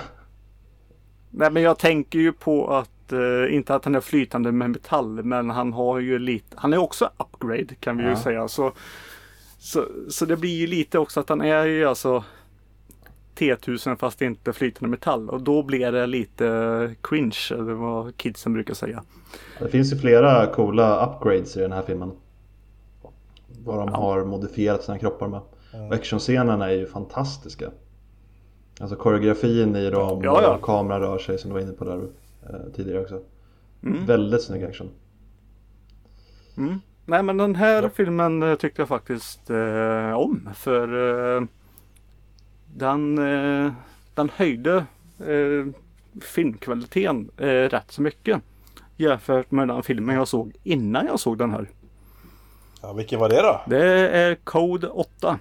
Nej 1.32 1.52
men 1.52 1.64
jag 1.64 1.80
tänker 1.80 2.20
ju 2.20 2.34
på 2.34 2.68
att 2.68 3.12
eh, 3.12 3.56
inte 3.56 3.76
att 3.76 3.86
han 3.86 3.96
är 3.96 4.00
flytande 4.02 4.52
med 4.52 4.70
metall 4.70 5.24
men 5.24 5.50
han 5.50 5.74
har 5.74 6.00
ju 6.00 6.20
lite 6.20 6.56
Han 6.60 6.74
är 6.74 6.78
också 6.78 7.10
upgrade 7.18 7.76
kan 7.80 7.98
vi 7.98 8.04
ju 8.04 8.10
Ja. 8.10 8.16
säga 8.16 8.48
så, 8.48 8.72
så 9.60 9.86
Så 10.10 10.26
det 10.26 10.38
blir 10.38 10.58
ju 10.60 10.68
lite 10.68 11.00
också 11.00 11.20
att 11.20 11.30
han 11.30 11.42
är 11.42 11.66
ju 11.66 11.86
alltså 11.86 12.24
T1000 13.36 13.96
fast 13.96 14.22
inte 14.22 14.54
flytande 14.54 14.90
metall 14.90 15.30
och 15.30 15.42
då 15.42 15.64
blir 15.64 15.92
det 15.92 16.08
lite 16.08 16.96
cringe 17.02 17.38
eller 17.52 17.74
vad 17.74 18.18
kidsen 18.18 18.54
brukar 18.54 18.74
säga. 18.74 19.04
Det 19.60 19.70
finns 19.70 19.94
ju 19.94 19.98
flera 19.98 20.48
coola 20.48 21.06
upgrades 21.06 21.58
i 21.58 21.60
den 21.60 21.72
här 21.72 21.82
filmen. 21.82 22.12
Vad 23.64 23.78
de 23.80 23.94
har 23.94 24.26
modifierat 24.26 24.84
sina 24.84 25.00
kroppar 25.00 25.28
med. 25.28 25.42
Och 25.88 25.94
actionscenerna 25.94 26.70
är 26.70 26.76
ju 26.76 26.86
fantastiska. 26.86 27.72
Alltså 28.80 28.96
koreografin 28.96 29.76
i 29.76 29.90
dem 29.90 30.22
Ja, 30.24 30.42
ja. 30.42 30.58
kameran 30.58 31.02
rör 31.02 31.18
sig 31.18 31.38
som 31.38 31.50
du 31.50 31.54
var 31.54 31.62
inne 31.62 31.74
på 31.74 31.86
där 31.86 32.08
eh, 32.50 32.74
tidigare 32.76 33.02
också. 33.02 33.22
Mm. 33.84 34.06
Väldigt 34.06 34.44
snygg 34.44 34.64
action. 34.64 34.90
Mm. 36.58 36.80
Nej 37.06 37.24
men 37.24 37.38
den 37.38 37.56
här 37.56 37.90
filmen 37.90 38.44
eh, 38.44 38.56
tyckte 38.56 38.82
jag 38.82 38.90
faktiskt 38.90 39.50
eh, 39.50 40.14
om 40.14 40.50
för 40.56 40.88
eh, 41.38 41.44
den, 42.76 43.18
eh, 43.18 43.72
den 44.14 44.30
höjde 44.36 44.86
eh, 45.20 45.74
filmkvaliteten 46.22 47.32
rätt 47.38 47.92
så 47.92 48.02
mycket 48.02 48.42
jämfört 48.98 49.52
med 49.52 49.68
den 49.68 49.84
filmen 49.84 50.16
jag 50.16 50.28
såg 50.28 50.54
innan 50.64 51.06
jag 51.06 51.20
såg 51.20 51.38
den 51.38 51.52
här. 51.52 51.70
Ja, 52.86 52.94
vilken 52.94 53.20
var 53.20 53.30
det 53.30 53.42
då? 53.42 53.62
Det 53.68 54.10
är 54.10 54.36
Code 54.36 54.88
8. 54.88 55.40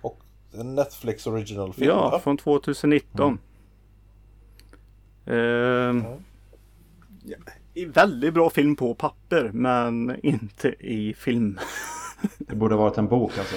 Och 0.00 0.18
en 0.52 0.74
Netflix 0.74 1.26
original 1.26 1.72
film 1.72 1.88
Ja, 1.88 2.10
va? 2.10 2.20
från 2.20 2.36
2019. 2.36 3.38
Eh, 5.26 5.34
ja, 5.34 5.92
väldigt 7.86 8.34
bra 8.34 8.50
film 8.50 8.76
på 8.76 8.94
papper 8.94 9.50
men 9.52 10.16
inte 10.26 10.68
i 10.68 11.14
film. 11.14 11.58
Det 12.38 12.54
borde 12.56 12.76
varit 12.76 12.98
en 12.98 13.08
bok 13.08 13.38
alltså. 13.38 13.56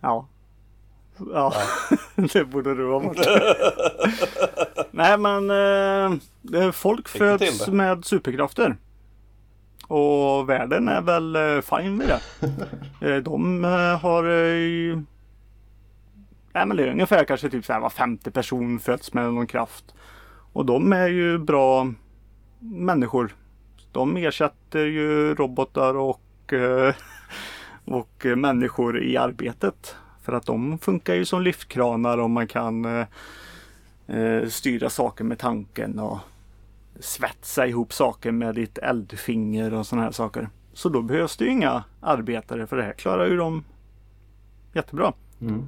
Ja. 0.00 0.28
Ja, 1.32 1.54
det 2.32 2.44
borde 2.44 2.74
du 2.74 2.90
ha 2.90 2.98
varit. 2.98 3.26
Nej 5.00 5.18
men 5.18 5.50
eh, 5.50 6.18
det- 6.42 6.72
folk 6.72 7.08
föds 7.08 7.68
med 7.68 8.04
superkrafter. 8.04 8.76
Och 9.86 10.48
världen 10.48 10.88
är 10.88 11.00
väl 11.00 11.36
eh, 11.36 11.60
fine 11.60 11.96
med 11.96 12.08
det. 12.08 12.20
Eh, 13.10 13.16
de 13.16 13.64
eh, 13.64 13.98
har 14.00 14.24
eh, 14.24 14.98
Nej 16.52 16.66
men 16.66 16.76
det 16.76 16.82
är 16.82 16.90
ungefär 16.92 17.24
kanske 17.24 17.50
typ 17.50 17.64
så 17.64 17.72
här 17.72 17.80
var 17.80 17.90
femte 17.90 18.30
person 18.30 18.78
föds 18.78 19.14
med 19.14 19.24
någon 19.24 19.46
kraft. 19.46 19.94
Och 20.52 20.66
de 20.66 20.92
är 20.92 21.08
ju 21.08 21.38
bra 21.38 21.92
människor. 22.58 23.34
De 23.92 24.16
ersätter 24.16 24.86
ju 24.86 25.34
robotar 25.34 25.94
och, 25.96 26.52
eh, 26.52 26.94
och 27.84 28.26
eh, 28.26 28.36
människor 28.36 29.02
i 29.02 29.16
arbetet. 29.16 29.96
För 30.22 30.32
att 30.32 30.46
de 30.46 30.78
funkar 30.78 31.14
ju 31.14 31.24
som 31.24 31.42
lyftkranar 31.42 32.18
om 32.18 32.32
man 32.32 32.46
kan 32.46 32.84
eh, 32.84 33.00
eh, 33.00 33.06
styra 34.48 34.90
saker 34.90 35.24
med 35.24 35.38
tanken 35.38 35.98
och 35.98 36.18
svetsa 37.00 37.66
ihop 37.66 37.92
saker 37.92 38.32
med 38.32 38.54
ditt 38.54 38.78
eldfinger 38.78 39.74
och 39.74 39.86
sådana 39.86 40.04
här 40.04 40.12
saker. 40.12 40.48
Så 40.72 40.88
då 40.88 41.02
behövs 41.02 41.36
det 41.36 41.44
ju 41.44 41.50
inga 41.50 41.84
arbetare 42.00 42.66
för 42.66 42.76
det 42.76 42.82
här 42.82 42.92
klarar 42.92 43.28
ju 43.28 43.36
de 43.36 43.64
jättebra. 44.72 45.12
Mm. 45.40 45.64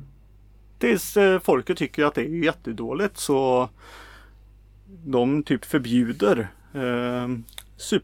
Tills 0.78 1.16
eh, 1.16 1.40
folket 1.40 1.78
tycker 1.78 2.05
att 2.05 2.14
det 2.14 2.20
är 2.20 2.45
jättedåligt 2.45 3.18
så 3.18 3.68
de 5.05 5.43
typ 5.43 5.64
förbjuder 5.64 6.49
eh, 6.74 7.28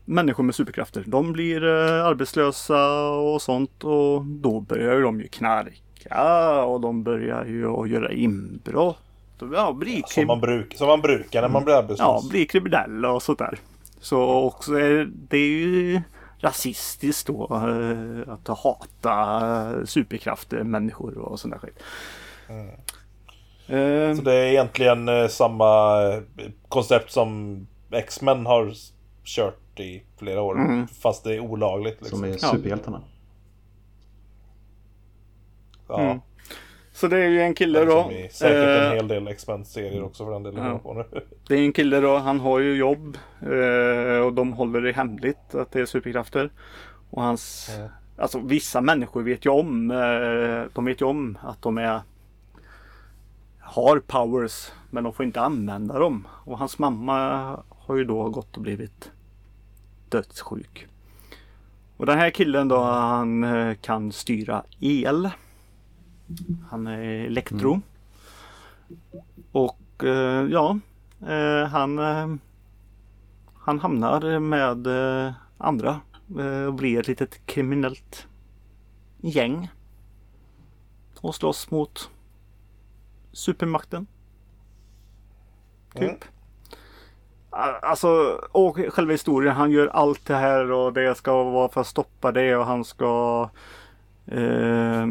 människor 0.05 0.45
med 0.45 0.55
superkrafter. 0.55 1.05
De 1.07 1.33
blir 1.33 1.65
eh, 1.65 2.05
arbetslösa 2.05 3.09
och 3.11 3.43
sånt 3.43 3.85
och 3.85 4.25
då 4.25 4.61
börjar 4.61 5.01
de 5.01 5.21
ju 5.21 5.29
knarka 5.29 6.65
och 6.65 6.81
de 6.81 7.03
börjar 7.03 7.45
ju 7.45 7.67
att 7.67 7.89
göra 7.89 8.13
inbrott. 8.13 9.08
Ja, 9.53 9.73
bli 9.73 10.03
Som 10.07 10.27
man, 10.27 10.41
bruk, 10.41 10.75
som 10.77 10.87
man 10.87 11.01
brukar 11.01 11.43
när 11.43 11.49
man 11.49 11.65
blir 11.65 11.75
arbetslös. 11.75 11.99
Ja, 12.01 12.23
bli 12.31 12.47
kriminella 12.47 13.11
och 13.13 13.23
sånt 13.23 13.39
där. 13.39 13.59
Så 14.01 14.23
också 14.45 14.75
är 14.75 15.11
det 15.13 15.37
är 15.39 15.49
ju 15.49 16.03
rasistiskt 16.39 17.27
då 17.27 17.49
eh, 17.53 18.33
att 18.33 18.59
hata 18.59 19.87
superkrafter, 19.87 20.63
människor 20.63 21.19
och 21.19 21.41
sån 21.41 21.51
där 21.51 21.59
skit. 21.59 21.79
Eh, 23.69 24.17
Så 24.17 24.23
det 24.23 24.35
är 24.35 24.47
egentligen 24.47 25.09
eh, 25.09 25.29
samma 25.29 26.03
eh, 26.03 26.23
koncept 26.69 27.11
som 27.13 27.67
X-Men 27.93 28.47
har 28.47 28.73
kört 29.25 29.81
i 29.81 30.03
flera 30.19 30.43
år. 30.43 30.59
Mm. 30.59 30.87
Fast 30.89 31.25
det 31.25 31.35
är 31.35 31.41
olagligt. 31.41 32.01
Liksom. 32.01 32.19
Som 32.19 32.25
är 32.29 32.33
Ja. 32.33 32.37
superhjältarna. 32.39 33.01
ja. 35.89 36.01
Mm. 36.01 36.21
Så 36.99 37.09
det 37.09 37.17
är 37.19 37.29
ju 37.29 37.41
en 37.41 37.55
kille 37.55 37.85
då. 37.85 38.11
säkert 38.31 38.57
en 38.69 38.87
eh, 38.87 38.93
hel 38.93 39.09
del 39.09 39.29
X-Men-serier 39.29 40.03
också 40.03 40.25
för 40.25 40.33
den 40.33 40.43
delen. 40.43 40.65
ja. 40.65 40.79
På 40.79 40.95
nu. 40.95 41.05
Det 41.49 41.55
är 41.55 41.59
en 41.59 41.73
kille 41.73 42.01
då, 42.01 42.17
han 42.17 42.41
har 42.41 42.59
ju 42.59 42.75
jobb 42.77 43.19
eh, 43.43 44.21
och 44.27 44.33
de 44.33 44.53
håller 44.53 44.81
det 44.81 44.93
hemligt 44.93 45.55
att 45.55 45.73
det 45.73 45.81
är 45.81 45.87
superkrafter. 45.87 46.51
Och 47.11 47.23
hans, 47.23 47.71
Ja. 47.79 47.89
alltså 48.23 48.39
vissa 48.39 48.81
människor 48.81 49.23
vet 49.23 49.47
ju 49.47 49.51
om, 49.51 49.91
eh, 49.91 50.73
de 50.75 50.85
vet 50.85 51.01
ju 51.01 51.05
om 51.07 51.39
att 51.43 51.63
de 51.63 51.79
är 51.79 52.01
har 53.61 53.99
powers 53.99 54.73
men 54.91 55.05
de 55.05 55.13
får 55.13 55.25
inte 55.27 55.41
använda 55.41 55.99
dem. 55.99 56.27
Och 56.45 56.59
hans 56.59 56.79
mamma 56.79 57.19
har 57.69 57.97
ju 57.97 58.05
då 58.05 58.29
gått 58.29 58.57
och 58.57 58.63
blivit 58.63 59.11
dödssjuk. 60.09 60.87
Och 61.97 62.07
den 62.07 62.19
här 62.19 62.31
killen 62.31 62.69
då 62.69 62.79
han 62.83 63.45
eh, 63.45 63.75
kan 63.75 64.13
styra 64.13 64.63
el. 64.81 65.31
Han 66.71 66.87
är 66.87 67.01
elektro. 67.01 67.81
Och 69.53 70.05
eh, 70.05 70.47
ja, 70.51 70.79
eh, 71.29 71.69
han, 71.69 71.99
eh, 71.99 72.35
han 73.55 73.79
hamnar 73.79 74.39
med 74.39 74.87
andra 75.59 76.01
och 76.67 76.75
blir 76.75 77.01
ett 77.01 77.09
litet 77.09 77.47
kriminellt 77.47 78.27
gäng. 79.21 79.71
Och 81.21 81.35
slåss 81.35 81.71
mot 81.71 82.11
supermakten. 83.33 84.07
Typ. 85.95 86.03
Mm. 86.03 86.19
Alltså, 87.83 88.09
och 88.53 88.77
själva 88.89 89.13
historien. 89.13 89.57
Han 89.57 89.71
gör 89.71 89.87
allt 89.87 90.27
det 90.27 90.37
här 90.37 90.71
och 90.71 90.93
det 90.93 91.15
ska 91.15 91.43
vara 91.45 91.69
för 91.69 91.81
att 91.81 91.87
stoppa 91.87 92.33
det 92.33 92.57
och 92.57 92.67
han 92.67 92.85
ska 92.85 93.51
eh, 94.27 95.07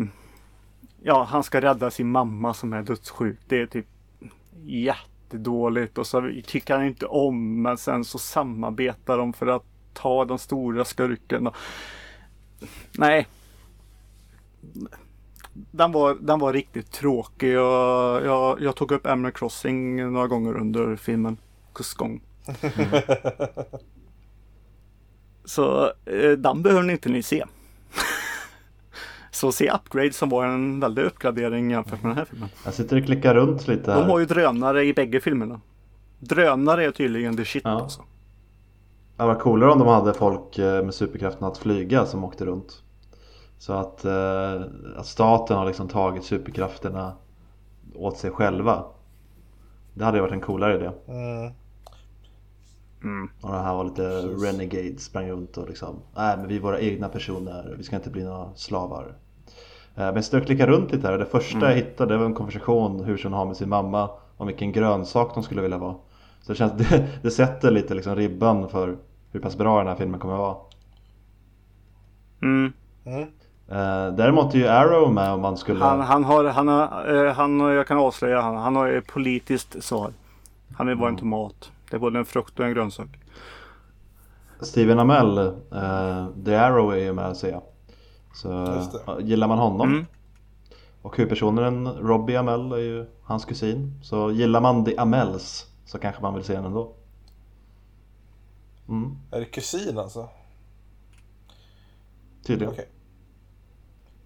Ja, 1.08 1.24
han 1.24 1.44
ska 1.44 1.62
rädda 1.62 1.92
sin 1.92 2.12
mamma 2.12 2.54
som 2.54 2.74
är 2.74 2.84
dödssjuk. 2.84 3.40
Det 3.48 3.62
är 3.62 3.66
typ 3.66 3.86
jättedåligt 4.66 5.98
och 5.98 6.08
så 6.08 6.32
tycker 6.46 6.74
han 6.74 6.86
inte 6.86 7.06
om 7.06 7.62
men 7.62 7.78
sen 7.78 8.06
så 8.06 8.18
samarbetar 8.18 9.18
de 9.18 9.34
för 9.34 9.48
att 9.48 9.64
ta 9.94 10.26
den 10.26 10.40
stora 10.40 10.86
skurken. 10.86 11.48
Och... 11.48 11.56
Nej. 12.98 13.28
Den 15.54 15.92
var, 15.92 16.16
den 16.16 16.40
var 16.40 16.54
riktigt 16.54 16.92
tråkig. 16.92 17.52
Jag, 17.54 18.26
jag, 18.26 18.62
jag 18.62 18.76
tog 18.76 18.92
upp 18.92 19.06
Animal 19.06 19.32
Crossing 19.32 20.12
några 20.14 20.28
gånger 20.28 20.58
under 20.58 20.96
filmen. 20.96 21.38
Kuskong. 21.74 22.22
Så 25.46 25.86
eh, 26.06 26.32
den 26.32 26.62
behöver 26.62 26.84
ni 26.84 26.94
inte 26.94 27.10
ni 27.10 27.24
se. 27.24 27.46
Så 29.32 29.52
se 29.52 29.72
Upgrade 29.72 30.14
som 30.14 30.30
var 30.30 30.46
en 30.46 30.80
väldig 30.80 31.04
uppgradering 31.04 31.72
jämfört 31.72 32.04
med 32.04 32.10
den 32.10 32.18
här 32.18 32.26
filmen. 32.26 32.50
Jag 32.66 32.74
sitter 32.74 32.98
och 33.00 33.06
klickar 33.06 33.36
runt 33.36 33.68
lite 33.68 33.92
här. 33.92 34.02
De 34.02 34.10
har 34.10 34.20
ju 34.20 34.26
drönare 34.26 34.86
i 34.86 34.94
bägge 34.94 35.20
filmerna. 35.20 35.62
Drönare 36.20 36.86
är 36.86 36.92
tydligen 36.92 37.38
the 37.38 37.46
shit 37.46 37.62
Ja. 37.66 37.70
alltså. 37.82 38.02
Det 39.18 39.24
var 39.24 39.36
coolare 39.36 39.72
om 39.72 39.80
de 39.80 39.88
hade 39.88 40.14
folk 40.14 40.58
eh, 40.60 40.84
med 40.84 40.94
superkraften 40.94 41.48
att 41.48 41.58
flyga 41.58 42.06
som 42.06 42.24
åkte 42.24 42.46
runt. 42.46 42.84
Så 43.58 43.74
att, 43.74 44.06
eh, 44.06 44.62
att 44.98 45.06
staten 45.06 45.58
har 45.58 45.66
liksom 45.66 45.88
tagit 45.88 46.24
superkrafterna 46.24 47.14
åt 47.96 48.18
sig 48.18 48.32
själva. 48.32 48.84
Det 49.94 50.06
hade 50.06 50.18
ju 50.18 50.22
varit 50.22 50.34
en 50.34 50.42
coolare 50.42 50.76
idé. 50.76 50.90
Mm. 51.08 51.54
Mm. 53.08 53.30
Och 53.42 53.52
det 53.52 53.60
här 53.60 53.74
var 53.76 53.84
lite 53.84 54.22
renegades 54.22 55.04
sprang 55.04 55.30
runt 55.30 55.58
och 55.58 55.68
liksom 55.68 55.96
Nej 56.16 56.38
men 56.38 56.48
vi 56.48 56.56
är 56.56 56.60
våra 56.60 56.80
egna 56.80 57.10
personer, 57.10 57.76
vi 57.78 57.84
ska 57.84 57.96
inte 57.96 58.10
bli 58.10 58.24
några 58.24 58.54
slavar. 58.56 59.04
Eh, 59.96 60.06
Men 60.06 60.16
jag 60.16 60.24
sitter 60.24 60.40
och 60.40 60.46
klickar 60.46 60.68
runt 60.68 60.92
lite 60.92 61.08
här 61.08 61.14
och 61.14 61.20
det 61.20 61.26
första 61.26 61.70
jag 61.70 61.76
hittade 61.76 62.18
var 62.18 62.26
en 62.26 62.34
konversation 62.34 63.04
hur 63.04 63.30
har 63.30 63.46
med 63.46 63.58
sin 63.58 63.70
mamma 63.70 64.10
om 64.38 64.48
vilken 64.48 64.72
grönsak 64.72 65.32
de 65.34 65.44
skulle 65.44 65.62
vilja 65.62 65.78
vara. 65.78 65.96
Så 66.42 66.52
det 66.52 66.58
känns, 66.58 66.74
det, 66.90 67.08
det 67.22 67.32
sätter 67.32 67.72
lite 67.72 67.94
liksom 67.94 68.16
ribban 68.16 68.70
för 68.70 68.98
hur 69.32 69.40
pass 69.40 69.58
bra 69.58 69.78
den 69.78 69.88
här 69.88 69.96
filmen 69.96 70.20
kommer 70.20 70.34
att 70.34 70.40
vara. 70.40 70.58
Mm. 72.42 72.74
Mm. 73.06 73.22
Eh, 73.70 74.16
Däremot 74.16 74.54
är 74.54 74.58
ju 74.58 74.68
Arrow 74.68 75.14
med 75.14 75.32
om 75.34 75.42
man 75.42 75.58
skulle... 75.58 75.80
Han, 75.86 76.02
han 76.02 76.24
har, 76.24 76.46
han 76.46 76.68
har, 76.68 77.16
eh, 77.26 77.34
han, 77.34 77.60
har- 77.60 77.72
jag 77.72 77.88
kan 77.88 77.98
avslöja, 77.98 78.42
han, 78.42 78.56
han 78.58 78.76
har 78.76 78.88
ett 78.88 79.08
politiskt 79.08 79.84
svar. 79.84 80.12
Han 80.78 80.88
vill 80.88 80.96
vara 80.96 81.10
en 81.10 81.18
tomat. 81.18 81.72
Det 81.90 81.96
är 81.96 82.00
både 82.00 82.20
en 82.20 82.26
frukt 82.26 82.60
och 82.60 82.66
en 82.66 82.74
grönsak. 82.74 83.10
Steven 84.62 85.00
Amell, 85.00 85.38
eh, 85.38 86.28
The 86.46 86.56
Arrow 86.56 86.94
är 86.94 86.98
ju 86.98 87.14
med 87.14 87.38
ser 87.38 87.52
jag. 87.52 87.62
Så 88.34 88.48
ja, 89.06 89.20
gillar 89.22 89.48
man 89.48 89.58
honom 89.58 89.92
Mm. 89.92 90.06
och 91.02 91.18
huvudpersonen 91.18 91.88
Robbie 91.88 92.36
Amell 92.38 92.72
är 92.72 92.78
ju 92.78 93.06
hans 93.24 93.46
kusin. 93.46 94.00
Så 94.04 94.32
gillar 94.32 94.62
man 94.62 94.86
The 94.86 94.98
Amells 94.98 95.66
så 95.86 96.00
kanske 96.00 96.22
man 96.22 96.34
vill 96.34 96.44
se 96.44 96.54
den 96.54 96.66
ändå. 96.66 96.94
Mm, 98.90 99.18
Är 99.32 99.40
det 99.40 99.46
kusin 99.46 99.98
alltså? 99.98 100.30
tydligen. 102.46 102.74
Okej. 102.74 102.90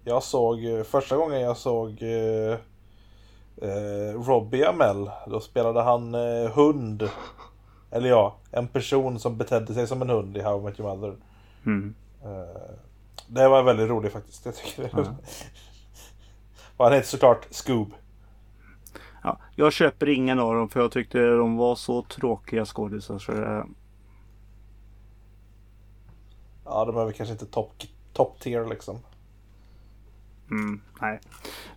Jag 0.04 0.22
såg, 0.22 0.64
eh, 0.64 0.82
första 0.82 1.16
gången 1.16 1.40
jag 1.40 1.56
såg 1.56 2.02
eh, 2.02 2.52
eh, 3.56 4.20
Robbie 4.26 4.64
Amell, 4.64 5.10
då 5.26 5.40
spelade 5.40 5.82
han 5.82 6.14
eh, 6.14 6.50
hund. 6.54 7.08
Eller 7.92 8.08
ja, 8.08 8.36
en 8.50 8.68
person 8.68 9.18
som 9.18 9.36
betedde 9.36 9.74
sig 9.74 9.86
som 9.86 10.02
en 10.02 10.10
hund 10.10 10.36
i 10.36 10.42
How 10.42 10.60
I 10.60 10.62
Met 10.62 10.80
Your 10.80 10.96
Mother. 10.96 11.16
Mm. 11.66 11.94
Eh, 12.22 12.74
det 13.28 13.48
var 13.48 13.62
väldigt 13.62 13.88
roligt 13.88 14.12
faktiskt. 14.12 14.46
Jag 14.46 14.54
tycker 14.54 14.82
det. 14.82 15.14
Han 16.76 16.92
heter 16.92 17.08
såklart 17.08 17.46
Scoob. 17.50 17.94
Ja, 19.22 19.38
jag 19.56 19.72
köper 19.72 20.08
ingen 20.08 20.38
av 20.38 20.54
dem 20.54 20.68
för 20.68 20.80
jag 20.80 20.92
tyckte 20.92 21.18
de 21.26 21.56
var 21.56 21.74
så 21.74 22.02
tråkiga 22.02 22.64
skådisar. 22.64 23.18
Så 23.18 23.32
det, 23.32 23.64
Ja, 26.64 26.84
de 26.84 26.96
är 26.96 27.04
väl 27.04 27.14
kanske 27.14 27.32
inte 27.32 27.46
top, 27.46 27.72
top 28.12 28.40
tier 28.40 28.66
liksom. 28.66 28.98
mm, 30.50 30.80
nej. 31.00 31.20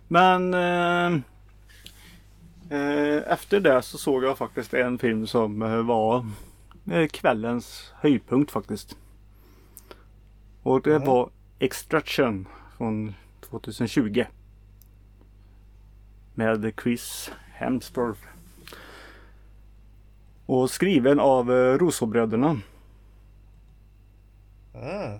Men 0.08 0.54
eh, 0.54 1.20
efter 3.26 3.60
det 3.60 3.82
så 3.82 3.98
såg 3.98 4.24
jag 4.24 4.38
faktiskt 4.38 4.74
en 4.74 4.98
film 4.98 5.26
som 5.26 5.62
eh, 5.62 5.82
var 5.82 6.26
eh, 6.90 7.06
kvällens 7.06 7.92
höjdpunkt 8.00 8.50
faktiskt. 8.50 8.96
Och 10.62 10.82
det 10.82 10.98
var 10.98 11.30
Extraction 11.58 12.48
från 12.76 13.14
2020. 13.40 14.24
Med 16.34 16.72
Chris 16.82 17.30
Hemsworth. 17.52 18.20
Och 20.46 20.70
skriven 20.70 21.20
av 21.20 21.52
eh, 21.52 21.78
Rosobröderna. 21.78 22.60
Mm. 24.74 25.18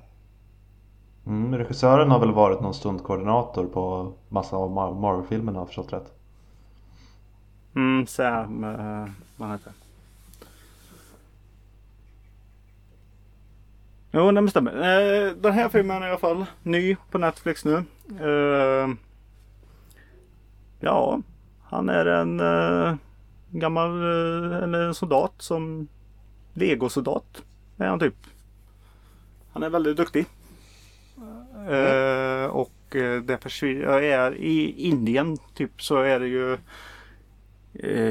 Mm, 1.26 1.54
regissören 1.58 2.10
har 2.10 2.20
väl 2.20 2.32
varit 2.32 2.60
någon 2.60 2.74
stundkoordinator 2.74 3.66
på 3.66 4.12
massa 4.28 4.56
av 4.56 4.70
Mar- 4.70 5.00
Marvel-filmerna 5.00 5.58
har 5.58 5.60
jag 5.60 5.66
förstått 5.66 5.92
rätt. 5.92 6.15
Mm, 7.76 8.06
Sam, 8.06 8.64
eh, 8.64 9.08
vad 9.36 9.50
heter 9.50 9.70
det? 9.70 9.76
Jo, 14.10 14.32
men 14.32 14.50
stämmer. 14.50 14.72
Eh, 14.72 15.32
den 15.32 15.52
här 15.52 15.68
filmen 15.68 16.02
är 16.02 16.06
i 16.06 16.10
alla 16.10 16.18
fall 16.18 16.46
ny 16.62 16.96
på 17.10 17.18
Netflix 17.18 17.64
nu. 17.64 17.84
Eh, 18.20 18.88
ja, 20.80 21.20
han 21.62 21.88
är 21.88 22.06
en 22.06 22.40
eh, 22.40 22.94
gammal 23.50 24.02
eller 24.62 24.82
en 24.82 24.94
soldat 24.94 25.32
som 25.38 25.88
legosoldat 26.52 27.42
är 27.76 27.86
han 27.86 28.00
typ. 28.00 28.26
Han 29.52 29.62
är 29.62 29.70
väldigt 29.70 29.96
duktig. 29.96 30.26
Eh, 31.70 32.46
och 32.46 32.72
det 33.24 33.42
försvinner, 33.42 34.02
är 34.02 34.34
i 34.34 34.70
Indien 34.70 35.38
typ 35.54 35.82
så 35.82 35.96
är 35.96 36.20
det 36.20 36.28
ju 36.28 36.58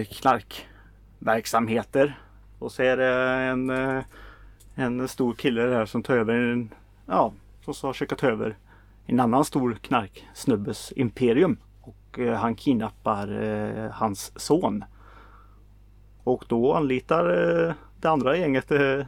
knarkverksamheter. 0.10 2.20
Och 2.60 2.72
så 2.72 2.84
är 2.84 2.98
det 2.98 3.14
en, 3.44 3.70
eh, 3.70 4.04
en 4.76 5.08
stor 5.08 5.34
kille 5.34 5.62
där 5.62 5.86
som 5.86 6.04
tar 6.04 6.18
över 6.18 6.34
en, 6.34 6.70
ja, 7.06 7.34
som 7.62 7.74
ska 7.74 7.94
försöka 7.94 8.16
ta 8.16 8.28
över 8.28 8.58
en 9.06 9.20
annan 9.20 9.46
stor 9.46 9.78
knarksnubbes 9.82 10.94
imperium. 10.96 11.58
Och 11.82 12.20
eh, 12.20 12.36
han 12.36 12.56
kidnappar 12.56 13.44
eh, 13.44 13.92
hans 13.92 14.32
son. 14.36 14.84
Och 16.24 16.46
då 16.48 16.74
anlitar 16.74 17.26
eh, 17.68 17.74
det 18.02 18.10
andra 18.10 18.38
gänget 18.38 18.72
eh, 18.72 19.06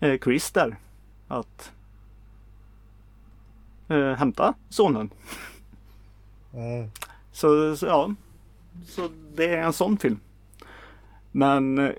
eh, 0.00 0.18
Chris 0.24 0.50
där. 0.50 0.76
Att 1.28 1.72
eh, 3.88 4.12
hämta 4.12 4.54
sonen. 4.68 5.10
Mm. 6.54 6.90
Så, 7.32 7.76
så 7.76 7.86
ja. 7.86 8.14
Så 8.84 9.08
det 9.34 9.54
är 9.54 9.62
en 9.62 9.72
sån 9.72 9.96
film. 9.98 10.20
Men 11.32 11.78
eh, 11.78 11.90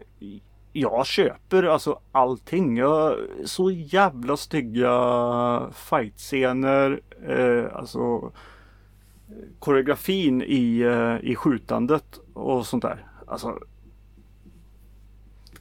jag 0.74 1.06
köper 1.06 1.64
alltså 1.64 2.00
allting. 2.12 2.78
Jag, 2.78 3.18
så 3.46 3.72
jävla 3.72 4.38
stygga 4.38 5.70
fightscener. 5.74 7.02
Eh, 7.28 7.76
alltså 7.78 8.32
koreografin 9.60 10.42
i, 10.42 10.80
eh, 10.80 11.30
i 11.32 11.36
skjutandet 11.36 12.20
och 12.34 12.68
sånt 12.68 12.84
där. 12.84 13.06
Alltså 13.28 13.60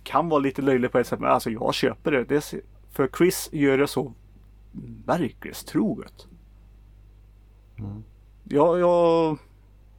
kan 0.03 0.29
vara 0.29 0.41
lite 0.41 0.62
löjligt 0.62 0.93
på 0.93 0.99
ett 0.99 1.07
sätt 1.07 1.21
men 1.21 1.31
alltså 1.31 1.51
jag 1.51 1.75
köper 1.75 2.12
det. 2.12 2.25
det 2.25 2.41
ser- 2.41 2.61
för 2.91 3.09
Chris 3.19 3.49
gör 3.53 3.79
det 3.79 3.87
så 3.87 4.12
verklighetstroget. 5.07 6.27
Jag, 8.45 8.79
jag, 8.79 9.39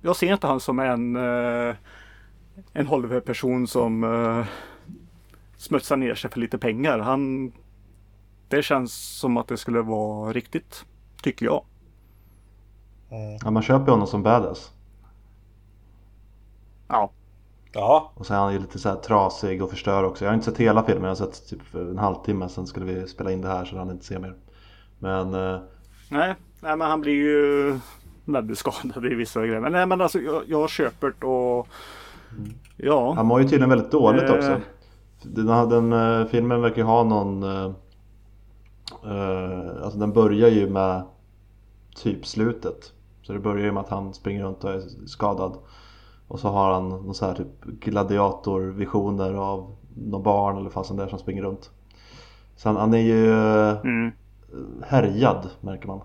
jag 0.08 0.16
ser 0.16 0.34
inte 0.34 0.48
han 0.48 0.60
som 0.60 0.80
en, 0.80 1.16
eh, 1.16 1.76
en 2.74 2.88
Hollywood-person 2.88 3.68
som 3.68 4.04
eh, 4.04 4.46
smutsar 5.58 5.98
ner 5.98 6.16
sig 6.16 6.32
för 6.32 6.40
lite 6.40 6.58
pengar. 6.58 7.00
Han, 7.00 7.52
det 8.48 8.64
känns 8.64 9.20
som 9.20 9.38
att 9.38 9.48
det 9.48 9.58
skulle 9.58 9.82
vara 9.82 10.34
riktigt, 10.34 10.86
tycker 11.24 11.46
jag. 11.46 11.64
Ja, 13.44 13.52
man 13.52 13.64
köper 13.64 13.86
ju 13.86 13.92
honom 13.92 14.08
som 14.08 14.24
badass. 14.24 14.72
Ja, 16.88 17.12
Ja, 17.74 18.12
Och 18.16 18.26
så 18.26 18.34
är 18.34 18.38
han 18.38 18.54
ju 18.54 18.60
lite 18.60 18.80
så 18.80 18.90
här 18.90 18.96
trasig 18.96 19.64
och 19.64 19.70
förstör 19.70 20.04
också. 20.04 20.26
Jag 20.26 20.30
har 20.32 20.36
inte 20.36 20.46
sett 20.46 20.58
hela 20.58 20.84
filmen, 20.84 21.04
jag 21.04 21.10
har 21.10 21.16
sett 21.16 21.50
typ 21.50 21.76
en 21.76 21.98
halvtimme 21.98 22.50
sen 22.50 22.68
skulle 22.68 22.86
vi 22.86 23.08
spela 23.08 23.32
in 23.32 23.42
det 23.42 23.48
här 23.48 23.66
så 23.66 23.78
han 23.78 23.92
inte 23.92 24.06
ser 24.06 24.20
mer. 24.20 24.36
Men 25.00 25.34
eh, 25.34 25.60
nej, 26.10 26.36
nej 26.60 26.78
men 26.78 26.82
han 26.82 27.02
blir 27.02 27.14
ju 27.14 27.80
väldigt 28.28 28.58
skadad 28.58 29.06
i 29.06 29.16
vissa 29.16 29.46
grejer. 29.46 29.60
Men 29.62 29.72
nej 29.72 29.86
men 29.86 30.02
alltså 30.02 30.20
jag, 30.20 30.44
jag 30.48 30.70
köper 30.70 31.14
det 31.20 31.26
och 31.28 31.68
ja. 32.78 33.14
han 33.14 33.26
mår 33.26 33.42
ju 33.42 33.48
tydligen 33.48 33.70
väldigt 33.70 33.92
dåligt 33.92 34.24
Eh. 34.30 34.36
också. 34.36 34.60
Den, 35.24 35.70
den 35.70 35.94
eh, 35.94 36.28
filmen 36.28 36.62
verkar 36.62 36.78
ju 36.78 36.84
ha 36.84 37.04
någon... 37.04 37.44
eh, 37.44 37.72
eh, 39.06 39.84
alltså 39.84 40.00
den 40.00 40.14
börjar 40.14 40.50
ju 40.50 40.70
med 40.70 41.04
typ 41.96 42.26
slutet. 42.28 42.94
Så 43.22 43.34
det 43.34 43.40
börjar 43.40 43.66
ju 43.66 43.72
med 43.72 43.82
att 43.82 43.90
han 43.90 44.14
springer 44.14 44.44
runt 44.44 44.64
och 44.64 44.72
är 44.72 44.82
skadad. 45.08 45.58
Och 46.28 46.40
så 46.40 46.48
har 46.50 46.74
han 46.74 46.90
någon 46.90 47.14
så 47.16 47.26
här 47.26 47.34
typ 47.34 47.64
gladiatorvisioner 47.64 49.34
av 49.34 49.76
någon 49.96 50.24
barn 50.24 50.58
eller 50.58 50.70
fasen 50.70 50.98
där 50.98 51.08
som 51.08 51.20
springer 51.20 51.44
runt. 51.44 51.70
Så 52.56 52.70
han, 52.70 52.76
han 52.76 52.94
är 52.94 52.98
ju 52.98 53.32
eh, 53.32 53.78
Mm. 53.84 54.12
härjad 54.88 55.50
märker 55.62 55.88
man. 55.88 56.02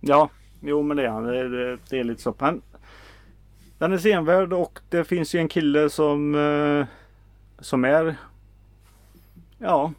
Ja, 0.00 0.30
jo 0.60 0.82
men 0.82 0.96
det 0.96 1.04
är 1.04 1.08
han. 1.08 1.24
Det, 1.24 1.48
det, 1.48 1.78
det 1.90 1.98
är 2.00 2.04
lite 2.04 2.22
så. 2.22 2.34
Men 2.38 2.62
den 3.78 3.92
är 3.92 3.98
senvärd 3.98 4.52
och 4.52 4.78
det 4.88 5.04
finns 5.04 5.34
ju 5.34 5.38
en 5.38 5.48
kille 5.48 5.90
som 5.90 6.34
eh, 6.34 6.86
som 7.58 7.84
är 7.84 8.16
ja, 9.58 9.92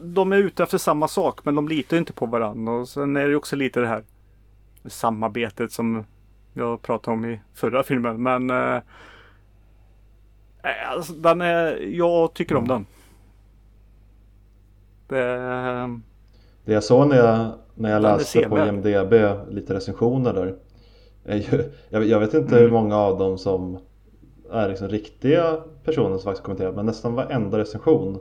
de 0.00 0.32
är 0.32 0.36
ute 0.36 0.62
efter 0.62 0.78
samma 0.78 1.08
sak 1.08 1.44
men 1.44 1.54
de 1.54 1.68
litar 1.68 1.96
inte 1.96 2.12
på 2.12 2.26
varandra. 2.26 2.72
Och 2.72 2.88
sen 2.88 3.16
är 3.16 3.28
det 3.28 3.36
också 3.36 3.56
lite 3.56 3.80
det 3.80 3.86
här 3.86 4.02
samarbetet 4.84 5.72
som 5.72 6.04
jag 6.52 6.82
pratade 6.82 7.16
om 7.16 7.24
i 7.24 7.40
förra 7.54 7.82
filmen. 7.82 8.22
Men 8.22 8.50
eh, 8.50 8.80
eh, 10.62 10.90
alltså, 10.90 11.12
den 11.12 11.40
är, 11.40 11.76
jag 11.76 12.34
tycker 12.34 12.56
om 12.56 12.68
den. 12.68 12.86
Det, 15.08 16.00
Det 16.64 16.72
jag 16.72 16.84
såg 16.84 17.08
när 17.08 17.16
jag, 17.16 17.52
när 17.74 17.90
jag 17.90 18.02
läste 18.02 18.48
på. 18.48 18.58
IMDB 18.58 19.12
lite 19.50 19.74
recensioner 19.74 20.32
där. 20.32 20.54
Jag, 21.90 22.04
jag 22.04 22.20
vet 22.20 22.34
inte 22.34 22.48
Mm. 22.56 22.62
hur 22.62 22.70
många 22.70 22.96
av 22.96 23.18
dem 23.18 23.38
som 23.38 23.78
är 24.52 24.68
liksom 24.68 24.88
riktiga 24.88 25.56
personer 25.84 26.10
som 26.10 26.22
faktiskt 26.24 26.44
kommenterat 26.44 26.74
men 26.76 26.86
nästan 26.86 27.14
varenda 27.14 27.58
recension 27.58 28.18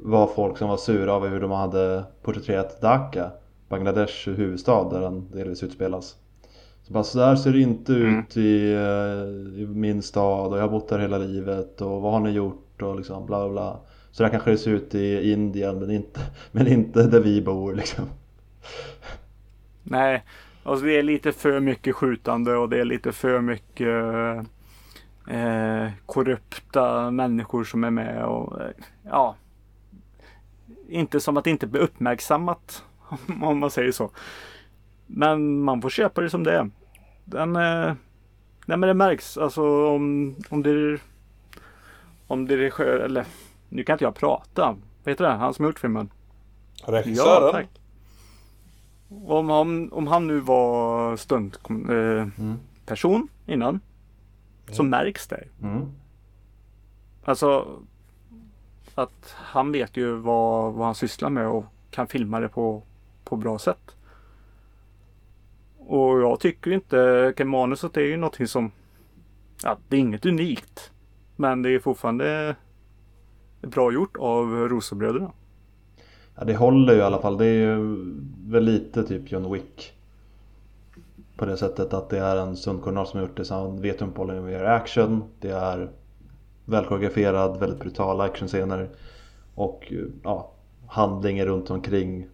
var 0.00 0.26
folk 0.26 0.58
som 0.58 0.68
var 0.68 0.76
sura 0.76 1.12
över 1.14 1.28
hur 1.28 1.40
de 1.40 1.50
hade 1.50 2.04
porträtterat 2.22 2.80
Dhaka, 2.80 3.30
Bangladesh 3.68 4.28
huvudstad 4.28 4.90
där 4.90 5.00
den 5.00 5.30
delvis 5.32 5.62
utspelas. 5.62 6.16
Så 6.82 6.92
bara 6.92 7.04
så 7.04 7.18
där 7.18 7.36
ser 7.36 7.52
det 7.52 7.60
inte 7.60 7.92
Mm. 7.94 8.18
ut 8.20 8.36
i, 8.36 8.72
eh, 8.72 9.60
i 9.62 9.66
min 9.66 10.02
stad 10.02 10.52
och 10.52 10.58
jag 10.58 10.62
har 10.62 10.68
bott 10.68 10.88
där 10.88 10.98
hela 10.98 11.18
livet 11.18 11.80
och 11.80 12.02
vad 12.02 12.12
har 12.12 12.20
ni 12.20 12.30
gjort 12.30 12.82
och 12.82 12.96
liksom 12.96 13.26
bla 13.26 13.38
bla 13.44 13.52
bla. 13.52 13.76
Så 14.10 14.22
där 14.22 14.30
kanske 14.30 14.50
det 14.50 14.58
ser 14.58 14.70
ut 14.70 14.94
i 14.94 15.32
Indien 15.32 15.78
men 15.78 15.90
inte, 15.90 16.20
men 16.52 16.66
inte 16.68 17.02
där 17.02 17.20
vi 17.20 17.42
bor 17.42 17.74
liksom. 17.74 18.04
Nej, 19.82 20.24
alltså 20.62 20.86
det 20.86 20.98
är 20.98 21.02
lite 21.02 21.32
för 21.32 21.60
mycket 21.60 21.94
skjutande 21.94 22.56
och 22.56 22.68
det 22.68 22.80
är 22.80 22.84
lite 22.84 23.12
för 23.12 23.40
mycket 23.40 24.04
eh, 25.28 25.90
korrupta 26.06 27.10
människor 27.10 27.64
som 27.64 27.84
är 27.84 27.90
med 27.90 28.24
och 28.24 28.60
eh, 28.60 28.70
ja. 29.02 29.36
Inte 30.88 31.20
som 31.20 31.36
att 31.36 31.44
det 31.44 31.50
inte 31.50 31.66
blir 31.66 31.80
uppmärksammat 31.80 32.84
om 33.42 33.58
man 33.58 33.70
säger 33.70 33.92
så. 33.92 34.10
Men 35.06 35.60
man 35.60 35.82
får 35.82 35.90
köpa 35.90 36.20
det 36.20 36.30
som 36.30 36.44
det 36.44 36.52
är. 36.52 36.70
Den, 37.24 37.56
eh, 37.56 37.94
nej 38.66 38.76
men 38.78 38.80
det 38.80 38.94
märks 38.94 39.38
alltså 39.38 39.86
om, 39.86 40.36
om 40.48 40.62
det 40.62 40.98
om 42.26 42.46
dirigör 42.46 43.00
eller 43.00 43.24
nu 43.68 43.84
kan 43.84 43.94
inte 43.94 44.04
jag 44.04 44.14
prata. 44.14 44.76
Vad 45.04 45.12
heter 45.12 45.24
det? 45.24 45.30
Han 45.30 45.54
som 45.54 45.64
gjort 45.64 45.78
filmen. 45.78 46.10
Regissören? 46.84 47.52
tack. 47.52 47.68
Om 49.10 49.48
han, 49.50 49.92
om 49.92 50.06
han 50.06 50.26
nu 50.26 50.40
var 50.40 51.16
stuntperson 51.16 51.90
eh, 51.90 52.28
Mm. 52.38 53.28
innan. 53.46 53.80
Så 54.70 54.82
märks 54.82 55.26
det. 55.28 55.44
Mm. 55.62 55.86
Alltså 57.24 57.78
att 58.94 59.34
han 59.36 59.72
vet 59.72 59.96
ju 59.96 60.12
vad, 60.14 60.72
vad 60.74 60.86
han 60.86 60.94
sysslar 60.94 61.30
med 61.30 61.46
och 61.48 61.64
kan 61.90 62.06
filma 62.06 62.40
det 62.40 62.48
på, 62.48 62.82
på 63.24 63.36
bra 63.36 63.58
sätt. 63.58 63.96
Och 65.78 66.20
jag 66.20 66.40
tycker 66.40 66.70
inte, 66.70 67.28
okay, 67.28 67.46
manuset 67.46 67.96
är 67.96 68.00
ju 68.00 68.16
någonting 68.16 68.46
som, 68.46 68.70
ja 69.62 69.78
det 69.88 69.96
är 69.96 70.00
inget 70.00 70.26
unikt. 70.26 70.90
Men 71.36 71.62
det 71.62 71.70
är 71.70 71.78
fortfarande 71.78 72.56
bra 73.60 73.92
gjort 73.92 74.16
av 74.16 74.68
Rosebröderna. 74.68 75.32
Ja, 76.40 76.46
det 76.46 76.56
håller 76.56 76.92
ju 76.92 76.98
i 76.98 77.02
alla 77.02 77.18
fall. 77.18 77.38
Det 77.38 77.46
är 77.46 77.52
ju 77.52 77.76
väl 78.46 78.64
lite 78.64 79.04
typ 79.04 79.32
John 79.32 79.52
Wick. 79.52 79.92
På 81.36 81.44
det 81.44 81.56
sättet 81.56 81.94
att 81.94 82.10
det 82.10 82.18
är 82.18 82.36
en 82.36 82.56
stuntkoordinator 82.56 83.10
som 83.10 83.20
har 83.20 83.26
gjort 83.26 83.36
det 83.36 83.44
så 83.44 83.54
han 83.54 83.80
vet 83.80 83.96
uppenbarligen 83.96 84.42
vad 84.42 84.52
gör 84.52 84.64
action. 84.64 85.24
Det 85.40 85.50
är 85.50 85.90
välkoreograferad, 86.64 87.60
väldigt 87.60 87.78
brutala 87.80 88.24
actionscener. 88.24 88.88
Och 89.54 89.92
ja, 90.22 90.52
handlingen 90.86 91.46
runt 91.46 91.70
omkring 91.70 92.26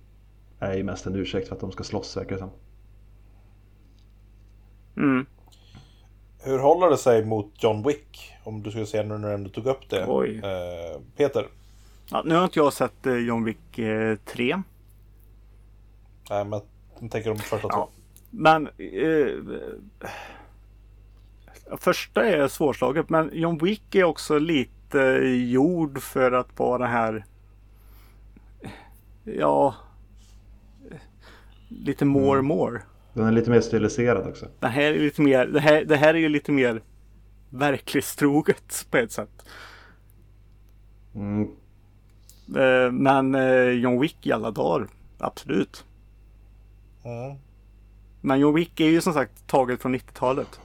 är 0.59 0.77
ju 0.77 0.85
mest 0.85 1.07
en 1.07 1.17
ursäkt 1.17 1.49
för 1.49 1.55
att 1.55 1.61
de 1.61 1.73
ska 1.73 1.85
slåss 1.85 2.17
verkar 2.17 2.39
som. 2.39 2.51
Mm. 4.97 5.27
Hur 6.43 6.59
håller 6.59 6.91
det 6.91 6.97
sig 6.99 7.25
mot 7.25 7.63
John 7.63 7.83
Wick? 7.83 8.33
Om 8.45 8.63
du 8.63 8.71
skulle 8.71 8.87
säga 8.87 9.03
nu 9.03 9.19
när 9.19 9.29
du 9.29 9.35
ändå 9.35 9.51
tog 9.51 9.67
upp 9.67 9.91
det. 9.91 10.05
Oj. 10.09 10.41
Eh, 10.45 11.01
Peter? 11.17 11.47
Ja, 12.11 12.23
nu 12.25 12.35
har 12.35 12.45
inte 12.45 12.59
jag 12.59 12.73
sett 12.73 13.07
eh, 13.07 13.15
John 13.17 13.45
Wick 13.45 13.79
eh, 13.79 14.17
3. 14.25 14.63
Nej, 16.31 16.45
men 16.45 16.61
jag 17.01 17.11
tänker 17.11 17.31
om 17.31 17.39
första 17.39 17.69
Ja. 17.71 17.75
två. 17.75 17.89
Men 18.31 18.67
eh, 18.67 19.29
första 21.79 22.25
är 22.25 22.49
svårslaget 22.49 23.09
men 23.11 23.31
John 23.33 23.59
Wick 23.59 23.95
är 23.95 24.05
också 24.05 24.39
lite 24.39 24.99
gjord 25.49 26.03
för 26.03 26.33
att 26.33 26.59
vara 26.59 26.87
här. 26.87 27.25
Ja. 29.25 29.75
Lite 31.69 32.05
more 32.05 32.43
more. 32.43 32.83
Den 33.13 33.27
är 33.27 33.33
lite 33.33 33.51
mer 33.51 33.61
stiliserad 33.61 34.29
också. 34.29 34.47
Det 34.61 34.67
här 34.67 34.83
är 34.83 34.99
lite 34.99 35.23
mer. 35.23 35.47
Det 35.47 35.61
här, 35.61 35.85
det 35.85 35.97
här 35.97 36.15
är 36.15 36.19
ju 36.19 36.29
lite 36.29 36.53
mer 36.53 36.83
verklighetstroget 37.51 38.87
på 38.91 38.97
ett 38.97 39.13
sätt. 39.13 39.45
Mm. 41.15 41.49
Eh, 42.57 42.93
men 42.93 43.35
eh, 43.35 43.69
John 43.71 44.01
Wick 44.01 44.27
i 44.27 44.33
alla 44.33 44.51
dagar. 44.51 44.89
Absolut. 45.19 45.85
Mm. 47.05 47.37
Men 48.21 48.41
John 48.41 48.55
Wick 48.55 48.81
är 48.81 48.85
ju 48.89 49.01
som 49.01 49.13
sagt 49.13 49.47
taget 49.47 49.83
från 49.83 49.95
90-talet. 49.95 50.61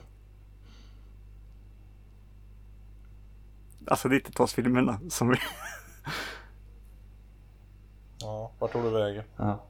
Alltså 3.86 4.08
90-talsfilmerna 4.08 5.08
som 5.10 5.28
vi... 5.28 5.36
Ja, 8.20 8.50
vart 8.58 8.72
tog 8.72 8.82
du 8.84 8.90
vägen? 8.90 9.24
Ja. 9.36 9.62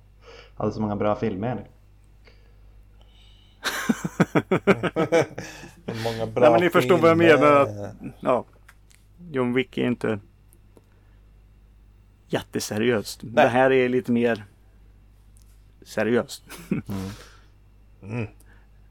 Hade 0.57 0.73
så 0.73 0.81
många 0.81 0.97
bra 0.97 1.17
filmer. 1.17 1.67
Många 6.05 6.27
bra 6.27 6.41
Nej, 6.43 6.51
men 6.53 6.61
ni 6.61 6.71
förstår 6.71 6.99
vad 6.99 7.11
jag 7.11 7.19
filmer. 7.19 7.39
menar, 7.39 7.61
att- 7.61 7.95
Ja. 8.21 8.45
John 9.31 9.55
Wick 9.55 9.79
är 9.79 9.87
inte 9.87 10.19
jätteseriöst. 12.33 13.20
Det 13.22 13.49
här 13.49 13.72
är 13.72 13.89
lite 13.89 14.12
mer 14.12 14.45
seriöst. 15.83 16.45
Mm. 18.03 18.26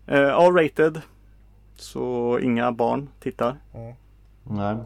Eh, 0.07 0.17
R-rated. 0.17 1.01
Så 1.75 2.39
inga 2.39 2.71
barn 2.71 3.09
tittar. 3.19 3.57
Nej. 4.43 4.77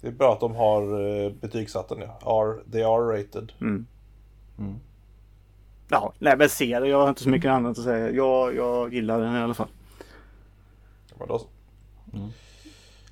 Det 0.00 0.08
är 0.08 0.12
bra 0.12 0.32
att 0.32 0.40
de 0.40 0.54
har 0.54 1.00
uh, 1.00 1.32
betygsatt 1.32 1.88
den. 1.88 2.00
Ja. 2.00 2.18
R, 2.24 2.72
they 2.72 2.82
are 2.82 3.18
rated. 3.18 3.52
Mm. 3.60 3.86
Mm. 4.58 4.80
Ja, 5.88 6.12
nej 6.18 6.36
men 6.36 6.48
se 6.48 6.80
det. 6.80 6.88
Jag 6.88 7.00
har 7.00 7.08
inte 7.08 7.22
så 7.22 7.28
mycket 7.28 7.50
annat 7.50 7.78
att 7.78 7.84
säga. 7.84 8.10
Jag, 8.10 8.56
jag 8.56 8.94
gillar 8.94 9.20
den 9.20 9.36
i 9.36 9.38
alla 9.38 9.54
fall. 9.54 9.68
Då 11.28 11.38
så. 11.38 11.46
Mm. 12.12 12.28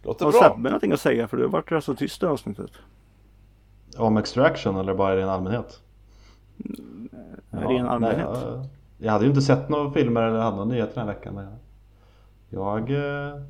Låter 0.03 0.25
Har 0.25 0.33
bra. 0.33 0.43
Sebbe 0.43 0.69
någonting 0.69 0.93
att 0.93 1.01
säga? 1.01 1.29
För 1.29 1.37
du 1.37 1.43
har 1.43 1.51
varit 1.51 1.73
rätt 1.73 1.85
så 1.85 1.95
tyst 1.95 2.23
i 2.23 2.27
avsnittet. 2.27 2.71
Om 3.97 4.17
extraction 4.17 4.77
eller 4.77 4.95
bara 4.95 5.15
i 5.15 5.17
ren 5.17 5.29
allmänhet? 5.29 5.81
Ren 7.51 7.87
allmänhet. 7.87 8.29
Nej, 8.33 8.43
jag, 8.43 8.67
jag 8.99 9.13
hade 9.13 9.25
ju 9.25 9.31
inte 9.31 9.43
sett 9.43 9.69
några 9.69 9.93
filmer 9.93 10.23
eller 10.23 10.39
hade 10.39 10.57
några 10.57 10.69
nyheter 10.69 10.95
den 10.95 11.09
här 11.09 11.15
veckan. 11.15 11.35
men 11.35 11.57
Jag 12.49 12.91
eh, 12.91 13.43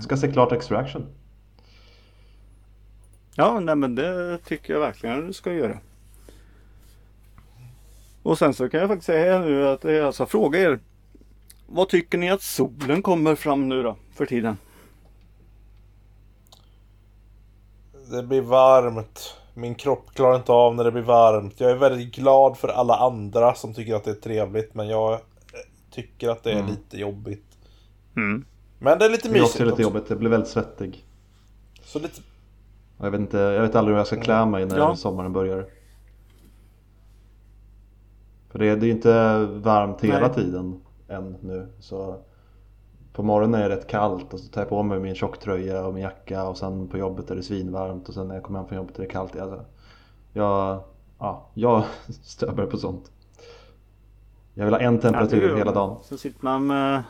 ska 0.00 0.16
se 0.16 0.32
klart 0.32 0.52
extraction. 0.52 1.06
Ja, 3.34 3.60
nej 3.60 3.76
men 3.76 3.94
det 3.94 4.38
tycker 4.38 4.72
jag 4.72 4.80
verkligen 4.80 5.18
att 5.18 5.26
du 5.26 5.32
ska 5.32 5.52
göra. 5.52 5.78
Och 8.22 8.38
sen 8.38 8.54
så 8.54 8.68
kan 8.68 8.80
jag 8.80 8.88
faktiskt 8.88 9.06
säga 9.06 9.38
nu 9.38 9.68
att 9.68 9.84
jag 9.84 10.06
alltså 10.06 10.26
fråga 10.26 10.60
er. 10.60 10.78
Vad 11.66 11.88
tycker 11.88 12.18
ni 12.18 12.30
att 12.30 12.42
solen 12.42 13.02
kommer 13.02 13.34
fram 13.34 13.68
nu 13.68 13.82
då 13.82 13.96
för 14.14 14.26
tiden? 14.26 14.56
Det 18.10 18.22
blir 18.22 18.40
varmt. 18.40 19.37
Min 19.58 19.74
kropp 19.74 20.10
klarar 20.14 20.36
inte 20.36 20.52
av 20.52 20.74
när 20.74 20.84
det 20.84 20.92
blir 20.92 21.02
varmt. 21.02 21.60
Jag 21.60 21.70
är 21.70 21.74
väldigt 21.76 22.14
glad 22.14 22.56
för 22.58 22.68
alla 22.68 22.96
andra 22.96 23.54
som 23.54 23.74
tycker 23.74 23.94
att 23.94 24.04
det 24.04 24.10
är 24.10 24.14
trevligt. 24.14 24.74
Men 24.74 24.88
jag 24.88 25.12
eh, 25.12 25.18
tycker 25.90 26.28
att 26.28 26.42
det 26.42 26.52
är 26.52 26.66
lite 26.66 26.98
jobbigt. 26.98 27.44
Mm. 28.16 28.44
Men 28.78 28.98
det 28.98 29.04
är 29.04 29.10
lite 29.10 29.28
Det 29.28 29.38
är 29.38 29.40
mysigt 29.40 29.54
också 29.54 29.64
lite 29.64 29.72
också. 29.72 29.82
jobbigt, 29.82 30.10
jag 30.10 30.18
blir 30.18 30.30
väldigt 30.30 30.48
svettig. 30.50 31.04
Så 31.82 31.98
lite... 31.98 32.20
Jag 33.00 33.10
vet, 33.10 33.20
inte, 33.20 33.38
jag 33.38 33.62
vet 33.62 33.74
aldrig 33.74 33.92
hur 33.94 33.98
jag 33.98 34.06
ska 34.06 34.20
klä 34.20 34.46
mig 34.46 34.66
när 34.66 34.78
Ja. 34.78 34.96
sommaren 34.96 35.32
börjar. 35.32 35.66
För 38.50 38.58
det, 38.58 38.76
det 38.76 38.84
är 38.84 38.88
ju 38.88 38.92
inte 38.92 39.38
varmt 39.44 40.00
hela 40.00 40.26
Nej. 40.26 40.34
tiden 40.34 40.80
än 41.08 41.36
nu. 41.40 41.68
Så 41.80 42.20
på 43.18 43.22
morgonen 43.24 43.60
är 43.60 43.68
det 43.68 43.76
rätt 43.76 43.86
kallt 43.86 44.34
och 44.34 44.40
så 44.40 44.48
tar 44.48 44.60
jag 44.60 44.68
på 44.68 44.82
mig 44.82 45.00
min 45.00 45.14
tjocktröja 45.14 45.86
och 45.86 45.94
min 45.94 46.02
jacka 46.02 46.44
och 46.48 46.58
sen 46.58 46.88
på 46.88 46.98
jobbet 46.98 47.30
är 47.30 47.36
det 47.36 47.42
svinvarmt 47.42 48.08
och 48.08 48.14
sen 48.14 48.28
när 48.28 48.34
jag 48.34 48.44
kommer 48.44 48.58
hem 48.58 48.68
från 48.68 48.76
jobbet 48.76 48.98
är 48.98 49.02
det 49.02 49.08
kallt. 49.08 49.36
Alltså, 49.36 49.64
jag, 50.32 50.80
ja, 51.18 51.46
jag 51.54 51.84
stör 52.08 52.52
mig 52.52 52.66
på 52.66 52.76
sånt. 52.76 53.10
Jag 54.54 54.64
vill 54.64 54.74
ha 54.74 54.80
en 54.80 54.98
temperatur 54.98 55.48
Ja, 55.50 55.56
hela 55.56 55.72
dagen. 55.72 55.96
Så 56.04 56.18
sitter 56.18 56.44
man 56.44 56.66
med, 56.66 57.02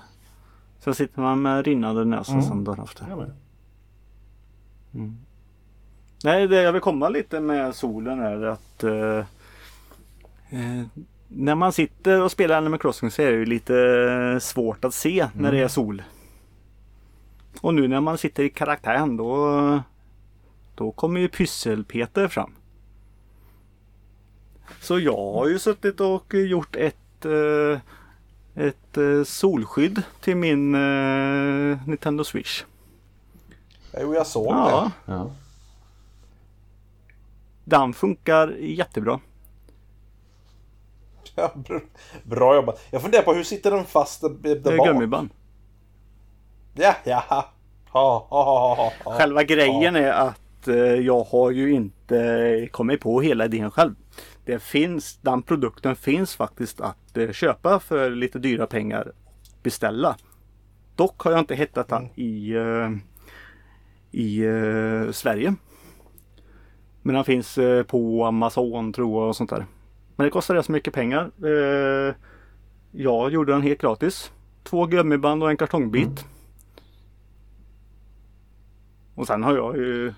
så 0.81 0.95
sitter 0.95 1.21
man 1.21 1.43
med 1.43 1.65
rinnande 1.65 2.05
näsa 2.05 2.33
Mm. 2.33 2.45
som 2.45 2.65
dagen 2.65 2.81
efter. 2.85 3.07
Ja, 3.11 3.17
men. 4.93 5.19
Nej, 6.25 6.49
det 6.49 6.63
jag 6.63 6.73
vill 6.73 6.83
komma 6.83 7.09
lite 7.09 7.41
med 7.41 7.75
solen 7.75 8.21
är 8.21 8.43
att 8.45 8.85
eh, 8.85 9.19
eh, 10.51 10.85
när 11.29 11.55
man 11.55 11.73
sitter 11.73 12.23
och 12.23 12.33
spelar 12.33 12.57
Animal 12.59 12.79
Crossing 12.79 13.11
så 13.11 13.23
är 13.23 13.31
det 13.31 13.37
ju 13.39 13.45
lite 13.47 14.39
svårt 14.43 14.85
att 14.85 14.95
se 14.95 15.29
när 15.35 15.53
det 15.53 15.59
är 15.59 15.69
sol. 15.69 16.03
Och 17.61 17.75
nu 17.75 17.89
när 17.89 18.01
man 18.01 18.19
sitter 18.19 18.43
i 18.43 18.51
karaktären 18.51 19.17
då, 19.17 19.83
då 20.75 20.93
kommer 20.93 21.21
ju 21.21 21.29
Pyssel-Peter 21.29 22.29
fram. 22.29 22.53
Så 24.81 24.99
jag 24.99 25.33
har 25.33 25.49
ju 25.49 25.59
suttit 25.59 26.01
och 26.01 26.35
gjort 26.35 26.77
ett, 26.77 27.25
eh, 27.25 27.81
ett 28.67 28.97
eh, 28.97 29.23
solskydd 29.25 30.03
till 30.21 30.37
min 30.37 30.75
eh, 30.75 31.79
Nintendo 31.89 32.25
Switch. 32.25 32.65
Jo, 34.01 34.15
jag 34.15 34.27
såg 34.27 34.47
Ja, 34.55 34.91
Ja. 35.07 35.31
den 37.65 37.93
funkar 37.93 38.49
jättebra. 38.61 39.21
Det. 41.39 41.75
Ja, 41.75 41.81
Bra 42.25 42.55
jobbat. 42.55 42.81
Jag 42.91 43.03
funderar 43.03 43.23
på 43.23 43.35
hur 43.35 43.43
sitter 43.43 43.71
den 43.71 43.85
fast 43.85 44.21
där, 44.21 44.29
Det 44.29 44.55
där 44.55 44.73
är 44.73 44.77
bak? 44.77 44.87
gummiband. 44.87 45.31
Ja, 46.75 46.95
ja. 47.05 47.25
Ha, 47.91 48.27
ha, 48.29 48.45
ha, 48.45 48.75
ha, 48.75 48.93
ha. 49.05 49.13
Själva 49.19 49.43
grejen 49.43 49.97
är 49.97 50.11
att 50.11 50.69
eh, 50.69 50.75
jag 50.77 51.25
har 51.25 51.51
ju 51.51 51.73
inte 51.73 52.69
kommit 52.71 53.01
på 53.01 53.21
hela 53.21 53.45
idén 53.45 53.71
själv. 53.71 53.95
Det 54.45 54.59
finns, 54.63 55.19
den 55.23 55.43
produkten 55.43 55.97
finns 55.97 56.37
faktiskt 56.37 56.81
att 56.81 57.17
eh, 57.17 57.31
köpa 57.33 57.81
för 57.81 58.11
lite 58.11 58.39
dyra 58.39 58.67
pengar. 58.67 59.13
Beställa. 59.63 60.17
Dock 60.97 61.21
har 61.23 61.31
jag 61.31 61.41
inte 61.41 61.55
hittat 61.55 61.89
den 61.89 62.09
i, 62.15 62.51
eh, 62.53 62.91
i 64.21 64.43
Sverige. 65.13 65.55
Men 67.03 67.15
den 67.15 67.25
finns 67.25 67.59
på 67.87 68.25
Amazon 68.25 68.93
tror 68.93 69.23
jag 69.23 69.29
och 69.29 69.37
sånt 69.37 69.51
där. 69.51 69.67
Men 70.19 70.25
det 70.25 70.31
kostar 70.31 70.55
rätt 70.55 70.67
så 70.67 70.73
mycket 70.73 70.95
pengar. 70.95 71.31
Eh, 71.45 72.15
jag 72.93 73.31
gjorde 73.33 73.53
den 73.53 73.63
helt 73.63 73.81
gratis. 73.81 74.33
Två 74.63 74.87
gummiband 74.87 75.43
och 75.43 75.51
en 75.51 75.57
kartongbit. 75.57 76.25
Och 79.15 79.27
sen 79.27 79.43
har 79.43 79.57
jag 79.57 79.77
ju 79.77 80.15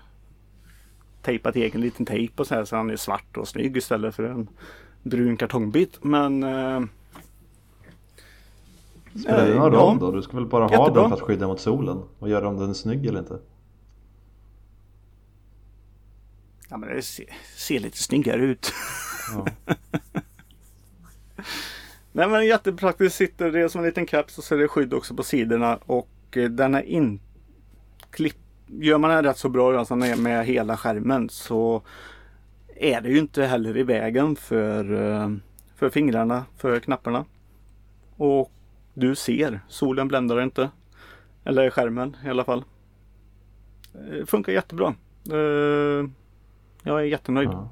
tejpat 1.21 1.55
egen 1.55 1.81
liten 1.81 2.05
tejp 2.05 2.33
och 2.41 2.47
så 2.47 2.55
här 2.55 2.65
så 2.65 2.75
han 2.75 2.89
är 2.89 2.95
svart 2.95 3.37
och 3.37 3.47
snygg 3.47 3.77
istället 3.77 4.15
för 4.15 4.23
en 4.23 4.47
brun 5.03 5.37
kartongbit. 5.37 6.03
Men 6.03 6.43
eh, 6.43 6.81
Spelar 9.21 9.45
det 9.45 9.51
Eh, 9.53 9.59
någon 9.59 9.73
ja. 9.73 9.79
roll 9.79 9.99
då? 9.99 10.11
Du 10.11 10.21
ska 10.21 10.37
väl 10.37 10.45
bara 10.45 10.63
ha 10.63 10.71
Jättebra. 10.71 11.01
den 11.01 11.09
för 11.09 11.17
att 11.17 11.23
skydda 11.23 11.47
mot 11.47 11.59
solen? 11.59 12.03
Och 12.19 12.29
göra 12.29 12.47
om 12.47 12.57
den 12.57 12.69
är 12.69 12.73
snygg 12.73 13.05
eller 13.05 13.19
inte? 13.19 13.39
ja, 16.69 16.77
men 16.77 16.95
det 16.95 17.01
ser, 17.01 17.25
ser 17.57 17.79
lite 17.79 17.97
snyggare 17.97 18.41
ut. 18.41 18.73
Ja. 19.35 19.73
Nej 22.11 22.29
men 22.29 22.45
jättepraktiskt 22.45 23.15
sitter 23.15 23.51
det 23.51 23.69
som 23.69 23.81
en 23.81 23.87
liten 23.87 24.07
keps 24.07 24.37
och 24.37 24.43
så 24.43 24.55
är 24.55 24.59
det 24.59 24.67
skydd 24.67 24.93
också 24.93 25.15
på 25.15 25.23
sidorna 25.23 25.79
och 25.85 26.09
eh, 26.31 26.49
den 26.49 26.75
är 26.75 26.81
in 26.81 27.19
klipp. 28.09 28.37
Gör 28.67 28.97
man 28.97 29.09
den 29.09 29.23
rätt 29.23 29.37
så 29.37 29.49
bra 29.49 29.79
alltså 29.79 29.95
med, 29.95 30.45
hela 30.45 30.77
skärmen 30.77 31.29
så 31.29 31.81
är 32.75 33.01
det 33.01 33.09
ju 33.09 33.19
inte 33.19 33.45
heller 33.45 33.77
i 33.77 33.83
vägen 33.83 34.35
för, 34.35 34.93
eh, 34.93 35.29
för 35.75 35.89
fingrarna, 35.89 36.45
för 36.57 36.79
knapparna. 36.79 37.25
Och 38.17 38.51
du 38.93 39.15
ser, 39.15 39.59
solen 39.67 40.07
bländar 40.07 40.41
inte. 40.41 40.69
Eller 41.43 41.69
skärmen 41.69 42.17
i 42.25 42.29
alla 42.29 42.43
fall. 42.43 42.63
Det 43.93 44.25
funkar 44.25 44.53
jättebra. 44.53 44.93
Jag 46.83 46.99
är 46.99 47.03
jättenöjd. 47.03 47.49
Ja. 47.49 47.69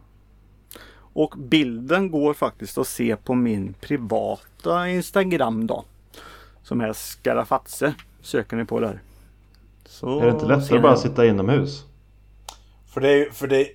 Och 1.19 1.35
bilden 1.37 2.11
går 2.11 2.33
faktiskt 2.33 2.77
att 2.77 2.87
se 2.87 3.15
på 3.15 3.33
min 3.33 3.73
privata 3.73 4.89
Instagram 4.89 5.67
då. 5.67 5.85
Som 6.63 6.81
är 6.81 6.93
Skarafatse. 6.93 7.93
Söker 8.21 8.57
ni 8.57 8.65
på 8.65 8.79
där. 8.79 9.01
Så 9.85 10.19
Är 10.19 10.25
det 10.25 10.31
inte 10.31 10.45
lättare 10.45 10.75
ni 10.75 10.81
bara 10.81 10.93
att 10.93 10.99
sitta 10.99 11.25
inomhus? 11.25 11.85
För 12.85 13.01
det 13.01 13.09
är 13.09 13.17
ju, 13.17 13.31
för 13.31 13.47
det 13.47 13.67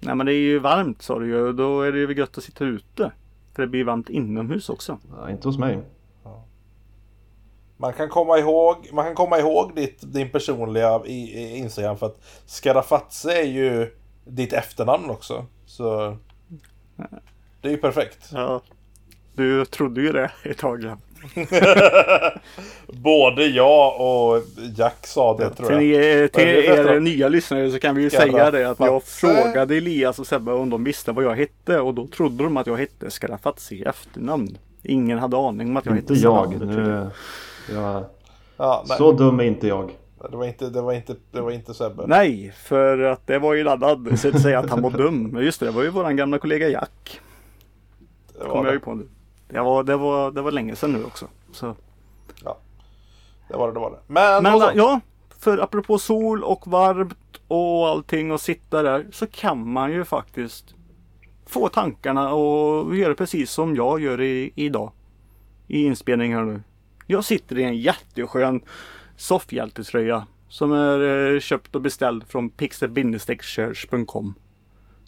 Nej 0.00 0.14
men 0.14 0.26
det 0.26 0.32
är 0.32 0.40
ju 0.40 0.58
varmt 0.58 1.02
sa 1.02 1.18
du 1.18 1.26
ju. 1.26 1.52
Då 1.52 1.82
är 1.82 1.92
det 1.92 1.98
ju 1.98 2.14
gött 2.14 2.38
att 2.38 2.44
sitta 2.44 2.64
ute. 2.64 3.12
För 3.54 3.62
det 3.62 3.68
blir 3.68 3.84
varmt 3.84 4.10
inomhus 4.10 4.68
också. 4.68 4.98
Ja, 5.16 5.30
inte 5.30 5.48
hos 5.48 5.58
mig. 5.58 5.78
Man 7.76 7.92
kan 7.92 8.08
komma 8.08 8.38
ihåg, 8.38 8.88
man 8.92 9.04
kan 9.04 9.14
komma 9.14 9.38
ihåg 9.38 9.74
ditt, 9.74 10.12
din 10.12 10.30
personliga 10.30 11.00
i, 11.04 11.12
i 11.12 11.56
Instagram 11.56 11.96
för 11.96 12.06
att 12.06 12.20
Skarafatse 12.46 13.40
är 13.40 13.46
ju 13.46 13.96
ditt 14.24 14.52
efternamn 14.52 15.10
också. 15.10 15.46
Så 15.66 16.16
det 17.60 17.68
är 17.68 17.72
ju 17.72 17.76
perfekt. 17.76 18.28
Ja. 18.32 18.62
Du 19.34 19.64
trodde 19.64 20.00
ju 20.02 20.12
det 20.12 20.30
ett 20.42 20.58
tag. 20.58 20.84
Ja. 20.84 20.98
Både 22.88 23.46
jag 23.46 24.00
och 24.00 24.42
Jack 24.76 25.06
sa 25.06 25.36
det 25.36 25.50
tror 25.50 25.66
Till, 25.66 25.90
jag. 25.90 26.22
ni, 26.22 26.28
till 26.28 26.44
för 26.74 26.94
er 26.94 27.00
nya 27.00 27.28
lyssnare 27.28 27.70
så 27.70 27.78
kan 27.78 27.94
vi 27.94 28.02
ju 28.02 28.10
Skarafatse. 28.10 28.32
säga 28.32 28.50
det 28.50 28.70
att 28.70 28.80
jag 28.80 29.02
frågade 29.04 29.76
Elias 29.76 30.18
och 30.18 30.26
Sebbe 30.26 30.52
om 30.52 30.70
de 30.70 30.84
visste 30.84 31.12
vad 31.12 31.24
jag 31.24 31.34
hette 31.36 31.80
och 31.80 31.94
då 31.94 32.06
trodde 32.06 32.44
de 32.44 32.56
att 32.56 32.66
jag 32.66 32.76
hette 32.76 33.10
Skarafatse 33.10 33.74
i 33.74 33.82
efternamn. 33.82 34.58
Ingen 34.82 35.18
hade 35.18 35.36
aning 35.36 35.68
om 35.68 35.76
att 35.76 35.86
jag 35.86 35.96
Inte 35.96 36.14
hette 36.14 36.22
jag. 36.24 36.52
Sebbe. 36.52 36.64
Nu, 36.64 37.10
jag 37.72 38.04
Ja, 38.56 38.84
så 38.86 39.12
dum 39.12 39.40
är 39.40 39.44
inte 39.44 39.68
jag. 39.68 39.90
Det 40.30 40.36
var 40.36 40.44
inte, 40.44 40.70
det 40.70 40.82
var 40.82 40.92
inte, 40.92 41.16
det 41.30 41.40
var 41.40 41.50
inte 41.50 41.74
Sebbe. 41.74 42.06
Nej, 42.06 42.52
för 42.56 42.98
att 42.98 43.26
det 43.26 43.38
var 43.38 43.54
ju 43.54 43.64
laddad. 43.64 44.18
Så 44.18 44.28
att 44.28 44.42
säga 44.42 44.58
att 44.58 44.70
han 44.70 44.82
var 44.82 44.90
dum. 44.90 45.22
Men 45.22 45.44
just 45.44 45.60
det, 45.60 45.66
det 45.66 45.72
var 45.72 45.82
ju 45.82 45.88
våran 45.88 46.16
gamla 46.16 46.38
kollega 46.38 46.68
Jack. 46.68 47.20
Det 48.38 48.44
Kommer 48.44 48.64
jag 48.64 48.74
ju 48.74 48.80
på 48.80 48.94
nu. 48.94 49.08
Det 49.48 49.60
var, 49.60 49.82
det 49.82 49.96
var, 49.96 50.30
det 50.30 50.42
var 50.42 50.50
länge 50.50 50.76
sedan 50.76 50.92
nu 50.92 51.04
också. 51.04 51.28
Så. 51.52 51.76
Det 53.48 53.56
var 53.56 53.66
det, 53.68 53.74
det 53.74 53.80
var 53.80 53.90
det. 53.90 53.98
Men, 54.06 54.42
Men 54.42 54.52
då 54.52 54.60
så. 54.60 54.70
ja, 54.74 55.00
för 55.38 55.58
apropå 55.58 55.98
sol 55.98 56.44
och 56.44 56.66
varmt 56.66 57.40
och 57.48 57.88
allting 57.88 58.32
och 58.32 58.40
sitta 58.40 58.82
där 58.82 59.06
så 59.12 59.26
kan 59.26 59.72
man 59.72 59.92
ju 59.92 60.04
faktiskt 60.04 60.74
få 61.46 61.68
tankarna 61.68 62.32
och 62.34 62.96
göra 62.96 63.14
precis 63.14 63.50
som 63.50 63.76
jag 63.76 64.00
gör 64.00 64.20
i, 64.20 64.52
idag. 64.54 64.92
I 65.68 65.84
inspelningen 65.84 66.38
här 66.38 66.44
nu. 66.44 66.62
Jag 67.06 67.24
sitter 67.24 67.58
i 67.58 67.64
en 67.64 67.76
jätteskön 67.76 68.60
soffhjältetröja 69.16 70.26
som 70.48 70.72
är 70.72 71.32
eh, 71.34 71.40
köpt 71.40 71.74
och 71.74 71.80
beställd 71.80 72.24
från 72.28 72.50
pixel-church.com. 72.50 74.34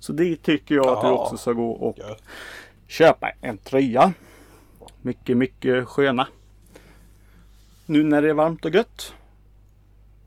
Så 0.00 0.12
det 0.12 0.36
tycker 0.36 0.74
jag 0.74 0.88
att 0.88 1.02
du 1.02 1.08
också 1.08 1.36
ska 1.36 1.52
gå 1.52 1.70
och 1.70 1.98
köpa 2.86 3.30
en 3.40 3.58
tröja. 3.58 4.12
Mycket, 5.02 5.36
mycket 5.36 5.88
sköna. 5.88 6.28
Nu 7.86 8.02
när 8.02 8.22
det 8.22 8.30
är 8.30 8.34
varmt 8.34 8.64
och 8.64 8.74
gött. 8.74 9.14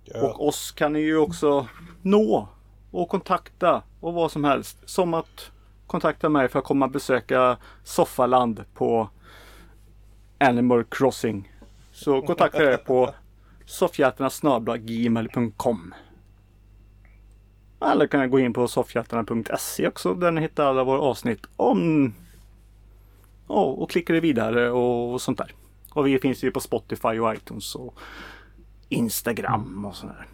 Gött. 0.05 0.23
Och 0.23 0.47
oss 0.47 0.71
kan 0.71 0.93
ni 0.93 0.99
ju 0.99 1.17
också 1.17 1.67
nå 2.01 2.47
och 2.91 3.09
kontakta 3.09 3.83
och 3.99 4.13
vad 4.13 4.31
som 4.31 4.43
helst. 4.43 4.77
Som 4.85 5.13
att 5.13 5.51
kontakta 5.87 6.29
mig 6.29 6.47
för 6.47 6.59
att 6.59 6.65
komma 6.65 6.85
och 6.85 6.91
besöka 6.91 7.57
Soffaland 7.83 8.63
på 8.73 9.09
Animal 10.37 10.83
Crossing. 10.83 11.51
Så 11.91 12.21
kontakta 12.21 12.73
er 12.73 12.77
på 12.77 13.13
soffhjältarna.gmail.com 13.69 15.93
Eller 17.81 18.07
kan 18.07 18.19
jag 18.19 18.31
gå 18.31 18.39
in 18.39 18.53
på 18.53 18.67
soffhjältarna.se 18.67 19.87
också 19.87 20.13
där 20.13 20.31
ni 20.31 20.41
hittar 20.41 20.65
alla 20.65 20.83
våra 20.83 21.01
avsnitt 21.01 21.45
om 21.55 22.13
ja, 23.47 23.63
och 23.63 23.89
klickar 23.89 24.13
vidare 24.13 24.71
och 24.71 25.21
sånt 25.21 25.37
där. 25.37 25.53
Och 25.93 26.07
vi 26.07 26.19
finns 26.19 26.43
ju 26.43 26.51
på 26.51 26.59
Spotify 26.59 27.19
och 27.19 27.33
iTunes 27.33 27.75
och 27.75 27.99
Instagram 28.89 29.85
och 29.85 29.95
sådär. 29.95 30.27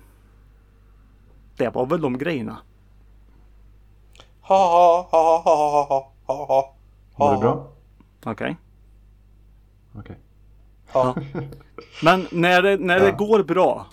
Det 1.57 1.69
var 1.69 1.85
väl 1.85 2.01
de 2.01 2.17
grejerna. 2.17 2.57
Ha 4.41 4.57
ha 4.57 5.07
ha 5.11 5.41
ha 5.41 5.55
ha 5.55 5.85
ha 6.25 6.35
ha 6.35 6.45
ha 6.45 6.75
Var 7.15 7.33
det 7.33 7.39
bra? 7.39 7.67
Okej. 8.23 8.57
Okej. 9.95 10.24
Ha. 10.95 11.15
Men 12.03 12.27
när 12.31 12.61
det, 12.61 12.77
när 12.77 12.99
det 12.99 13.05
Ja. 13.07 13.15
går 13.15 13.43
bra. 13.43 13.87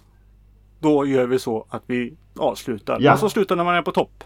Då 0.81 1.07
gör 1.07 1.27
vi 1.27 1.39
så 1.39 1.67
att 1.71 1.83
vi 1.87 2.17
avslutar. 2.39 2.97
Ja. 3.01 3.13
Och 3.13 3.19
så 3.19 3.29
slutar 3.31 3.57
när 3.57 3.65
man 3.65 3.75
är 3.75 3.83
på 3.83 3.93
topp. 3.93 4.25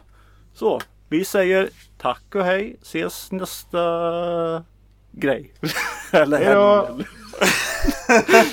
Så 0.54 0.80
vi 1.08 1.24
säger 1.24 1.68
tack 1.98 2.34
och 2.34 2.44
hej. 2.44 2.76
Ses 2.82 3.32
nästa 3.32 3.78
grej. 5.12 5.54
Eller 6.12 6.38
Hej 6.44 6.54
då. 6.54 6.98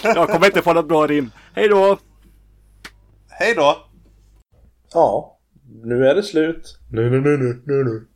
Jag 0.15 0.29
kommer 0.29 0.45
inte 0.45 0.61
på 0.61 0.73
något 0.73 0.87
bra 0.87 1.07
rim. 1.07 1.31
Hej 1.53 1.67
då! 1.69 1.97
Hej 3.29 3.55
då! 3.55 3.77
Ja, 4.93 5.37
nu 5.83 6.07
är 6.07 6.15
det 6.15 6.23
slut. 6.23 6.79
Nu, 6.91 7.09
nu, 7.09 7.21
nu, 7.21 7.37
nu, 7.37 7.61
nu, 7.65 7.83
nu. 7.83 8.07